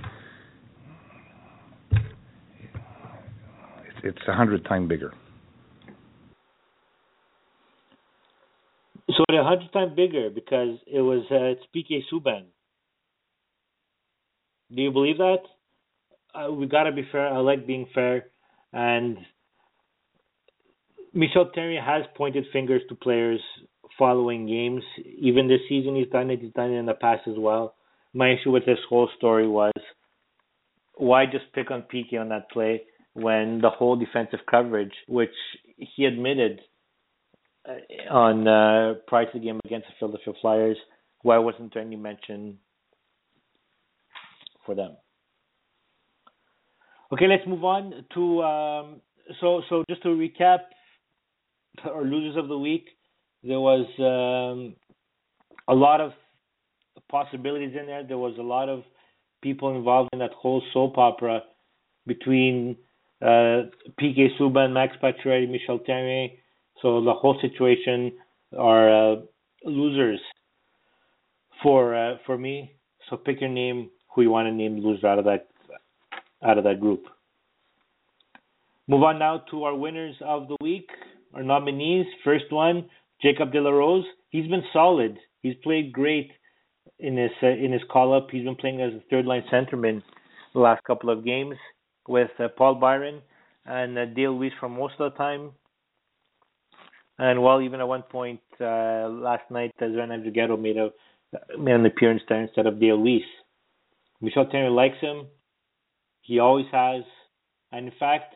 it's 4.04 4.18
a 4.28 4.34
hundred 4.34 4.66
times 4.66 4.90
bigger 4.90 5.14
So 9.10 9.24
a 9.30 9.44
hundred 9.44 9.72
times 9.74 9.94
bigger 9.96 10.30
because 10.30 10.78
it 10.88 11.02
was 11.02 11.24
uh, 11.32 11.56
it's 11.56 11.62
PK 11.76 12.02
Subban. 12.12 12.46
Do 14.74 14.82
you 14.82 14.92
believe 14.92 15.18
that? 15.18 15.40
Uh, 16.34 16.52
we 16.52 16.66
gotta 16.68 16.92
be 16.92 17.06
fair. 17.12 17.28
I 17.28 17.40
like 17.40 17.68
being 17.68 17.88
fair, 17.94 18.28
and 18.72 19.18
Michel 21.14 21.52
Therrien 21.56 21.84
has 21.84 22.06
pointed 22.16 22.46
fingers 22.54 22.82
to 22.88 22.96
players 22.96 23.42
following 23.98 24.48
games. 24.48 24.84
Even 25.20 25.48
this 25.48 25.60
season, 25.68 25.96
he's 25.96 26.08
done 26.08 26.30
it. 26.30 26.40
He's 26.40 26.54
done 26.54 26.72
it 26.72 26.78
in 26.78 26.86
the 26.86 26.94
past 26.94 27.28
as 27.28 27.36
well. 27.38 27.76
My 28.14 28.32
issue 28.32 28.52
with 28.52 28.66
this 28.66 28.80
whole 28.90 29.10
story 29.18 29.48
was 29.48 29.74
why 30.96 31.26
just 31.26 31.52
pick 31.54 31.72
on 31.72 31.84
PK 31.94 32.20
on 32.20 32.30
that 32.30 32.50
play 32.52 32.84
when 33.14 33.60
the 33.62 33.70
whole 33.70 33.96
defensive 33.96 34.40
coverage, 34.50 34.94
which 35.08 35.34
he 35.78 36.06
admitted 36.06 36.62
on 38.10 38.48
uh, 38.48 38.96
prior 39.08 39.26
to 39.26 39.32
the 39.34 39.46
game 39.46 39.60
against 39.66 39.88
the 39.88 39.94
Philadelphia 40.00 40.34
Flyers. 40.42 40.78
Why 41.22 41.38
wasn't 41.38 41.74
there 41.74 41.84
any 41.84 41.96
mention 41.96 42.58
for 44.66 44.76
them? 44.76 44.98
Okay, 47.14 47.28
let's 47.28 47.46
move 47.46 47.64
on 47.64 48.06
to 48.14 48.44
um, 48.44 49.02
so 49.40 49.62
so 49.70 49.84
just 49.90 50.02
to 50.04 50.10
recap 50.10 50.60
our 51.86 52.04
losers 52.04 52.38
of 52.38 52.48
the 52.48 52.58
week. 52.58 52.88
There 53.44 53.60
was 53.60 53.86
um, 54.00 54.76
a 55.68 55.76
lot 55.76 56.00
of 56.00 56.12
possibilities 57.10 57.76
in 57.80 57.88
there. 57.88 58.04
There 58.04 58.18
was 58.18 58.36
a 58.40 58.44
lot 58.44 58.70
of 58.70 58.84
people 59.42 59.76
involved 59.76 60.10
in 60.14 60.20
that 60.20 60.32
whole 60.32 60.62
soap 60.74 60.98
opera 60.98 61.42
between 62.06 62.78
uh, 63.22 63.70
PK 64.00 64.28
Subban, 64.40 64.74
Max 64.74 64.96
Pacioretty, 65.02 65.50
Michel 65.50 65.80
Therrien, 65.80 66.32
so 66.82 67.04
the 67.04 67.14
whole 67.14 67.38
situation 67.42 68.14
are 68.58 69.14
uh, 69.14 69.16
losers 69.64 70.20
for 71.62 71.96
uh, 71.96 72.18
for 72.26 72.38
me. 72.38 72.76
So 73.10 73.18
pick 73.18 73.42
your 73.42 73.50
name, 73.50 73.90
who 74.14 74.22
you 74.22 74.30
want 74.30 74.48
to 74.48 74.52
name 74.52 74.80
loser 74.80 75.08
out 75.08 75.20
of 75.20 75.26
that 75.26 75.48
out 76.44 76.58
of 76.58 76.64
that 76.64 76.80
group. 76.80 77.04
Move 78.88 79.04
on 79.04 79.20
now 79.20 79.44
to 79.52 79.64
our 79.64 79.76
winners 79.76 80.16
of 80.22 80.48
the 80.48 80.58
week, 80.62 80.90
our 81.34 81.44
nominees. 81.44 82.06
First 82.24 82.52
one, 82.52 82.90
Jacob 83.22 83.52
De 83.52 83.62
La 83.62 83.70
Rose. 83.70 84.06
He's 84.30 84.48
been 84.48 84.64
solid. 84.74 85.18
He's 85.42 85.56
played 85.64 85.94
great 85.94 86.32
in 87.00 87.18
his 87.18 87.32
uh, 87.44 87.48
in 87.48 87.72
his 87.72 87.82
call 87.92 88.16
up. 88.16 88.28
He's 88.32 88.44
been 88.44 88.56
playing 88.56 88.82
as 88.82 88.94
a 88.94 89.04
third 89.10 89.26
line 89.26 89.44
centerman 89.52 90.02
the 90.54 90.60
last 90.60 90.84
couple 90.84 91.10
of 91.10 91.24
games 91.24 91.56
with 92.08 92.32
uh, 92.40 92.48
Paul 92.58 92.76
Byron 92.76 93.22
and 93.66 93.98
uh, 93.98 94.06
Dale 94.06 94.34
Weise 94.34 94.52
for 94.60 94.70
most 94.70 94.96
of 95.00 95.12
the 95.12 95.18
time. 95.18 95.52
And 97.20 97.42
well, 97.42 97.62
even 97.62 97.80
at 97.80 97.88
one 97.88 98.04
point 98.04 98.40
uh, 98.60 99.08
last 99.10 99.50
night, 99.52 99.72
Sven 99.78 100.10
Andrighetto 100.10 100.60
made 100.60 100.78
a 100.78 100.90
made 101.58 101.76
an 101.76 101.86
appearance 101.86 102.22
there 102.28 102.42
instead 102.42 102.66
of 102.68 102.76
Weise. 102.76 103.22
Michel 104.22 104.46
Therrien 104.46 104.76
likes 104.76 105.00
him. 105.00 105.28
He 106.22 106.40
always 106.40 106.66
has. 106.72 107.04
And 107.72 107.88
in 107.88 107.94
fact, 108.00 108.36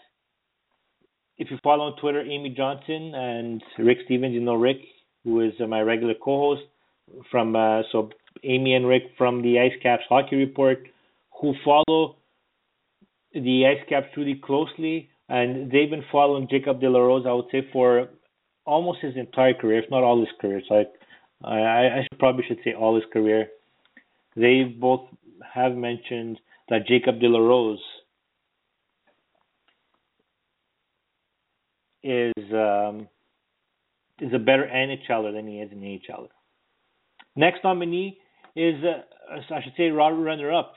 if 1.38 1.52
you 1.52 1.58
follow 1.64 1.86
on 1.86 1.98
Twitter, 2.00 2.22
Amy 2.22 2.50
Johnson 2.50 3.14
and 3.14 3.62
Rick 3.78 4.00
Stevens, 4.06 4.34
you 4.34 4.40
know 4.40 4.56
Rick, 4.56 4.78
who 5.24 5.42
is 5.42 5.54
uh, 5.62 5.68
my 5.68 5.82
regular 5.82 6.14
co-host 6.14 6.64
from 7.30 7.56
uh, 7.56 7.82
so 7.92 8.10
Amy 8.44 8.74
and 8.74 8.88
Rick 8.88 9.04
from 9.18 9.42
the 9.42 9.60
Ice 9.60 9.78
Caps 9.82 10.04
Hockey 10.08 10.38
Report, 10.38 10.80
who 11.42 11.54
follow 11.64 12.16
the 13.34 13.66
Ice 13.66 13.84
Caps 13.90 14.08
really 14.16 14.40
closely, 14.44 15.10
and 15.28 15.72
they've 15.72 15.90
been 15.90 16.06
following 16.12 16.48
Jacob 16.50 16.80
De 16.80 16.90
La 16.90 17.00
Rose, 17.00 17.26
I 17.28 17.34
would 17.34 17.46
say, 17.52 17.68
for 17.74 18.10
almost 18.66 19.00
his 19.02 19.16
entire 19.16 19.54
career, 19.54 19.84
if 19.84 19.90
not 19.92 20.04
all 20.04 20.20
his 20.20 20.30
career. 20.42 20.62
So 20.68 20.84
I, 21.44 21.50
I, 21.50 21.98
I 22.00 22.02
should, 22.04 22.20
probably 22.20 22.44
should 22.48 22.60
say 22.64 22.74
all 22.74 22.96
his 22.96 23.06
career. 23.14 23.48
They 24.36 24.64
both 24.64 25.08
have 25.54 25.74
mentioned 25.74 26.40
that 26.70 26.88
Jacob 26.88 27.20
De 27.20 27.28
La 27.28 27.40
Rose 27.40 27.80
is 32.04 32.34
um, 32.54 33.08
is 34.20 34.34
a 34.34 34.40
better 34.40 34.70
NHLer 34.72 35.34
than 35.34 35.48
he 35.48 35.60
is 35.60 35.72
an 35.72 35.82
AHLer. 35.82 36.30
Next 37.36 37.60
nominee 37.64 38.18
is, 38.56 38.76
uh, 38.84 39.42
I 39.54 39.62
should 39.62 39.74
say, 39.76 39.90
runner-up 39.90 40.74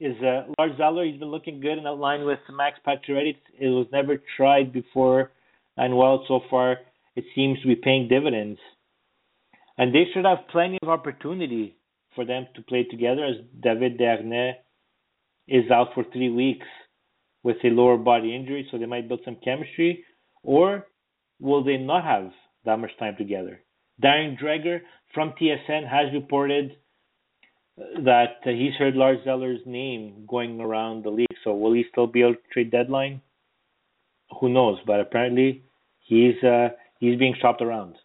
is 0.00 0.16
uh, 0.20 0.44
Lars 0.58 0.72
Eller. 0.82 1.04
He's 1.04 1.20
been 1.20 1.30
looking 1.30 1.60
good 1.60 1.78
in 1.78 1.84
that 1.84 1.92
line 1.92 2.24
with 2.24 2.40
Max 2.50 2.78
Pacioretty. 2.84 3.36
It 3.60 3.68
was 3.68 3.86
never 3.92 4.20
tried 4.36 4.72
before, 4.72 5.30
and 5.76 5.96
well, 5.96 6.24
so 6.26 6.40
far 6.50 6.78
it 7.16 7.24
seems 7.34 7.60
to 7.60 7.68
be 7.68 7.76
paying 7.76 8.08
dividends. 8.08 8.58
And 9.78 9.94
they 9.94 10.04
should 10.12 10.24
have 10.24 10.48
plenty 10.50 10.78
of 10.82 10.88
opportunity 10.88 11.76
for 12.14 12.24
them 12.24 12.46
to 12.54 12.62
play 12.62 12.84
together 12.84 13.24
as 13.24 13.36
David 13.60 13.98
Desharnais 13.98 14.54
is 15.48 15.70
out 15.70 15.88
for 15.94 16.04
three 16.12 16.30
weeks 16.30 16.66
with 17.42 17.56
a 17.64 17.68
lower 17.68 17.96
body 17.96 18.34
injury, 18.34 18.68
so 18.70 18.78
they 18.78 18.86
might 18.86 19.08
build 19.08 19.20
some 19.24 19.36
chemistry. 19.42 20.04
Or 20.42 20.86
will 21.40 21.64
they 21.64 21.76
not 21.76 22.04
have 22.04 22.30
that 22.64 22.78
much 22.78 22.96
time 22.98 23.16
together? 23.16 23.60
Darren 24.02 24.38
Dreger 24.40 24.80
from 25.14 25.34
TSN 25.40 25.88
has 25.88 26.12
reported 26.12 26.76
that 27.76 28.36
he's 28.44 28.74
heard 28.74 28.94
Lars 28.94 29.26
Eller's 29.26 29.60
name 29.66 30.24
going 30.28 30.60
around 30.60 31.04
the 31.04 31.10
league. 31.10 31.26
So 31.44 31.54
will 31.54 31.72
he 31.72 31.84
still 31.90 32.06
be 32.06 32.22
able 32.22 32.34
to 32.34 32.40
trade 32.52 32.70
deadline? 32.70 33.22
Who 34.40 34.48
knows? 34.48 34.78
But 34.86 35.00
apparently 35.00 35.64
he's 36.00 36.42
uh, 36.42 36.68
he's 37.02 37.18
being 37.18 37.34
shopped 37.40 37.60
around. 37.60 37.96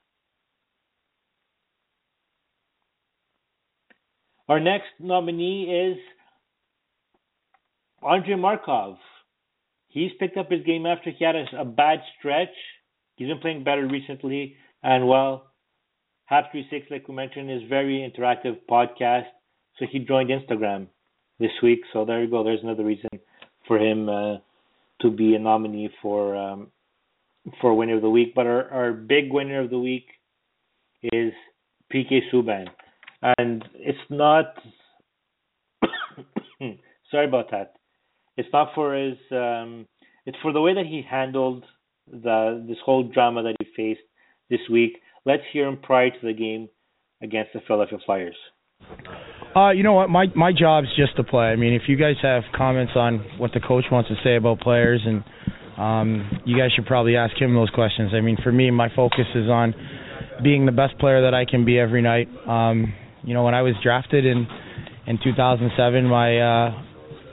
Our 4.49 4.59
next 4.59 4.87
nominee 4.99 5.65
is 5.65 5.97
Andrei 8.01 8.35
Markov. 8.35 8.97
He's 9.89 10.09
picked 10.19 10.37
up 10.37 10.49
his 10.49 10.63
game 10.65 10.87
after 10.87 11.11
he 11.11 11.23
had 11.23 11.35
a, 11.35 11.45
a 11.59 11.65
bad 11.65 11.99
stretch. 12.17 12.55
He's 13.17 13.27
been 13.27 13.39
playing 13.39 13.63
better 13.63 13.87
recently, 13.87 14.55
and 14.81 15.07
well, 15.07 15.51
Habs 16.31 16.51
36, 16.51 16.87
like 16.89 17.07
we 17.07 17.13
mentioned, 17.13 17.51
is 17.51 17.61
very 17.69 17.99
interactive 17.99 18.57
podcast. 18.69 19.27
So 19.77 19.85
he 19.91 19.99
joined 19.99 20.31
Instagram 20.31 20.87
this 21.39 21.51
week. 21.61 21.81
So 21.93 22.03
there 22.03 22.23
you 22.23 22.29
go. 22.29 22.43
There's 22.43 22.63
another 22.63 22.83
reason 22.83 23.09
for 23.67 23.77
him 23.77 24.09
uh, 24.09 24.37
to 25.01 25.11
be 25.11 25.35
a 25.35 25.39
nominee 25.39 25.89
for 26.01 26.35
um, 26.35 26.71
for 27.61 27.73
winner 27.73 27.95
of 27.95 28.01
the 28.01 28.09
week. 28.09 28.33
But 28.35 28.47
our, 28.47 28.69
our 28.71 28.93
big 28.93 29.31
winner 29.31 29.61
of 29.61 29.69
the 29.69 29.79
week 29.79 30.07
is 31.03 31.33
PK 31.93 32.19
Subban, 32.33 32.67
and 33.37 33.63
it's 33.75 33.97
not. 34.09 34.53
sorry 37.11 37.27
about 37.27 37.51
that. 37.51 37.73
It's 38.35 38.49
not 38.51 38.69
for 38.75 38.95
his. 38.95 39.17
Um, 39.31 39.85
it's 40.25 40.37
for 40.41 40.51
the 40.51 40.61
way 40.61 40.73
that 40.73 40.85
he 40.85 41.01
handled 41.07 41.65
the 42.11 42.63
this 42.67 42.77
whole 42.85 43.03
drama 43.03 43.43
that 43.43 43.55
he 43.59 43.67
faced 43.75 44.05
this 44.49 44.59
week. 44.71 44.99
Let's 45.25 45.43
hear 45.51 45.67
him 45.67 45.77
prior 45.81 46.09
to 46.09 46.25
the 46.25 46.33
game 46.33 46.69
against 47.21 47.53
the 47.53 47.61
Philadelphia 47.67 47.99
Flyers. 48.05 48.35
Uh, 49.55 49.71
you 49.71 49.83
know 49.83 49.93
what? 49.93 50.09
My 50.09 50.27
my 50.35 50.51
job's 50.51 50.87
just 50.95 51.15
to 51.17 51.23
play. 51.23 51.45
I 51.45 51.55
mean, 51.55 51.73
if 51.73 51.83
you 51.87 51.97
guys 51.97 52.15
have 52.21 52.43
comments 52.55 52.93
on 52.95 53.25
what 53.37 53.51
the 53.53 53.59
coach 53.59 53.85
wants 53.91 54.09
to 54.09 54.15
say 54.23 54.35
about 54.35 54.59
players, 54.59 55.01
and 55.05 55.23
um, 55.77 56.41
you 56.45 56.57
guys 56.57 56.71
should 56.75 56.85
probably 56.85 57.15
ask 57.15 57.35
him 57.39 57.53
those 57.53 57.69
questions. 57.69 58.11
I 58.13 58.21
mean, 58.21 58.37
for 58.43 58.51
me, 58.51 58.71
my 58.71 58.89
focus 58.95 59.25
is 59.35 59.49
on 59.49 59.73
being 60.43 60.65
the 60.65 60.71
best 60.71 60.97
player 60.99 61.21
that 61.21 61.33
I 61.33 61.45
can 61.45 61.65
be 61.65 61.79
every 61.79 62.01
night. 62.01 62.27
Um, 62.47 62.93
you 63.23 63.33
know, 63.33 63.43
when 63.43 63.53
I 63.53 63.61
was 63.61 63.73
drafted 63.83 64.25
in 64.25 64.47
in 65.05 65.19
2007, 65.23 66.05
my 66.05 66.39
uh, 66.39 66.83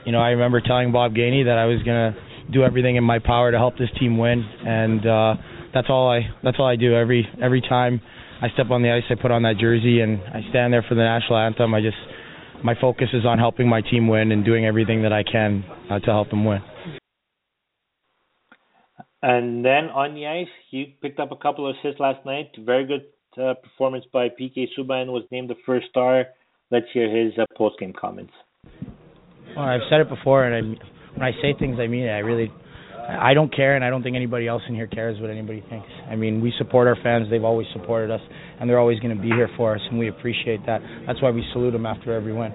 you 0.05 0.11
know, 0.11 0.19
I 0.19 0.29
remember 0.29 0.61
telling 0.61 0.91
Bob 0.91 1.13
Gainey 1.13 1.45
that 1.45 1.57
I 1.57 1.65
was 1.65 1.81
gonna 1.83 2.15
do 2.51 2.63
everything 2.63 2.95
in 2.95 3.03
my 3.03 3.19
power 3.19 3.51
to 3.51 3.57
help 3.57 3.77
this 3.77 3.89
team 3.99 4.17
win, 4.17 4.43
and 4.65 5.05
uh, 5.05 5.35
that's 5.73 5.87
all 5.89 6.09
I 6.09 6.21
that's 6.43 6.57
all 6.59 6.67
I 6.67 6.75
do 6.75 6.95
every 6.95 7.27
every 7.41 7.61
time 7.61 8.01
I 8.41 8.49
step 8.49 8.69
on 8.69 8.81
the 8.81 8.91
ice, 8.91 9.03
I 9.09 9.15
put 9.15 9.31
on 9.31 9.43
that 9.43 9.57
jersey, 9.57 10.01
and 10.01 10.21
I 10.21 10.41
stand 10.49 10.73
there 10.73 10.85
for 10.87 10.95
the 10.95 11.01
national 11.01 11.39
anthem. 11.39 11.73
I 11.73 11.81
just 11.81 11.97
my 12.63 12.75
focus 12.79 13.07
is 13.13 13.25
on 13.25 13.39
helping 13.39 13.67
my 13.67 13.81
team 13.81 14.07
win 14.07 14.31
and 14.31 14.43
doing 14.43 14.65
everything 14.65 15.03
that 15.03 15.13
I 15.13 15.23
can 15.23 15.63
uh, 15.89 15.99
to 15.99 16.05
help 16.05 16.29
them 16.29 16.45
win. 16.45 16.61
And 19.27 19.65
then 19.65 19.89
on 19.89 20.13
the 20.13 20.27
ice, 20.27 20.53
he 20.69 20.95
picked 21.01 21.19
up 21.19 21.31
a 21.31 21.35
couple 21.35 21.67
of 21.67 21.75
assists 21.75 21.99
last 21.99 22.23
night. 22.27 22.51
Very 22.59 22.85
good 22.85 23.05
uh, 23.41 23.55
performance 23.55 24.05
by 24.13 24.29
PK 24.29 24.67
Subban. 24.77 25.07
Was 25.07 25.23
named 25.31 25.49
the 25.49 25.55
first 25.65 25.87
star. 25.89 26.25
Let's 26.69 26.85
hear 26.93 27.09
his 27.09 27.33
uh, 27.39 27.45
post 27.57 27.79
game 27.79 27.91
comments. 27.99 28.33
Well, 29.55 29.65
I've 29.65 29.81
said 29.89 30.01
it 30.01 30.09
before, 30.09 30.45
and 30.45 30.53
I, 30.53 31.17
when 31.17 31.23
I 31.23 31.31
say 31.41 31.55
things, 31.57 31.77
I 31.79 31.87
mean 31.87 32.03
it. 32.03 32.11
I 32.11 32.19
really 32.19 32.51
I 33.09 33.33
don't 33.33 33.51
care, 33.51 33.75
and 33.75 33.83
I 33.83 33.89
don't 33.89 34.03
think 34.03 34.15
anybody 34.15 34.47
else 34.47 34.61
in 34.69 34.75
here 34.75 34.85
cares 34.85 35.19
what 35.19 35.31
anybody 35.31 35.63
thinks. 35.71 35.87
I 36.07 36.15
mean, 36.15 36.39
we 36.39 36.53
support 36.59 36.87
our 36.87 36.97
fans; 37.01 37.27
they've 37.31 37.43
always 37.43 37.65
supported 37.73 38.13
us, 38.13 38.21
and 38.59 38.69
they're 38.69 38.79
always 38.79 38.99
going 38.99 39.15
to 39.15 39.21
be 39.21 39.29
here 39.29 39.49
for 39.57 39.73
us, 39.73 39.81
and 39.89 39.97
we 39.97 40.07
appreciate 40.07 40.63
that. 40.67 40.81
That's 41.07 41.19
why 41.23 41.31
we 41.31 41.43
salute 41.51 41.71
them 41.71 41.87
after 41.87 42.13
every 42.13 42.33
win. 42.33 42.53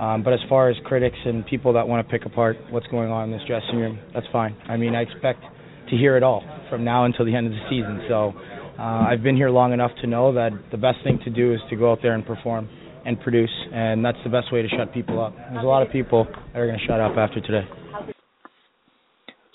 Um, 0.00 0.24
but 0.24 0.32
as 0.32 0.40
far 0.48 0.68
as 0.68 0.76
critics 0.84 1.18
and 1.24 1.46
people 1.46 1.74
that 1.74 1.86
want 1.86 2.04
to 2.04 2.10
pick 2.10 2.26
apart 2.26 2.56
what's 2.70 2.88
going 2.88 3.10
on 3.10 3.30
in 3.30 3.38
this 3.38 3.46
dressing 3.46 3.76
room, 3.76 4.00
that's 4.12 4.26
fine. 4.32 4.56
I 4.68 4.76
mean, 4.76 4.96
I 4.96 5.02
expect 5.02 5.44
to 5.90 5.96
hear 5.96 6.16
it 6.16 6.22
all 6.22 6.42
from 6.70 6.84
now 6.84 7.04
until 7.04 7.24
the 7.24 7.34
end 7.34 7.46
of 7.46 7.52
the 7.52 7.62
season. 7.68 8.02
So 8.08 8.32
uh, 8.78 9.06
I've 9.10 9.22
been 9.22 9.36
here 9.36 9.50
long 9.50 9.72
enough 9.72 9.90
to 10.02 10.06
know 10.06 10.32
that 10.34 10.50
the 10.70 10.76
best 10.76 10.98
thing 11.04 11.18
to 11.24 11.30
do 11.30 11.52
is 11.52 11.60
to 11.70 11.76
go 11.76 11.90
out 11.92 11.98
there 12.02 12.14
and 12.14 12.24
perform 12.24 12.68
and 13.04 13.20
produce, 13.20 13.50
and 13.72 14.04
that's 14.04 14.18
the 14.24 14.30
best 14.30 14.52
way 14.52 14.62
to 14.62 14.68
shut 14.68 14.92
people 14.92 15.22
up. 15.22 15.34
There's 15.34 15.64
a 15.64 15.66
lot 15.66 15.82
of 15.82 15.90
people 15.90 16.26
that 16.52 16.58
are 16.58 16.66
going 16.66 16.78
to 16.78 16.86
shut 16.86 17.00
up 17.00 17.16
after 17.16 17.40
today. 17.40 17.66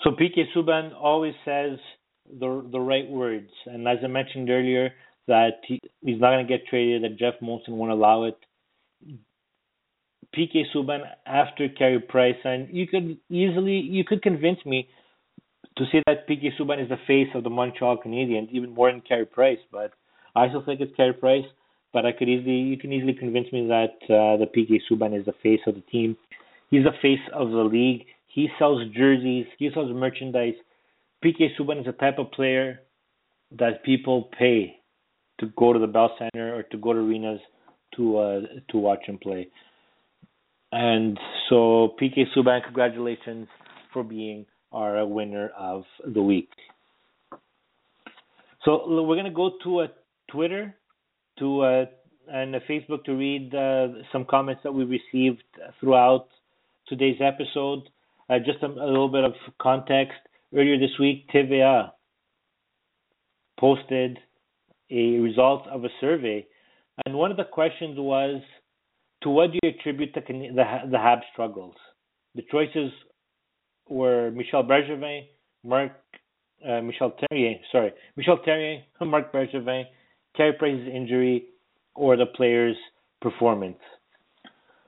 So 0.02 0.10
PK 0.10 0.44
Subban 0.54 0.92
always 0.94 1.34
says 1.44 1.78
the 2.28 2.66
the 2.70 2.80
right 2.80 3.08
words, 3.08 3.48
and 3.66 3.86
as 3.88 3.98
I 4.04 4.08
mentioned 4.08 4.50
earlier, 4.50 4.90
that 5.28 5.60
he, 5.66 5.80
he's 6.02 6.20
not 6.20 6.32
going 6.32 6.46
to 6.46 6.58
get 6.58 6.66
traded, 6.66 7.04
that 7.04 7.18
Jeff 7.18 7.34
Molson 7.42 7.70
won't 7.70 7.92
allow 7.92 8.24
it. 8.24 8.36
PK 10.36 10.64
Subban 10.74 11.00
after 11.26 11.68
Carey 11.68 12.00
Price, 12.00 12.36
and 12.44 12.68
you 12.70 12.86
could 12.86 13.18
easily 13.30 13.78
you 13.78 14.04
could 14.04 14.20
convince 14.20 14.58
me 14.66 14.88
to 15.76 15.84
say 15.90 16.02
that 16.06 16.28
PK 16.28 16.50
Subban 16.58 16.82
is 16.82 16.88
the 16.88 16.98
face 17.06 17.28
of 17.34 17.42
the 17.42 17.50
Montreal 17.50 17.98
Canadiens, 18.04 18.50
even 18.52 18.74
more 18.74 18.90
than 18.90 19.00
Carey 19.00 19.26
Price. 19.26 19.58
But 19.72 19.92
I 20.34 20.48
still 20.48 20.64
think 20.64 20.80
it's 20.80 20.94
Carey 20.96 21.12
Price. 21.12 21.44
But 21.92 22.04
I 22.06 22.12
could 22.12 22.28
easily 22.28 22.56
you 22.56 22.76
can 22.76 22.92
easily 22.92 23.14
convince 23.14 23.52
me 23.52 23.66
that 23.68 23.94
uh, 24.04 24.36
the 24.36 24.46
PK 24.46 24.80
Subban 24.90 25.18
is 25.18 25.24
the 25.26 25.34
face 25.42 25.60
of 25.66 25.74
the 25.74 25.80
team. 25.82 26.16
He's 26.70 26.84
the 26.84 26.92
face 27.00 27.20
of 27.32 27.50
the 27.50 27.64
league. 27.64 28.06
He 28.26 28.48
sells 28.58 28.82
jerseys. 28.92 29.46
He 29.58 29.70
sells 29.72 29.92
merchandise. 29.94 30.54
PK 31.24 31.48
Subban 31.58 31.80
is 31.80 31.86
the 31.86 31.92
type 31.92 32.18
of 32.18 32.32
player 32.32 32.80
that 33.58 33.84
people 33.84 34.28
pay 34.36 34.76
to 35.38 35.46
go 35.56 35.72
to 35.72 35.78
the 35.78 35.86
Bell 35.86 36.14
Center 36.18 36.56
or 36.56 36.62
to 36.64 36.76
go 36.78 36.92
to 36.92 36.98
arenas 36.98 37.40
to 37.96 38.18
uh, 38.18 38.40
to 38.70 38.78
watch 38.78 39.04
him 39.06 39.18
play. 39.18 39.48
And 40.72 41.18
so 41.48 41.94
PK 42.00 42.24
Subban, 42.36 42.64
congratulations 42.64 43.46
for 43.92 44.02
being 44.02 44.46
our 44.74 45.06
winner 45.06 45.50
of 45.56 45.84
the 46.04 46.22
week. 46.22 46.50
So 48.64 49.02
we're 49.04 49.16
gonna 49.16 49.30
go 49.30 49.52
to 49.62 49.82
a 49.82 49.88
Twitter 50.30 50.74
to 51.38 51.60
uh, 51.60 51.84
and 52.28 52.56
uh, 52.56 52.60
Facebook 52.68 53.04
to 53.04 53.14
read 53.14 53.54
uh, 53.54 53.88
some 54.12 54.24
comments 54.24 54.62
that 54.64 54.72
we 54.72 54.84
received 54.84 55.42
throughout 55.80 56.28
today's 56.88 57.20
episode. 57.20 57.82
Uh, 58.30 58.38
just 58.38 58.62
a, 58.62 58.66
a, 58.66 58.86
little 58.86 59.08
bit 59.08 59.24
of 59.24 59.34
context. 59.60 60.16
Earlier 60.54 60.78
this 60.78 60.98
week, 60.98 61.28
TVA 61.34 61.90
posted 63.58 64.18
a 64.90 65.18
result 65.18 65.66
of 65.68 65.84
a 65.84 65.88
survey, 66.00 66.46
and 67.04 67.14
one 67.14 67.30
of 67.30 67.36
the 67.36 67.44
questions 67.44 67.98
was, 67.98 68.40
"To 69.24 69.30
what 69.30 69.50
do 69.52 69.58
you 69.62 69.70
attribute 69.70 70.14
the 70.14 70.20
the, 70.20 70.64
the 70.90 70.96
Habs 70.96 71.22
struggles?" 71.32 71.74
The 72.34 72.42
choices 72.50 72.92
were 73.88 74.30
Michel 74.30 74.64
Bergevin, 74.64 75.22
Marc 75.62 75.92
uh, 76.66 76.80
Michel 76.80 77.12
Therrien, 77.12 77.60
sorry, 77.70 77.92
Michel 78.16 78.38
Therrien, 78.46 78.82
Marc 79.00 79.32
Bergevin, 79.32 79.84
Carey 80.36 80.52
Price's 80.58 80.88
injury, 80.92 81.46
or 81.94 82.16
the 82.16 82.26
player's 82.26 82.76
performance. 83.20 83.78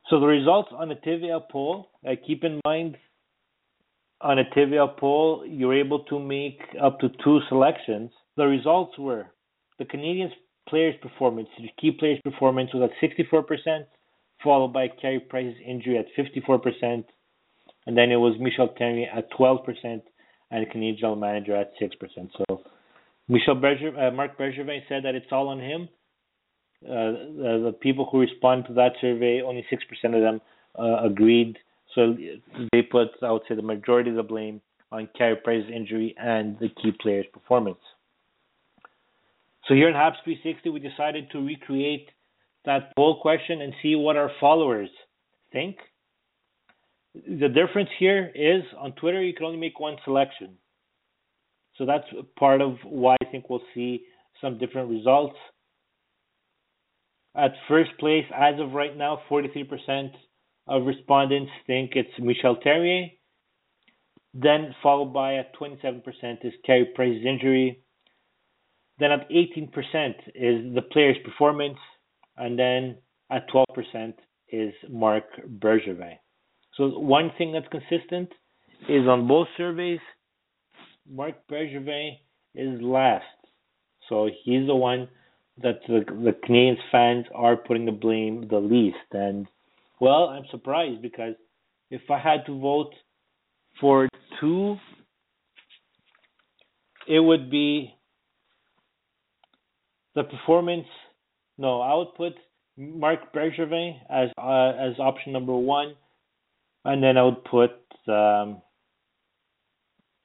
So 0.09 0.21
the 0.21 0.27
results 0.27 0.69
on 0.73 0.89
the 0.89 0.95
TVA 0.95 1.41
poll, 1.51 1.91
uh, 2.07 2.13
keep 2.27 2.45
in 2.45 2.61
mind, 2.65 2.97
on 4.21 4.39
a 4.39 4.45
TVA 4.57 4.97
poll, 4.97 5.45
you're 5.47 5.75
able 5.75 6.05
to 6.05 6.19
make 6.19 6.61
up 6.83 7.01
to 7.01 7.09
two 7.23 7.41
selections. 7.49 8.11
The 8.37 8.47
results 8.47 8.99
were 8.99 9.27
the 9.79 9.85
Canadiens 9.85 10.33
player's 10.69 10.95
performance, 11.03 11.49
the 11.59 11.69
key 11.81 11.93
player's 11.93 12.21
performance 12.25 12.71
was 12.73 12.91
at 12.91 13.11
64%, 13.21 13.85
followed 14.43 14.73
by 14.73 14.89
Carey 14.89 15.21
Price's 15.21 15.57
injury 15.65 15.99
at 15.99 16.07
54%, 16.19 17.05
and 17.87 17.97
then 17.97 18.11
it 18.11 18.17
was 18.17 18.35
Michel 18.41 18.75
Therrien 18.79 19.07
at 19.15 19.31
12%, 19.33 20.03
and 20.51 20.71
Canadian 20.71 21.19
manager 21.19 21.57
at 21.57 21.73
6%. 21.81 21.91
So 22.37 22.63
Michel 23.29 23.55
Berger, 23.57 23.97
uh, 23.99 24.11
Marc 24.11 24.39
Bergevin 24.39 24.81
said 24.89 25.05
that 25.05 25.15
it's 25.15 25.27
all 25.33 25.49
on 25.49 25.61
him. 25.61 25.89
Uh, 26.85 26.89
the, 26.89 27.63
the, 27.65 27.73
people 27.73 28.09
who 28.11 28.21
responded 28.21 28.69
to 28.69 28.75
that 28.75 28.93
survey, 29.01 29.41
only 29.45 29.65
6% 29.73 30.15
of 30.15 30.21
them 30.21 30.41
uh, 30.79 31.05
agreed. 31.05 31.59
So 31.95 32.15
they 32.73 32.83
put, 32.83 33.09
I 33.23 33.33
would 33.33 33.43
say, 33.49 33.55
the 33.55 33.63
majority 33.63 34.11
of 34.11 34.17
the 34.17 34.23
blame 34.23 34.61
on 34.93 35.09
Carey 35.17 35.37
Price's 35.43 35.71
injury 35.75 36.15
and 36.19 36.59
the 36.61 36.69
key 36.69 36.93
player's 37.01 37.27
performance. 37.33 37.79
So 39.67 39.75
here 39.75 39.89
in 39.89 39.95
Habs 39.95 40.23
360, 40.23 40.71
we 40.71 40.79
decided 40.79 41.31
to 41.33 41.45
recreate 41.45 42.09
that 42.67 42.95
poll 42.95 43.21
question 43.21 43.63
and 43.63 43.73
see 43.83 43.97
what 43.97 44.17
our 44.17 44.31
followers 44.39 44.91
think 45.53 45.77
the 47.27 47.49
difference 47.49 47.91
here 47.99 48.31
is 48.35 48.63
on 48.79 48.93
Twitter 48.93 49.23
you 49.23 49.35
can 49.35 49.47
only 49.47 49.59
make 49.59 49.79
one 49.81 49.97
selection. 50.05 50.57
So 51.77 51.87
that's 51.87 52.07
part 52.39 52.61
of 52.61 52.77
why 52.85 53.17
I 53.21 53.25
think 53.31 53.49
we'll 53.49 53.63
see 53.75 54.05
some 54.41 54.59
different 54.59 54.91
results. 54.91 55.37
At 57.37 57.53
first 57.69 57.91
place, 57.99 58.25
as 58.35 58.55
of 58.59 58.73
right 58.73 58.97
now, 58.97 59.21
43% 59.31 60.11
of 60.69 60.87
respondents 60.87 61.53
think 61.67 61.93
it's 61.95 62.09
Michel 62.19 62.57
Therrien. 62.65 63.13
Then 64.33 64.75
followed 64.83 65.13
by 65.13 65.37
at 65.37 65.55
27% 65.57 66.03
is 66.45 66.53
Carey 66.65 66.91
Price's 66.95 67.25
injury. 67.27 67.83
Then 68.99 69.13
at 69.13 69.29
18% 69.31 69.69
is 70.35 70.75
the 70.75 70.83
player's 70.93 71.17
performance. 71.25 71.79
And 72.37 72.59
then 72.59 72.99
at 73.31 73.49
12% 73.51 74.15
is 74.49 74.73
Marc 74.89 75.25
Bergevin. 75.59 76.17
So 76.77 76.99
one 76.99 77.31
thing 77.39 77.53
that's 77.53 77.67
consistent 77.69 78.31
is 78.89 79.07
on 79.07 79.27
both 79.27 79.49
surveys, 79.57 80.01
Marc 81.11 81.35
Bergevin 81.51 82.13
is 82.55 82.81
last. 82.83 83.25
So 84.09 84.29
he's 84.45 84.67
the 84.67 84.75
one 84.75 85.09
that 85.63 85.81
the, 85.89 86.05
the 86.07 86.37
Canadiens 86.47 86.77
fans 86.93 87.25
are 87.35 87.57
putting 87.57 87.87
the 87.87 87.93
blame 87.93 88.47
the 88.49 88.59
least. 88.59 88.97
And 89.13 89.47
well, 90.01 90.29
I'm 90.29 90.45
surprised 90.51 91.01
because 91.01 91.35
if 91.91 92.03
I 92.11 92.19
had 92.19 92.45
to 92.47 92.61
vote 92.61 92.93
for 93.81 94.09
two, 94.41 94.77
it 97.09 97.21
would 97.21 97.51
be 97.51 97.95
the 100.15 100.25
performance. 100.25 100.87
No, 101.57 101.81
I 101.81 101.95
would 101.95 102.15
put 102.17 102.35
Marc 102.77 103.33
Bergevin 103.33 103.97
as 104.11 104.29
uh, 104.37 104.73
as 104.79 104.99
option 104.99 105.33
number 105.33 105.55
one 105.55 105.95
and 106.87 107.03
then 107.03 107.17
I 107.17 107.25
would 107.25 107.45
put 107.45 107.73
um, 108.09 108.63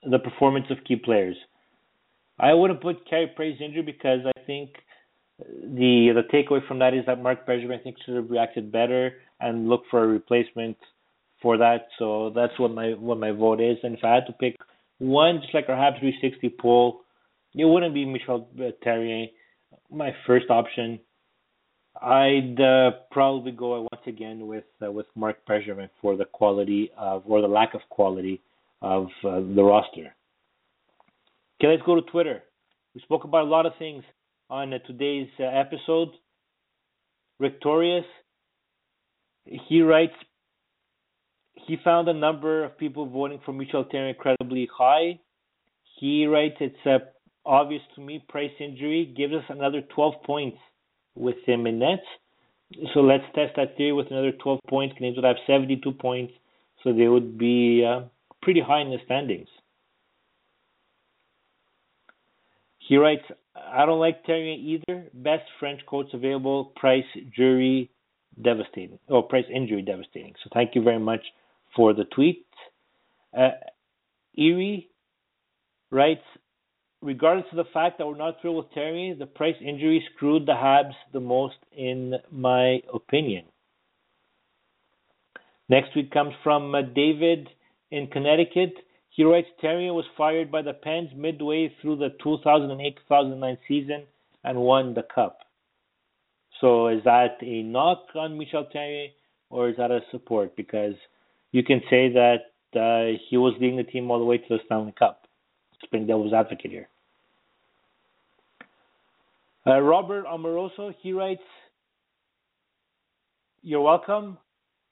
the 0.04 0.20
performance 0.24 0.68
of 0.70 0.84
key 0.88 0.96
players. 0.96 1.36
I 2.40 2.54
wouldn't 2.54 2.82
put 2.82 3.08
Carey 3.10 3.32
Price 3.36 3.58
injury 3.60 3.84
because 3.84 4.22
I 4.26 4.40
think 4.46 4.70
the 5.40 6.12
the 6.14 6.24
takeaway 6.34 6.66
from 6.68 6.80
that 6.80 6.94
is 6.94 7.06
that 7.08 7.22
Marc 7.22 7.48
Bergevin 7.48 7.80
I 7.80 7.84
think 7.84 7.98
should 8.06 8.16
have 8.16 8.30
reacted 8.30 8.72
better 8.72 9.14
and 9.40 9.70
look 9.70 9.84
for 9.90 10.04
a 10.04 10.08
replacement 10.08 10.78
for 11.42 11.58
that. 11.58 11.88
So 11.98 12.32
that's 12.36 12.58
what 12.60 12.72
my 12.72 12.92
what 12.92 13.20
my 13.20 13.32
vote 13.32 13.60
is. 13.60 13.78
And 13.84 13.96
if 13.96 14.04
I 14.04 14.14
had 14.16 14.28
to 14.28 14.34
pick 14.34 14.58
one, 15.00 15.42
just 15.42 15.54
like 15.54 15.66
our 15.68 15.76
Habs 15.76 16.00
360 16.00 16.56
poll, 16.60 17.02
it 17.56 17.66
wouldn't 17.66 17.94
be 17.94 18.06
Michel 18.06 18.48
Therrien, 18.86 19.30
my 19.90 20.12
first 20.28 20.50
option. 20.50 21.00
I'd 22.02 22.60
uh, 22.60 22.92
probably 23.12 23.52
go 23.52 23.82
once 23.82 24.02
again 24.08 24.48
with 24.48 24.64
uh, 24.84 24.92
with 24.92 25.06
Marc 25.16 25.38
Bergevin 25.48 25.90
for 26.02 26.16
the 26.18 26.26
quality 26.26 26.90
of 26.98 27.24
or 27.28 27.42
the 27.42 27.48
lack 27.48 27.76
of 27.76 27.82
quality 27.90 28.42
of 28.82 29.06
uh, 29.24 29.40
the 29.56 29.64
roster. 29.64 30.16
Okay, 31.60 31.68
let's 31.68 31.84
go 31.84 31.96
to 31.96 32.02
Twitter. 32.02 32.42
We 32.96 33.02
spoke 33.02 33.24
about 33.24 33.46
a 33.46 33.50
lot 33.50 33.68
of 33.68 33.74
things 33.78 34.04
on 34.50 34.74
uh, 34.74 34.80
today's 34.80 35.30
uh, 35.40 35.44
episode. 35.44 36.10
Victorious, 37.40 38.06
he 39.46 39.82
writes, 39.82 40.14
he 41.54 41.78
found 41.84 42.08
a 42.08 42.14
number 42.14 42.64
of 42.64 42.78
people 42.78 43.08
voting 43.08 43.40
for 43.46 43.54
Michel 43.54 43.86
Therrien 43.86 44.10
incredibly 44.10 44.68
high. 44.76 45.20
He 46.00 46.26
writes, 46.26 46.56
it's 46.60 46.76
uh, 46.86 47.00
obvious 47.46 47.82
to 47.96 48.02
me, 48.02 48.24
Price 48.28 48.52
injury 48.60 49.14
gives 49.16 49.34
us 49.34 49.44
another 49.50 49.82
12 49.94 50.24
points 50.24 50.58
with 51.16 51.36
him 51.46 51.68
in 51.68 51.80
net. 51.80 52.04
So 52.94 53.02
let's 53.02 53.24
test 53.36 53.54
that 53.58 53.76
theory 53.78 53.94
with 53.94 54.08
another 54.12 54.32
12 54.32 54.60
points. 54.70 54.96
Canadiens 55.00 55.16
would 55.18 55.26
have 55.26 55.38
72 55.46 55.92
points, 55.94 56.34
so 56.84 56.94
they 56.94 57.08
would 57.08 57.38
be 57.38 57.86
uh, 57.86 58.04
pretty 58.42 58.62
high 58.62 58.82
in 58.82 58.90
the 58.90 58.98
standings. 59.06 59.50
He 62.80 62.98
writes, 62.98 63.24
I 63.56 63.86
don't 63.86 64.00
like 64.00 64.26
Terrier 64.26 64.56
either. 64.56 65.06
Best 65.14 65.44
French 65.60 65.82
coach 65.86 66.08
available. 66.14 66.66
Price 66.76 67.06
jury 67.36 67.90
devastating. 68.42 69.00
Oh, 69.10 69.22
Price 69.22 69.46
injury 69.54 69.82
devastating. 69.82 70.34
So 70.44 70.50
thank 70.54 70.76
you 70.76 70.82
very 70.82 71.00
much 71.00 71.22
for 71.76 71.94
the 71.94 72.06
tweet. 72.06 72.46
Uh, 73.38 73.52
Erie 74.38 74.90
writes, 75.90 76.24
regardless 77.02 77.48
of 77.52 77.58
the 77.58 77.72
fact 77.74 77.98
that 77.98 78.08
we're 78.08 78.18
not 78.18 78.42
thrilled 78.42 78.58
with 78.58 78.74
Terry, 78.74 79.16
the 79.18 79.26
Price 79.26 79.56
injury 79.60 80.06
screwed 80.16 80.46
the 80.46 80.54
Habs 80.54 80.94
the 81.14 81.20
most, 81.20 81.56
in 81.76 82.16
my 82.32 82.82
opinion. 82.94 83.46
Next 85.70 85.96
week 85.96 86.12
comes 86.12 86.34
from 86.44 86.76
uh, 86.76 86.82
David 86.82 87.50
in 87.92 88.08
Connecticut. 88.08 88.74
He 89.10 89.24
writes 89.24 89.48
Terry 89.60 89.90
was 89.90 90.06
fired 90.18 90.52
by 90.52 90.62
the 90.62 90.74
Pens 90.74 91.10
midway 91.16 91.74
through 91.82 91.98
the 91.98 92.10
2008-2009 92.24 93.58
season 93.68 94.04
and 94.44 94.60
won 94.60 94.94
the 94.94 95.04
cup. 95.04 95.40
So 96.60 96.90
is 96.90 97.04
that 97.06 97.38
a 97.42 97.64
knock 97.64 98.06
on 98.16 98.38
Michel 98.38 98.68
Therrien 98.74 99.08
or 99.50 99.70
is 99.70 99.78
that 99.78 99.92
a 99.92 100.02
support? 100.12 100.56
Because 100.56 100.96
you 101.52 101.64
can 101.64 101.82
say 101.90 102.14
that 102.14 102.52
uh, 102.76 103.18
he 103.30 103.38
was 103.38 103.54
leading 103.60 103.78
the 103.78 103.84
team 103.84 104.12
all 104.12 104.20
the 104.20 104.26
way 104.26 104.38
to 104.38 104.46
the 104.50 104.60
Stanley 104.66 104.94
Cup. 104.98 105.26
Spring 105.84 106.06
Devil's 106.06 106.34
advocate 106.34 106.72
here. 106.72 106.88
Uh, 109.66 109.80
Robert 109.80 110.26
Amoroso, 110.26 110.94
he 111.02 111.14
writes, 111.14 111.44
You're 113.62 113.82
welcome. 113.82 114.38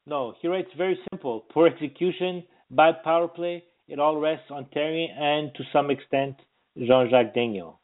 No, 0.05 0.35
he 0.41 0.47
writes 0.47 0.69
very 0.77 0.97
simple. 1.11 1.45
Poor 1.51 1.67
execution, 1.67 2.43
bad 2.69 3.03
power 3.03 3.27
play. 3.27 3.63
It 3.87 3.99
all 3.99 4.17
rests 4.17 4.51
on 4.51 4.67
Terry 4.71 5.09
and 5.17 5.51
to 5.55 5.63
some 5.73 5.89
extent 5.89 6.35
Jean 6.77 7.09
Jacques 7.09 7.33
Daigneault. 7.35 7.77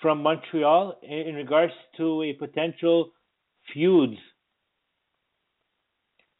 From 0.00 0.22
Montreal, 0.22 0.98
in 1.02 1.34
regards 1.34 1.72
to 1.96 2.22
a 2.22 2.32
potential 2.32 3.10
feud 3.72 4.16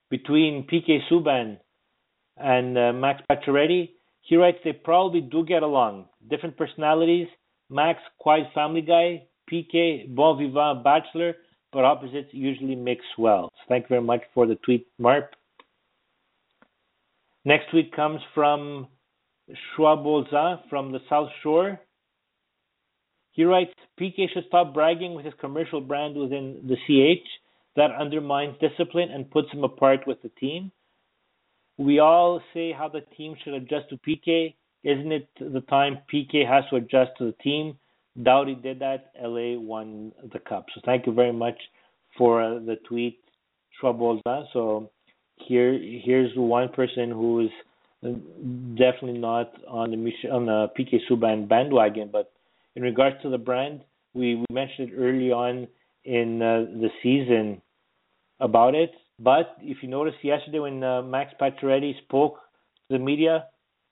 between 0.08 0.66
PK 0.66 1.00
Subban 1.10 1.58
and 2.36 2.78
uh, 2.78 2.92
Max 2.92 3.22
Pacioretty, 3.30 3.90
he 4.22 4.36
writes 4.36 4.58
they 4.64 4.72
probably 4.72 5.20
do 5.20 5.44
get 5.44 5.62
along. 5.62 6.06
Different 6.28 6.56
personalities, 6.56 7.28
Max, 7.70 8.00
quiet 8.18 8.48
family 8.54 8.82
guy. 8.82 9.22
PK, 9.50 10.14
bon 10.14 10.38
vivant 10.38 10.84
bachelor, 10.84 11.34
but 11.72 11.84
opposites 11.84 12.28
usually 12.32 12.76
mix 12.76 13.04
well. 13.18 13.50
So 13.54 13.62
thank 13.68 13.84
you 13.84 13.88
very 13.88 14.02
much 14.02 14.22
for 14.32 14.46
the 14.46 14.54
tweet, 14.56 14.86
Marp. 14.98 15.34
Next 17.44 17.70
tweet 17.70 17.94
comes 17.94 18.20
from 18.34 18.86
Schwabolza 19.50 20.60
from 20.68 20.92
the 20.92 21.00
South 21.08 21.30
Shore. 21.42 21.80
He 23.32 23.44
writes, 23.44 23.72
PK 23.98 24.32
should 24.32 24.44
stop 24.48 24.74
bragging 24.74 25.14
with 25.14 25.24
his 25.24 25.34
commercial 25.40 25.80
brand 25.80 26.16
within 26.16 26.60
the 26.68 26.76
CH. 26.86 27.26
That 27.76 27.92
undermines 27.98 28.56
discipline 28.60 29.10
and 29.10 29.30
puts 29.30 29.50
him 29.52 29.64
apart 29.64 30.00
with 30.06 30.20
the 30.22 30.28
team. 30.28 30.72
We 31.78 32.00
all 32.00 32.42
say 32.52 32.72
how 32.72 32.88
the 32.88 33.02
team 33.16 33.36
should 33.42 33.54
adjust 33.54 33.88
to 33.90 33.96
PK. 33.96 34.54
Isn't 34.82 35.12
it 35.12 35.28
the 35.38 35.60
time 35.62 35.98
PK 36.12 36.46
has 36.46 36.64
to 36.70 36.76
adjust 36.76 37.10
to 37.18 37.26
the 37.26 37.34
team? 37.42 37.76
Doughty 38.22 38.54
did 38.54 38.80
that. 38.80 39.12
LA 39.20 39.58
won 39.58 40.12
the 40.32 40.38
cup. 40.38 40.66
So 40.74 40.80
thank 40.84 41.06
you 41.06 41.12
very 41.12 41.32
much 41.32 41.58
for 42.16 42.42
uh, 42.42 42.58
the 42.58 42.76
tweet. 42.88 43.18
Huh? 43.82 44.42
So 44.52 44.90
here, 45.36 45.78
here's 46.04 46.30
one 46.36 46.68
person 46.68 47.10
who 47.10 47.40
is 47.40 47.50
definitely 48.02 49.18
not 49.18 49.52
on 49.68 49.90
the 49.90 50.28
on 50.30 50.46
the 50.46 50.68
PK 50.78 51.00
Subban 51.08 51.48
bandwagon, 51.48 52.10
but 52.12 52.32
in 52.76 52.82
regards 52.82 53.16
to 53.22 53.30
the 53.30 53.38
brand, 53.38 53.80
we, 54.14 54.36
we 54.36 54.44
mentioned 54.50 54.90
it 54.90 54.94
early 54.96 55.30
on 55.32 55.66
in 56.04 56.42
uh, 56.42 56.64
the 56.80 56.88
season 57.02 57.60
about 58.40 58.74
it. 58.74 58.92
But 59.18 59.56
if 59.60 59.78
you 59.82 59.88
noticed 59.88 60.18
yesterday 60.22 60.60
when 60.60 60.82
uh, 60.82 61.02
Max 61.02 61.32
Pacioretty 61.40 61.98
spoke 62.02 62.36
to 62.88 62.96
the 62.96 62.98
media, 62.98 63.46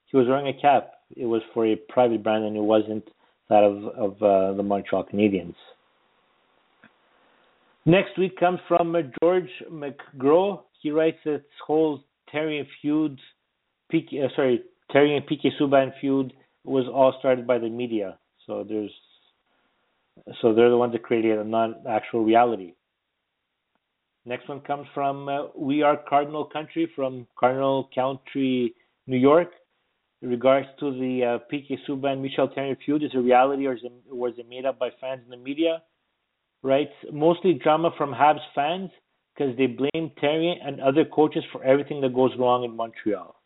he 0.08 0.16
was 0.16 0.26
wearing 0.26 0.48
a 0.48 0.60
cap. 0.60 0.92
It 1.16 1.26
was 1.26 1.42
for 1.54 1.66
a 1.66 1.76
private 1.76 2.22
brand, 2.22 2.44
and 2.44 2.56
it 2.56 2.62
wasn't 2.62 3.08
that 3.48 3.64
of 3.64 3.84
of 3.84 4.22
uh, 4.22 4.56
the 4.56 4.62
Montreal 4.62 5.04
Canadiens. 5.04 5.54
Next 7.86 8.14
tweet 8.16 8.38
comes 8.38 8.58
from 8.68 8.94
uh, 8.94 9.00
George 9.22 9.48
McGraw. 9.70 10.60
He 10.82 10.90
writes 10.90 11.18
that 11.24 11.38
this 11.38 11.60
whole 11.66 12.04
Terry 12.30 12.68
feud, 12.82 13.18
PK, 13.92 14.24
uh, 14.24 14.28
sorry, 14.36 14.62
Terry 14.90 15.16
and 15.16 15.26
PK 15.26 15.50
Subban 15.58 15.92
feud 16.00 16.32
was 16.64 16.84
all 16.86 17.14
started 17.18 17.46
by 17.46 17.58
the 17.58 17.70
media. 17.70 18.18
So 18.46 18.64
there's, 18.68 18.90
so 20.42 20.54
they're 20.54 20.70
the 20.70 20.76
ones 20.76 20.92
that 20.92 21.02
created 21.02 21.38
it, 21.38 21.46
not 21.46 21.86
actual 21.88 22.24
reality. 22.24 22.74
Next 24.26 24.48
one 24.48 24.60
comes 24.60 24.86
from 24.92 25.28
uh, 25.28 25.46
We 25.56 25.82
Are 25.82 25.96
Cardinal 25.96 26.44
Country 26.44 26.90
from 26.94 27.26
Cardinal 27.38 27.88
Country, 27.94 28.74
New 29.06 29.16
York. 29.16 29.48
In 30.20 30.30
regards 30.30 30.66
to 30.80 30.90
the 30.90 31.24
uh, 31.24 31.38
PK 31.52 31.78
Subban 31.88 32.20
Michel 32.20 32.48
Therrien 32.48 32.76
feud, 32.84 33.04
is 33.04 33.10
it 33.14 33.18
reality 33.18 33.66
or 33.66 33.74
is 33.74 33.80
it, 33.84 33.92
was 34.10 34.34
it 34.36 34.48
made 34.48 34.66
up 34.66 34.78
by 34.78 34.90
fans 35.00 35.20
in 35.24 35.30
the 35.30 35.36
media? 35.36 35.82
Right, 36.62 36.90
mostly 37.12 37.54
drama 37.54 37.90
from 37.96 38.12
Habs 38.12 38.40
fans 38.52 38.90
because 39.32 39.56
they 39.56 39.66
blame 39.66 40.10
Therrien 40.20 40.56
and 40.64 40.80
other 40.80 41.04
coaches 41.04 41.44
for 41.52 41.62
everything 41.62 42.00
that 42.00 42.14
goes 42.14 42.32
wrong 42.36 42.64
in 42.64 42.74
Montreal. 42.74 43.36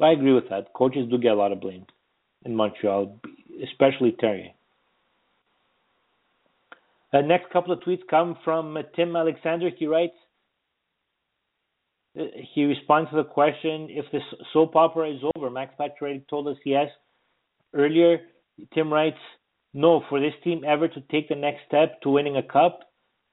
I 0.00 0.10
agree 0.10 0.32
with 0.32 0.48
that. 0.50 0.72
Coaches 0.74 1.08
do 1.08 1.16
get 1.16 1.32
a 1.32 1.36
lot 1.36 1.52
of 1.52 1.60
blame 1.60 1.86
in 2.44 2.54
Montreal, 2.56 3.20
especially 3.62 4.16
Therrien. 4.20 4.52
The 7.12 7.22
next 7.22 7.50
couple 7.52 7.72
of 7.72 7.80
tweets 7.80 8.06
come 8.10 8.36
from 8.44 8.76
uh, 8.76 8.82
Tim 8.96 9.14
Alexander. 9.14 9.70
He 9.70 9.86
writes, 9.86 10.16
uh, 10.24 10.25
he 12.54 12.64
responds 12.64 13.10
to 13.10 13.16
the 13.16 13.24
question 13.24 13.88
if 13.90 14.06
the 14.12 14.20
soap 14.52 14.74
opera 14.76 15.10
is 15.10 15.20
over. 15.36 15.50
Max 15.50 15.74
Pacioretty 15.78 16.26
told 16.28 16.48
us 16.48 16.56
yes 16.64 16.88
earlier. 17.74 18.20
Tim 18.74 18.92
writes, 18.92 19.18
no, 19.74 20.02
for 20.08 20.20
this 20.20 20.32
team 20.42 20.64
ever 20.66 20.88
to 20.88 21.00
take 21.10 21.28
the 21.28 21.34
next 21.34 21.60
step 21.68 22.00
to 22.00 22.10
winning 22.10 22.38
a 22.38 22.42
cup, 22.42 22.80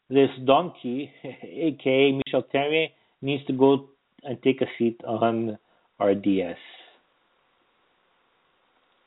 this 0.10 0.30
donkey, 0.46 1.10
aka 1.24 2.12
Michel 2.12 2.44
Therrien, 2.54 2.88
needs 3.22 3.46
to 3.46 3.54
go 3.54 3.90
and 4.24 4.42
take 4.44 4.62
a 4.62 4.66
seat 4.78 5.00
on 5.08 5.58
RDS. 6.02 6.58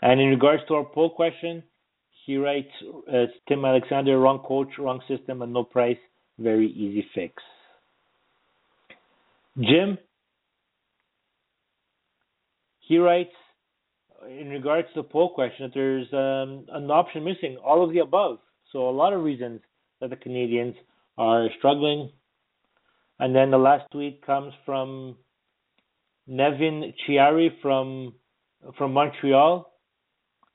And 0.00 0.20
in 0.20 0.28
regards 0.28 0.62
to 0.68 0.74
our 0.74 0.84
poll 0.84 1.10
question, 1.10 1.62
he 2.24 2.38
writes, 2.38 2.70
uh, 3.12 3.26
Tim 3.48 3.64
Alexander, 3.64 4.18
wrong 4.18 4.38
coach, 4.38 4.68
wrong 4.78 5.00
system, 5.06 5.42
and 5.42 5.52
no 5.52 5.64
Price. 5.64 5.98
Very 6.38 6.68
easy 6.68 7.06
fix. 7.14 7.42
Jim, 9.58 9.98
he 12.80 12.98
writes, 12.98 13.30
in 14.28 14.48
regards 14.48 14.88
to 14.94 15.02
the 15.02 15.08
poll 15.08 15.34
question, 15.34 15.66
that 15.66 15.74
there's 15.74 16.06
um, 16.12 16.66
an 16.72 16.90
option 16.90 17.24
missing, 17.24 17.56
all 17.64 17.84
of 17.84 17.92
the 17.92 18.00
above. 18.00 18.38
So 18.72 18.88
a 18.88 18.90
lot 18.90 19.12
of 19.12 19.22
reasons 19.22 19.60
that 20.00 20.10
the 20.10 20.16
Canadians 20.16 20.74
are 21.16 21.48
struggling. 21.58 22.10
And 23.18 23.34
then 23.34 23.50
the 23.50 23.58
last 23.58 23.84
tweet 23.92 24.24
comes 24.26 24.52
from 24.64 25.16
Nevin 26.26 26.92
Chiari 27.06 27.50
from 27.62 28.14
from 28.76 28.92
Montreal 28.92 29.72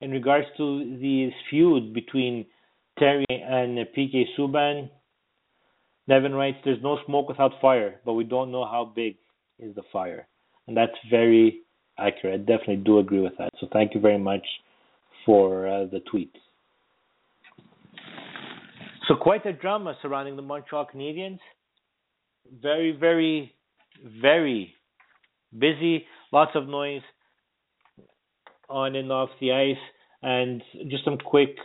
in 0.02 0.12
regards 0.12 0.48
to 0.58 0.98
this 1.00 1.34
feud 1.50 1.94
between 1.94 2.46
Terry 3.00 3.26
and 3.30 3.78
PK 3.96 4.26
Subban. 4.38 4.90
Nevin 6.08 6.34
writes, 6.34 6.58
"There's 6.64 6.82
no 6.82 6.98
smoke 7.06 7.30
without 7.30 7.60
fire, 7.62 8.00
but 8.06 8.14
we 8.14 8.24
don't 8.24 8.52
know 8.52 8.66
how 8.66 8.86
big 8.86 9.18
is 9.60 9.76
the 9.76 9.84
fire," 9.92 10.28
and 10.68 10.76
that's 10.76 10.98
very 11.10 11.62
accurate. 11.98 12.42
I 12.42 12.44
definitely 12.44 12.78
do 12.78 13.00
agree 13.00 13.20
with 13.22 13.38
that. 13.38 13.50
So 13.60 13.68
thank 13.72 13.94
you 13.94 14.02
very 14.02 14.18
much 14.18 14.46
for 15.26 15.68
uh, 15.68 15.86
the 15.86 16.00
tweet. 16.12 16.36
So 19.08 19.16
quite 19.16 19.46
a 19.46 19.54
drama 19.54 19.96
surrounding 20.02 20.36
the 20.36 20.42
Montreal 20.42 20.88
Canadiens. 20.94 21.40
Very, 22.62 22.92
very, 22.92 23.54
very 24.22 24.74
busy. 25.58 26.06
Lots 26.32 26.52
of 26.56 26.68
noise 26.68 27.02
on 28.70 28.96
and 28.96 29.12
off 29.12 29.30
the 29.40 29.52
ice. 29.52 29.84
And 30.24 30.62
just 30.90 31.04
some 31.04 31.18
quick 31.18 31.56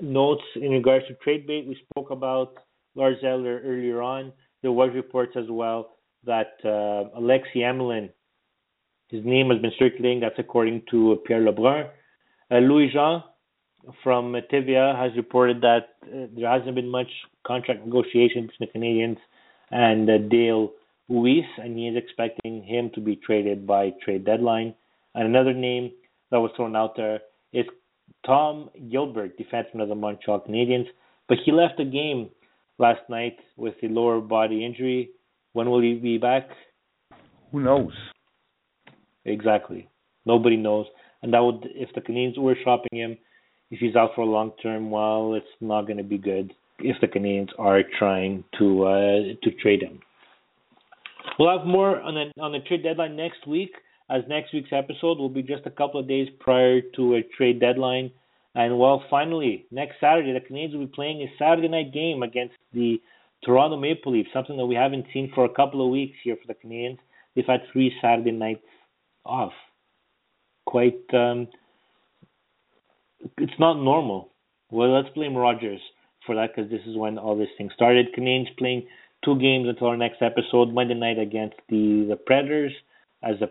notes 0.00 0.42
in 0.56 0.70
regards 0.70 1.06
to 1.08 1.14
trade 1.14 1.46
bait. 1.46 1.66
We 1.66 1.78
spoke 1.90 2.10
about 2.10 2.54
Lars 2.96 3.18
Eller 3.22 3.60
earlier 3.64 4.02
on. 4.02 4.32
There 4.62 4.72
was 4.72 4.90
reports 4.94 5.32
as 5.36 5.44
well 5.48 5.96
that 6.24 6.54
uh, 6.64 7.16
Alexei 7.16 7.60
Emelin, 7.60 8.10
his 9.08 9.24
name 9.24 9.50
has 9.50 9.60
been 9.60 9.72
circulating. 9.78 10.20
That's 10.20 10.38
according 10.38 10.82
to 10.90 11.22
Pierre 11.26 11.40
Lebrun. 11.40 11.88
Uh, 12.50 12.58
Louis 12.58 12.90
Jean 12.92 13.22
from 14.02 14.34
TVA 14.52 14.98
has 14.98 15.16
reported 15.16 15.60
that 15.60 15.94
uh, 16.02 16.26
there 16.36 16.50
hasn't 16.50 16.74
been 16.74 16.88
much 16.88 17.08
contract 17.46 17.84
negotiation 17.84 18.48
between 18.48 18.68
the 18.72 18.78
Canadiens 18.78 19.18
and 19.70 20.10
uh, 20.10 20.18
Dale 20.28 20.72
Weise, 21.08 21.44
and 21.58 21.76
he 21.76 21.86
is 21.86 21.96
expecting 21.96 22.64
him 22.64 22.90
to 22.94 23.00
be 23.00 23.16
traded 23.16 23.66
by 23.66 23.92
trade 24.04 24.24
deadline. 24.24 24.74
And 25.14 25.28
another 25.28 25.54
name 25.54 25.92
that 26.30 26.40
was 26.40 26.50
thrown 26.56 26.74
out 26.74 26.96
there 26.96 27.20
is 27.52 27.64
Tom 28.24 28.70
Gilbert, 28.90 29.38
defenseman 29.38 29.82
of 29.82 29.88
the 29.88 29.94
Montreal 29.94 30.40
Canadiens, 30.40 30.86
but 31.28 31.38
he 31.44 31.52
left 31.52 31.78
the 31.78 31.84
game 31.84 32.30
last 32.78 33.00
night 33.08 33.36
with 33.56 33.74
a 33.82 33.86
lower 33.86 34.20
body 34.20 34.64
injury. 34.64 35.10
When 35.52 35.70
will 35.70 35.80
he 35.80 35.94
be 35.94 36.18
back? 36.18 36.48
Who 37.52 37.60
knows? 37.60 37.92
Exactly. 39.24 39.88
Nobody 40.24 40.56
knows. 40.56 40.86
And 41.22 41.32
that 41.32 41.40
would, 41.40 41.66
if 41.74 41.88
the 41.94 42.00
Canadiens 42.00 42.38
were 42.38 42.56
shopping 42.62 42.98
him, 42.98 43.16
if 43.70 43.80
he's 43.80 43.96
out 43.96 44.10
for 44.14 44.20
a 44.22 44.26
long 44.26 44.52
term, 44.62 44.90
well, 44.90 45.34
it's 45.34 45.46
not 45.60 45.82
going 45.82 45.96
to 45.96 46.04
be 46.04 46.18
good. 46.18 46.52
If 46.78 47.00
the 47.00 47.08
Canadiens 47.08 47.48
are 47.58 47.82
trying 47.98 48.44
to 48.58 48.84
uh, 48.84 49.20
to 49.42 49.50
trade 49.62 49.82
him, 49.82 50.00
we'll 51.38 51.56
have 51.56 51.66
more 51.66 52.00
on 52.00 52.14
the 52.14 52.40
on 52.40 52.52
the 52.52 52.60
trade 52.60 52.82
deadline 52.82 53.16
next 53.16 53.46
week. 53.46 53.70
As 54.08 54.22
next 54.28 54.52
week's 54.52 54.72
episode 54.72 55.18
will 55.18 55.30
be 55.30 55.42
just 55.42 55.66
a 55.66 55.70
couple 55.70 55.98
of 55.98 56.06
days 56.06 56.28
prior 56.38 56.80
to 56.94 57.16
a 57.16 57.22
trade 57.36 57.58
deadline. 57.60 58.10
And 58.56 58.78
well, 58.78 59.04
finally, 59.10 59.66
next 59.70 59.96
Saturday, 60.00 60.32
the 60.32 60.40
Canadiens 60.40 60.72
will 60.72 60.86
be 60.86 60.92
playing 60.92 61.20
a 61.20 61.30
Saturday 61.38 61.68
night 61.68 61.92
game 61.92 62.22
against 62.22 62.54
the 62.72 62.98
Toronto 63.44 63.76
Maple 63.76 64.12
Leafs, 64.12 64.30
something 64.32 64.56
that 64.56 64.64
we 64.64 64.74
haven't 64.74 65.04
seen 65.12 65.30
for 65.34 65.44
a 65.44 65.52
couple 65.52 65.84
of 65.84 65.92
weeks 65.92 66.16
here 66.24 66.36
for 66.36 66.52
the 66.52 66.58
Canadiens. 66.66 66.96
They've 67.34 67.44
had 67.46 67.60
three 67.70 67.92
Saturday 68.00 68.30
nights 68.32 68.64
off. 69.26 69.52
Quite, 70.64 71.04
um, 71.12 71.48
it's 73.36 73.52
not 73.58 73.74
normal. 73.74 74.32
Well, 74.70 74.90
let's 74.90 75.14
blame 75.14 75.36
Rogers 75.36 75.80
for 76.24 76.34
that 76.34 76.56
because 76.56 76.70
this 76.70 76.80
is 76.86 76.96
when 76.96 77.18
all 77.18 77.36
this 77.36 77.50
thing 77.58 77.68
started. 77.74 78.06
Canadiens 78.18 78.56
playing 78.56 78.86
two 79.22 79.38
games 79.38 79.68
until 79.68 79.88
our 79.88 79.98
next 79.98 80.22
episode. 80.22 80.72
Monday 80.72 80.94
night 80.94 81.18
against 81.18 81.56
the 81.68 82.06
the 82.08 82.16
Predators, 82.16 82.72
as 83.22 83.38
the 83.38 83.50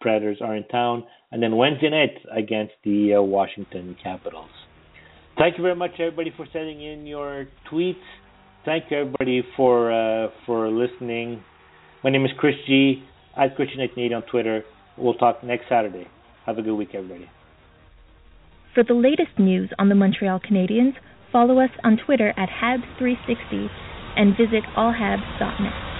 Predators 0.00 0.38
are 0.40 0.54
in 0.56 0.64
town, 0.68 1.04
and 1.32 1.42
then 1.42 1.56
Wednesday 1.56 1.90
night 1.90 2.14
against 2.36 2.74
the 2.84 3.14
uh, 3.14 3.22
Washington 3.22 3.96
Capitals. 4.02 4.50
Thank 5.38 5.56
you 5.56 5.62
very 5.62 5.74
much, 5.74 5.92
everybody, 5.98 6.32
for 6.36 6.46
sending 6.52 6.82
in 6.82 7.06
your 7.06 7.46
tweets. 7.70 7.94
Thank 8.64 8.84
you, 8.90 8.98
everybody, 8.98 9.42
for 9.56 9.92
uh, 9.92 10.28
for 10.46 10.68
listening. 10.68 11.42
My 12.02 12.10
name 12.10 12.24
is 12.24 12.30
Chris 12.38 12.54
G. 12.66 13.02
at 13.36 13.56
Christian 13.56 13.80
on 14.12 14.22
Twitter. 14.30 14.62
We'll 14.96 15.14
talk 15.14 15.42
next 15.42 15.64
Saturday. 15.68 16.06
Have 16.46 16.58
a 16.58 16.62
good 16.62 16.74
week, 16.74 16.90
everybody. 16.94 17.28
For 18.74 18.84
the 18.84 18.94
latest 18.94 19.38
news 19.38 19.70
on 19.78 19.88
the 19.88 19.94
Montreal 19.94 20.40
Canadiens, 20.40 20.94
follow 21.32 21.58
us 21.60 21.70
on 21.82 21.98
Twitter 22.04 22.34
at 22.36 22.48
Habs360 22.48 23.68
and 24.16 24.36
visit 24.36 24.64
allhabs.net. 24.76 25.93